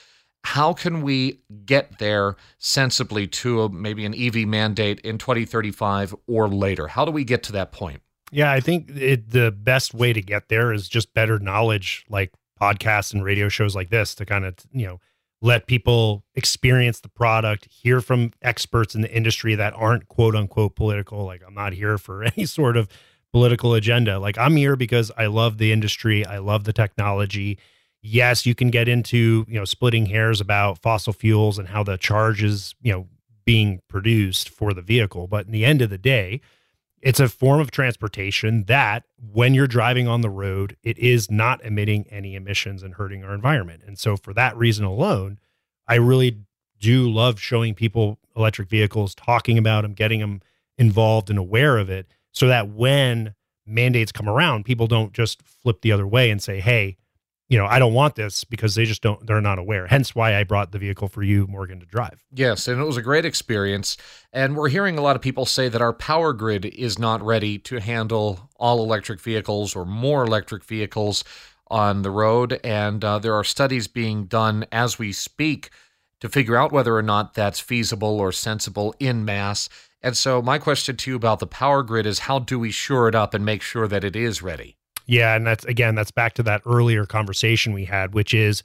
how 0.44 0.72
can 0.72 1.02
we 1.02 1.40
get 1.66 1.98
there 1.98 2.36
sensibly 2.58 3.26
to 3.26 3.62
a, 3.62 3.68
maybe 3.68 4.04
an 4.04 4.14
EV 4.14 4.46
mandate 4.46 5.00
in 5.00 5.18
2035 5.18 6.14
or 6.26 6.48
later? 6.48 6.88
How 6.88 7.04
do 7.04 7.10
we 7.10 7.24
get 7.24 7.42
to 7.44 7.52
that 7.52 7.72
point? 7.72 8.00
Yeah, 8.30 8.52
I 8.52 8.60
think 8.60 8.90
it, 8.90 9.30
the 9.30 9.50
best 9.50 9.94
way 9.94 10.12
to 10.12 10.20
get 10.20 10.48
there 10.48 10.72
is 10.72 10.88
just 10.88 11.14
better 11.14 11.38
knowledge, 11.38 12.04
like 12.08 12.32
podcasts 12.60 13.12
and 13.12 13.24
radio 13.24 13.48
shows 13.48 13.74
like 13.74 13.90
this, 13.90 14.14
to 14.16 14.26
kind 14.26 14.44
of 14.44 14.54
you 14.72 14.86
know 14.86 15.00
let 15.40 15.66
people 15.66 16.24
experience 16.34 17.00
the 17.00 17.08
product, 17.08 17.68
hear 17.70 18.00
from 18.00 18.32
experts 18.42 18.94
in 18.94 19.02
the 19.02 19.14
industry 19.14 19.54
that 19.54 19.72
aren't 19.74 20.08
quote 20.08 20.34
unquote 20.34 20.76
political. 20.76 21.24
Like 21.24 21.42
I'm 21.46 21.54
not 21.54 21.72
here 21.72 21.96
for 21.98 22.24
any 22.36 22.44
sort 22.44 22.76
of 22.76 22.88
political 23.32 23.74
agenda. 23.74 24.18
Like 24.18 24.38
I'm 24.38 24.56
here 24.56 24.76
because 24.76 25.10
I 25.16 25.26
love 25.26 25.58
the 25.58 25.72
industry, 25.72 26.24
I 26.24 26.38
love 26.38 26.64
the 26.64 26.72
technology. 26.72 27.58
Yes, 28.00 28.46
you 28.46 28.54
can 28.54 28.70
get 28.70 28.88
into 28.88 29.44
you 29.48 29.54
know 29.58 29.64
splitting 29.64 30.06
hairs 30.06 30.40
about 30.40 30.78
fossil 30.78 31.12
fuels 31.12 31.58
and 31.58 31.68
how 31.68 31.82
the 31.82 31.96
charge 31.96 32.42
is 32.42 32.74
you 32.80 32.92
know 32.92 33.06
being 33.44 33.80
produced 33.88 34.48
for 34.48 34.74
the 34.74 34.82
vehicle, 34.82 35.26
but 35.26 35.46
in 35.46 35.52
the 35.52 35.64
end 35.64 35.82
of 35.82 35.90
the 35.90 35.98
day 35.98 36.40
it's 37.00 37.20
a 37.20 37.28
form 37.28 37.60
of 37.60 37.70
transportation 37.70 38.64
that, 38.64 39.04
when 39.32 39.54
you're 39.54 39.66
driving 39.66 40.08
on 40.08 40.20
the 40.20 40.30
road, 40.30 40.76
it 40.82 40.98
is 40.98 41.30
not 41.30 41.64
emitting 41.64 42.06
any 42.10 42.34
emissions 42.34 42.82
and 42.82 42.94
hurting 42.94 43.22
our 43.24 43.34
environment. 43.34 43.82
And 43.86 43.98
so, 43.98 44.16
for 44.16 44.34
that 44.34 44.56
reason 44.56 44.84
alone, 44.84 45.38
I 45.86 45.96
really 45.96 46.38
do 46.80 47.08
love 47.08 47.40
showing 47.40 47.74
people 47.74 48.18
electric 48.36 48.68
vehicles, 48.68 49.14
talking 49.14 49.58
about 49.58 49.82
them, 49.82 49.94
getting 49.94 50.20
them 50.20 50.40
involved 50.76 51.30
and 51.30 51.38
aware 51.38 51.78
of 51.78 51.90
it, 51.90 52.06
so 52.32 52.48
that 52.48 52.68
when 52.68 53.34
mandates 53.66 54.12
come 54.12 54.28
around, 54.28 54.64
people 54.64 54.86
don't 54.86 55.12
just 55.12 55.42
flip 55.42 55.80
the 55.82 55.92
other 55.92 56.06
way 56.06 56.30
and 56.30 56.42
say, 56.42 56.60
hey, 56.60 56.96
you 57.48 57.56
know, 57.56 57.64
I 57.64 57.78
don't 57.78 57.94
want 57.94 58.14
this 58.14 58.44
because 58.44 58.74
they 58.74 58.84
just 58.84 59.02
don't, 59.02 59.26
they're 59.26 59.40
not 59.40 59.58
aware. 59.58 59.86
Hence 59.86 60.14
why 60.14 60.36
I 60.36 60.44
brought 60.44 60.72
the 60.72 60.78
vehicle 60.78 61.08
for 61.08 61.22
you, 61.22 61.46
Morgan, 61.46 61.80
to 61.80 61.86
drive. 61.86 62.22
Yes, 62.32 62.68
and 62.68 62.80
it 62.80 62.84
was 62.84 62.98
a 62.98 63.02
great 63.02 63.24
experience. 63.24 63.96
And 64.32 64.54
we're 64.54 64.68
hearing 64.68 64.98
a 64.98 65.02
lot 65.02 65.16
of 65.16 65.22
people 65.22 65.46
say 65.46 65.68
that 65.70 65.80
our 65.80 65.94
power 65.94 66.34
grid 66.34 66.66
is 66.66 66.98
not 66.98 67.22
ready 67.22 67.58
to 67.60 67.80
handle 67.80 68.50
all 68.56 68.82
electric 68.82 69.20
vehicles 69.20 69.74
or 69.74 69.86
more 69.86 70.24
electric 70.24 70.62
vehicles 70.62 71.24
on 71.68 72.02
the 72.02 72.10
road. 72.10 72.60
And 72.62 73.02
uh, 73.02 73.18
there 73.18 73.34
are 73.34 73.44
studies 73.44 73.88
being 73.88 74.26
done 74.26 74.66
as 74.70 74.98
we 74.98 75.12
speak 75.12 75.70
to 76.20 76.28
figure 76.28 76.56
out 76.56 76.72
whether 76.72 76.96
or 76.96 77.02
not 77.02 77.32
that's 77.32 77.60
feasible 77.60 78.20
or 78.20 78.30
sensible 78.32 78.94
in 78.98 79.24
mass. 79.24 79.70
And 80.02 80.16
so, 80.16 80.42
my 80.42 80.58
question 80.58 80.96
to 80.96 81.10
you 81.10 81.16
about 81.16 81.38
the 81.40 81.46
power 81.46 81.82
grid 81.82 82.06
is 82.06 82.20
how 82.20 82.38
do 82.38 82.58
we 82.58 82.70
shore 82.70 83.08
it 83.08 83.14
up 83.14 83.34
and 83.34 83.44
make 83.44 83.62
sure 83.62 83.88
that 83.88 84.04
it 84.04 84.14
is 84.14 84.42
ready? 84.42 84.76
Yeah, 85.08 85.34
and 85.34 85.44
that's 85.44 85.64
again, 85.64 85.96
that's 85.96 86.12
back 86.12 86.34
to 86.34 86.44
that 86.44 86.62
earlier 86.64 87.04
conversation 87.04 87.72
we 87.72 87.86
had, 87.86 88.14
which 88.14 88.32
is 88.32 88.62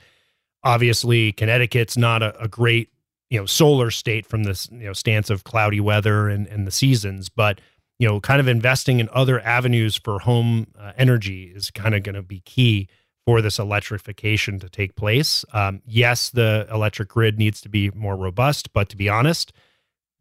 obviously 0.64 1.32
Connecticut's 1.34 1.98
not 1.98 2.22
a, 2.22 2.40
a 2.40 2.48
great 2.48 2.90
you 3.32 3.40
know 3.40 3.48
solar 3.48 3.90
state 3.90 4.28
from 4.28 4.44
this 4.44 4.70
you 4.72 4.86
know 4.86 4.94
stance 4.94 5.32
of 5.32 5.44
cloudy 5.44 5.80
weather 5.80 6.30
and 6.30 6.46
and 6.48 6.68
the 6.68 6.72
seasons, 6.72 7.30
but 7.30 7.60
you 8.00 8.08
know, 8.08 8.20
kind 8.20 8.40
of 8.40 8.48
investing 8.48 9.00
in 9.00 9.08
other 9.14 9.40
avenues 9.42 9.96
for 9.96 10.20
home 10.20 10.68
uh, 10.78 10.92
energy 10.98 11.52
is 11.56 11.72
kind 11.72 11.96
of 11.96 12.04
going 12.04 12.16
to 12.16 12.22
be 12.22 12.42
key 12.42 12.88
for 13.26 13.42
this 13.42 13.60
electrification 13.60 14.60
to 14.60 14.68
take 14.68 14.96
place. 14.96 15.46
Um, 15.54 15.82
yes, 15.86 16.30
the 16.30 16.68
electric 16.70 17.10
grid 17.10 17.40
needs 17.40 17.62
to 17.62 17.70
be 17.70 17.92
more 17.92 18.18
robust, 18.18 18.74
but 18.74 18.90
to 18.90 18.98
be 18.98 19.08
honest, 19.08 19.54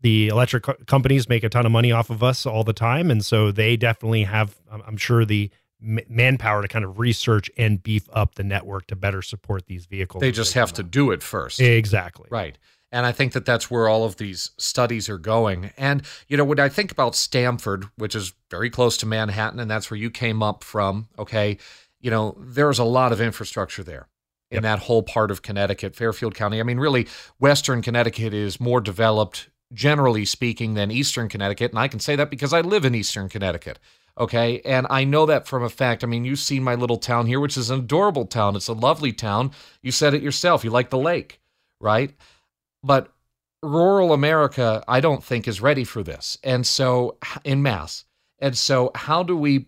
the 0.01 0.29
electric 0.29 0.63
co- 0.63 0.77
companies 0.87 1.29
make 1.29 1.43
a 1.43 1.49
ton 1.49 1.67
of 1.67 1.73
money 1.73 1.91
off 1.91 2.11
of 2.11 2.23
us 2.23 2.47
all 2.47 2.63
the 2.63 2.73
time, 2.73 3.11
and 3.11 3.25
so 3.25 3.51
they 3.51 3.77
definitely 3.77 4.25
have, 4.25 4.57
I'm 4.71 4.97
sure, 4.97 5.25
the 5.25 5.51
manpower 5.83 6.63
to 6.63 6.69
kind 6.69 6.85
of 6.85 6.99
research 6.99 7.51
and 7.57 7.83
beef 7.83 8.09
up 8.13 8.37
the 8.37 8.45
network 8.45 8.87
to 8.87 8.97
better 8.97 9.23
support 9.23 9.67
these 9.67 9.87
vehicles. 9.87 10.21
They 10.21 10.33
just 10.33 10.55
have 10.55 10.73
to 10.75 10.83
do 10.83 11.11
it 11.11 11.23
first. 11.23 11.61
Exactly. 11.61 12.29
Right. 12.31 12.57
And 12.93 13.07
I 13.07 13.13
think 13.13 13.33
that 13.33 13.47
that's 13.47 13.71
where 13.71 13.89
all 13.89 14.05
of 14.05 14.17
these 14.17 14.51
studies 14.59 15.09
are 15.09 15.19
going. 15.19 15.71
And, 15.79 16.03
you 16.29 16.37
know, 16.37 16.45
when 16.45 16.61
I 16.61 16.69
think 16.69 16.93
about 16.93 17.17
Stamford, 17.17 17.87
which 17.97 18.15
is 18.15 18.35
very 18.51 18.69
close 18.69 18.99
to 18.99 19.07
Manhattan, 19.07 19.59
and 19.59 19.71
that's 19.71 19.91
where 19.91 19.97
you 19.97 20.11
came 20.11 20.43
up 20.43 20.63
from, 20.63 21.09
okay, 21.19 21.57
you 22.01 22.11
know, 22.11 22.37
there's 22.39 22.79
a 22.79 22.85
lot 22.85 23.11
of 23.11 23.21
infrastructure 23.21 23.83
there 23.83 24.09
in 24.51 24.57
yep. 24.57 24.63
that 24.65 24.79
whole 24.81 25.03
part 25.03 25.31
of 25.31 25.41
Connecticut, 25.41 25.97
Fairfield 25.97 26.35
County. 26.35 26.61
I 26.61 26.65
mean, 26.65 26.79
really, 26.79 27.09
Western 27.39 27.81
Connecticut 27.81 28.35
is 28.35 28.61
more 28.61 28.83
developed, 28.83 29.49
generally 29.73 30.27
speaking, 30.27 30.75
than 30.75 30.91
Eastern 30.91 31.31
Connecticut. 31.31 31.71
And 31.71 31.79
I 31.79 31.89
can 31.89 31.99
say 32.01 32.15
that 32.17 32.29
because 32.29 32.53
I 32.53 32.61
live 32.61 32.85
in 32.85 32.95
Eastern 32.95 33.31
Connecticut. 33.31 33.79
Okay. 34.19 34.61
And 34.65 34.87
I 34.91 35.05
know 35.05 35.27
that 35.27 35.47
from 35.47 35.63
a 35.63 35.69
fact. 35.69 36.05
I 36.05 36.07
mean, 36.07 36.25
you've 36.25 36.39
seen 36.39 36.63
my 36.63 36.75
little 36.75 36.99
town 36.99 37.27
here, 37.27 37.41
which 37.41 37.57
is 37.57 37.71
an 37.71 37.81
adorable 37.81 38.27
town. 38.27 38.57
It's 38.57 38.69
a 38.69 38.75
lovely 38.75 39.13
town. 39.13 39.53
You 39.83 39.91
said 39.91 40.15
it 40.15 40.23
yourself. 40.23 40.65
You 40.65 40.71
like 40.71 40.91
the 40.91 40.99
lake, 40.99 41.41
right? 41.81 42.15
But 42.83 43.13
rural 43.63 44.13
America, 44.13 44.85
I 44.87 45.01
don't 45.01 45.25
think, 45.25 45.49
is 45.49 45.61
ready 45.61 45.85
for 45.85 46.03
this. 46.03 46.37
And 46.43 46.67
so, 46.67 47.17
in 47.45 47.63
mass. 47.63 48.05
And 48.39 48.57
so, 48.59 48.91
how 48.95 49.23
do 49.23 49.37
we 49.37 49.67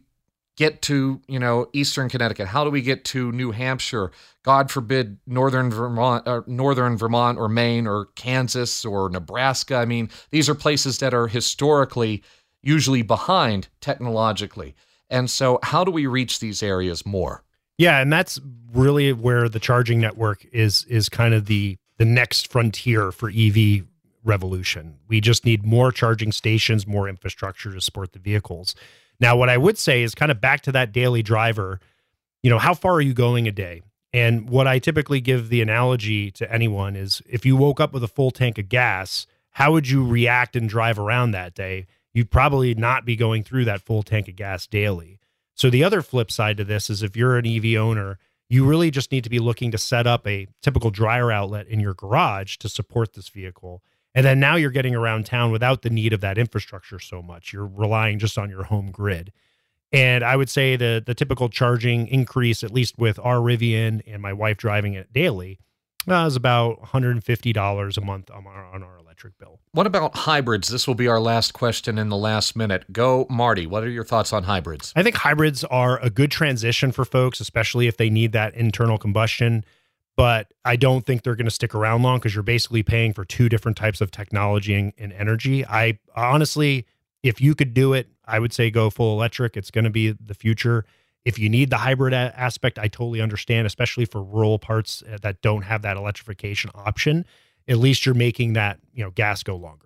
get 0.57 0.83
to, 0.83 1.21
you 1.27 1.39
know, 1.39 1.69
Eastern 1.73 2.09
Connecticut? 2.09 2.49
How 2.49 2.65
do 2.65 2.71
we 2.71 2.83
get 2.83 3.05
to 3.07 3.33
New 3.33 3.51
Hampshire? 3.51 4.11
God 4.45 4.71
forbid, 4.71 5.19
Northern 5.27 5.71
Vermont, 5.71 6.27
or 6.27 6.45
Northern 6.47 6.97
Vermont, 6.97 7.39
or 7.39 7.49
Maine, 7.49 7.87
or 7.87 8.07
Kansas, 8.17 8.85
or 8.85 9.09
Nebraska. 9.09 9.77
I 9.77 9.85
mean, 9.85 10.11
these 10.31 10.49
are 10.49 10.55
places 10.55 10.99
that 10.99 11.15
are 11.15 11.29
historically 11.29 12.23
usually 12.65 13.03
behind 13.03 13.69
technologically. 13.81 14.75
And 15.11 15.31
so, 15.31 15.59
how 15.63 15.85
do 15.85 15.91
we 15.91 16.07
reach 16.07 16.41
these 16.41 16.63
areas 16.63 17.05
more? 17.05 17.45
Yeah, 17.79 18.01
and 18.01 18.13
that's 18.13 18.41
really 18.73 19.13
where 19.13 19.49
the 19.49 19.61
charging 19.61 20.01
network 20.01 20.45
is 20.53 20.85
is 20.85 21.09
kind 21.09 21.35
of 21.35 21.47
the 21.47 21.77
the 21.99 22.05
next 22.05 22.51
frontier 22.51 23.13
for 23.13 23.31
EV 23.31 23.85
revolution. 24.25 24.97
We 25.07 25.21
just 25.21 25.45
need 25.45 25.65
more 25.65 25.93
charging 25.93 26.33
stations, 26.33 26.87
more 26.87 27.09
infrastructure 27.09 27.73
to 27.73 27.81
support 27.81 28.13
the 28.13 28.19
vehicles. 28.19 28.75
Now, 29.21 29.37
what 29.37 29.49
I 29.49 29.59
would 29.59 29.79
say 29.79 30.03
is 30.03 30.15
kind 30.15 30.33
of 30.33 30.41
back 30.41 30.63
to 30.63 30.73
that 30.73 30.93
daily 30.93 31.23
driver, 31.23 31.79
you 32.43 32.51
know, 32.51 32.59
how 32.59 32.75
far 32.75 32.95
are 32.95 33.01
you 33.01 33.15
going 33.15 33.47
a 33.47 33.53
day? 33.53 33.83
And 34.13 34.49
what 34.49 34.67
I 34.67 34.79
typically 34.79 35.21
give 35.21 35.49
the 35.49 35.61
analogy 35.61 36.31
to 36.33 36.53
anyone 36.53 36.97
is 36.97 37.23
if 37.29 37.45
you 37.45 37.57
woke 37.57 37.81
up 37.81 37.93
with 37.93 38.03
a 38.03 38.09
full 38.09 38.31
tank 38.31 38.59
of 38.59 38.69
gas, 38.69 39.27
how 39.51 39.73
would 39.73 39.89
you 39.89 40.05
react 40.07 40.57
and 40.57 40.69
drive 40.69 40.99
around 40.99 41.33
that 41.33 41.55
day? 41.55 41.87
You'd 42.15 42.31
probably 42.31 42.75
not 42.75 43.05
be 43.05 43.17
going 43.17 43.43
through 43.43 43.67
that 43.67 43.83
full 43.83 44.03
tank 44.03 44.29
of 44.29 44.37
gas 44.37 44.67
daily. 44.67 45.19
So 45.55 45.69
the 45.69 45.85
other 45.85 46.01
flip 46.01 46.31
side 46.31 46.57
to 46.57 46.65
this 46.65 46.89
is 46.89 47.03
if 47.03 47.17
you're 47.17 47.37
an 47.37 47.47
EV 47.47 47.77
owner, 47.79 48.19
you 48.49 48.65
really 48.65 48.91
just 48.91 49.13
need 49.13 49.25
to 49.25 49.31
be 49.31 49.39
looking 49.39 49.71
to 49.73 49.79
set 49.79 50.07
up 50.07 50.27
a 50.27 50.47
typical 50.63 50.91
dryer 50.91 51.31
outlet 51.31 51.67
in 51.67 51.81
your 51.81 51.95
garage 51.95 52.57
to 52.59 52.69
support 52.69 53.15
this 53.15 53.29
vehicle. 53.29 53.83
And 54.15 54.25
then 54.25 54.39
now 54.39 54.57
you're 54.57 54.71
getting 54.71 54.95
around 54.95 55.27
town 55.27 55.51
without 55.51 55.83
the 55.83 55.91
need 55.91 56.13
of 56.13 56.21
that 56.21 56.39
infrastructure 56.39 57.01
so 57.01 57.21
much. 57.21 57.53
You're 57.53 57.67
relying 57.67 58.19
just 58.19 58.39
on 58.39 58.51
your 58.51 58.65
home 58.65 58.91
grid. 58.91 59.33
And 59.93 60.25
I 60.25 60.37
would 60.37 60.51
say 60.51 60.77
the 60.77 61.03
the 61.05 61.15
typical 61.15 61.49
charging 61.49 62.09
increase, 62.09 62.65
at 62.65 62.73
least 62.73 62.99
with 62.99 63.19
our 63.21 63.37
Rivian 63.37 64.03
and 64.07 64.21
my 64.21 64.33
wife 64.33 64.57
driving 64.57 64.95
it 64.95 65.13
daily, 65.13 65.59
uh, 66.09 66.27
is 66.27 66.37
about 66.37 66.81
$150 66.83 67.97
a 67.97 68.01
month 68.01 68.31
on 68.31 68.47
our, 68.47 68.67
on 68.67 68.83
our 68.83 68.99
electric 68.99 69.39
bill. 69.39 69.61
What 69.73 69.87
about 69.87 70.17
hybrids? 70.17 70.69
This 70.69 70.87
will 70.87 70.95
be 70.95 71.09
our 71.09 71.21
last 71.21 71.53
question 71.53 71.99
in 71.99 72.09
the 72.09 72.17
last 72.17 72.57
minute. 72.57 72.93
Go, 72.93 73.27
Martti. 73.27 73.67
What 73.67 73.85
are 73.85 73.89
your 73.89 74.05
thoughts 74.05 74.33
on 74.33 74.45
hybrids? 74.45 74.93
I 74.97 75.03
think 75.03 75.17
hybrids 75.17 75.65
are 75.65 75.99
a 76.01 76.11
good 76.11 76.31
transition 76.31 76.93
for 76.93 77.05
folks, 77.05 77.41
especially 77.41 77.87
if 77.87 77.97
they 77.97 78.11
need 78.11 78.33
that 78.33 78.55
internal 78.55 78.99
combustion. 78.99 79.65
but 80.17 80.53
I 80.65 80.77
don't 80.77 81.05
think 81.05 81.23
they're 81.23 81.35
going 81.35 81.47
to 81.47 81.51
stick 81.51 81.75
around 81.75 82.03
long 82.03 82.19
because 82.19 82.35
you're 82.35 82.45
basically 82.45 82.83
paying 82.83 83.13
for 83.13 83.25
two 83.25 83.49
different 83.49 83.77
types 83.77 84.01
of 84.01 84.11
technology 84.11 84.75
and, 84.75 84.93
and, 84.97 85.13
energy. 85.13 85.67
I 85.67 85.99
honestly, 86.15 86.87
if 87.25 87.41
you 87.41 87.55
could 87.57 87.75
do 87.75 87.95
it, 87.95 88.09
I 88.25 88.39
would 88.39 88.53
say 88.53 88.71
go 88.71 88.91
full 88.91 89.13
electric. 89.15 89.57
It's 89.57 89.73
going 89.73 89.85
to 89.85 89.91
be 89.91 90.13
the 90.13 90.35
future. 90.35 90.85
If 91.25 91.39
you 91.39 91.49
need 91.49 91.71
the 91.71 91.79
hybrid 91.79 92.13
a- 92.13 92.35
aspect, 92.37 92.79
I 92.79 92.89
totally 92.89 93.21
understand, 93.21 93.67
especially 93.67 94.05
for 94.05 94.23
rural 94.23 94.59
parts 94.59 95.03
uh, 95.03 95.19
that 95.23 95.41
don't 95.43 95.63
have 95.63 95.83
that 95.83 95.97
electrification 95.97 96.71
option. 96.75 97.25
At 97.67 97.79
least 97.79 98.05
you're 98.05 98.15
making 98.15 98.53
that 98.55 98.79
you 98.93 99.03
know 99.05 99.11
gas 99.11 99.43
go 99.43 99.57
longer. 99.57 99.85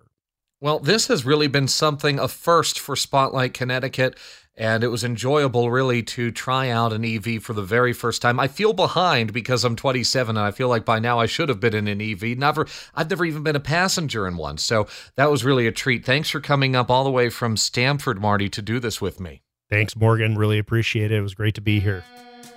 Well, 0.61 0.79
this 0.79 1.07
has 1.07 1.25
really 1.25 1.47
been 1.47 1.69
something 1.69 2.19
a 2.19 2.27
first 2.27 2.79
for 2.79 2.97
Spotlight 2.97 3.53
Connecticut, 3.53 4.17
and 4.57 4.83
it 4.83 4.89
was 4.89 5.05
enjoyable 5.05 5.71
really 5.71 6.03
to 6.03 6.31
try 6.31 6.69
out 6.69 6.91
an 6.91 7.05
EV 7.05 7.41
for 7.41 7.53
the 7.53 7.61
very 7.61 7.93
first 7.93 8.21
time. 8.21 8.41
I 8.41 8.49
feel 8.49 8.73
behind 8.73 9.31
because 9.31 9.63
I'm 9.63 9.77
27 9.77 10.35
and 10.35 10.45
I 10.45 10.51
feel 10.51 10.67
like 10.67 10.83
by 10.83 10.99
now 10.99 11.17
I 11.17 11.27
should 11.27 11.47
have 11.47 11.61
been 11.61 11.73
in 11.73 11.87
an 11.87 12.01
EV. 12.01 12.37
Never 12.37 12.67
I've 12.93 13.09
never 13.09 13.23
even 13.23 13.41
been 13.41 13.55
a 13.55 13.61
passenger 13.61 14.27
in 14.27 14.35
one. 14.35 14.57
So 14.57 14.85
that 15.15 15.31
was 15.31 15.45
really 15.45 15.65
a 15.65 15.71
treat. 15.71 16.05
Thanks 16.05 16.29
for 16.29 16.41
coming 16.41 16.75
up 16.75 16.91
all 16.91 17.05
the 17.05 17.09
way 17.09 17.29
from 17.29 17.55
Stamford, 17.55 18.17
Martti, 18.19 18.51
to 18.51 18.61
do 18.61 18.81
this 18.81 18.99
with 18.99 19.21
me. 19.21 19.43
Thanks, 19.69 19.95
Morgan. 19.95 20.35
Really 20.35 20.57
appreciate 20.57 21.11
it. 21.11 21.17
It 21.17 21.21
was 21.21 21.35
great 21.35 21.55
to 21.55 21.61
be 21.61 21.79
here. 21.79 22.03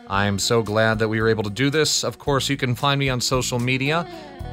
I 0.08 0.26
am 0.26 0.38
so 0.38 0.62
glad 0.62 0.98
that 0.98 1.08
we 1.08 1.20
were 1.20 1.28
able 1.28 1.42
to 1.44 1.50
do 1.50 1.70
this. 1.70 2.04
Of 2.04 2.18
course, 2.18 2.48
you 2.48 2.56
can 2.56 2.74
find 2.74 2.98
me 2.98 3.08
on 3.08 3.20
social 3.20 3.58
media. 3.58 4.02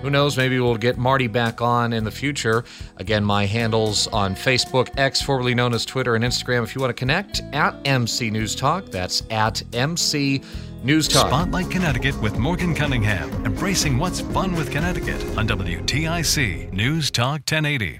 Who 0.01 0.09
knows, 0.09 0.37
maybe 0.37 0.59
we'll 0.59 0.77
get 0.77 0.97
Martti 0.97 1.29
back 1.29 1.61
on 1.61 1.91
in 1.91 2.03
the 2.03 2.11
future. 2.11 2.63
Again, 2.97 3.23
my 3.25 3.45
handles 3.45 4.07
on 4.07 4.35
Facebook, 4.35 4.89
X, 4.97 5.21
formerly 5.21 5.53
known 5.53 5.73
as 5.73 5.85
Twitter, 5.85 6.15
and 6.15 6.23
Instagram 6.23 6.63
if 6.63 6.75
you 6.75 6.81
want 6.81 6.91
to 6.91 6.99
connect 6.99 7.41
at 7.51 7.75
MC 7.85 8.29
News 8.29 8.55
Talk. 8.55 8.85
That's 8.85 9.23
at 9.29 9.61
MC 9.73 10.41
News 10.83 11.07
Talk. 11.07 11.27
Spotlight 11.27 11.69
Connecticut 11.69 12.21
with 12.21 12.37
Morgan 12.37 12.73
Cunningham, 12.73 13.29
embracing 13.45 13.97
what's 13.97 14.21
fun 14.21 14.55
with 14.55 14.71
Connecticut 14.71 15.21
on 15.37 15.47
WTIC 15.47 16.71
News 16.71 17.11
Talk 17.11 17.39
1080. 17.39 17.99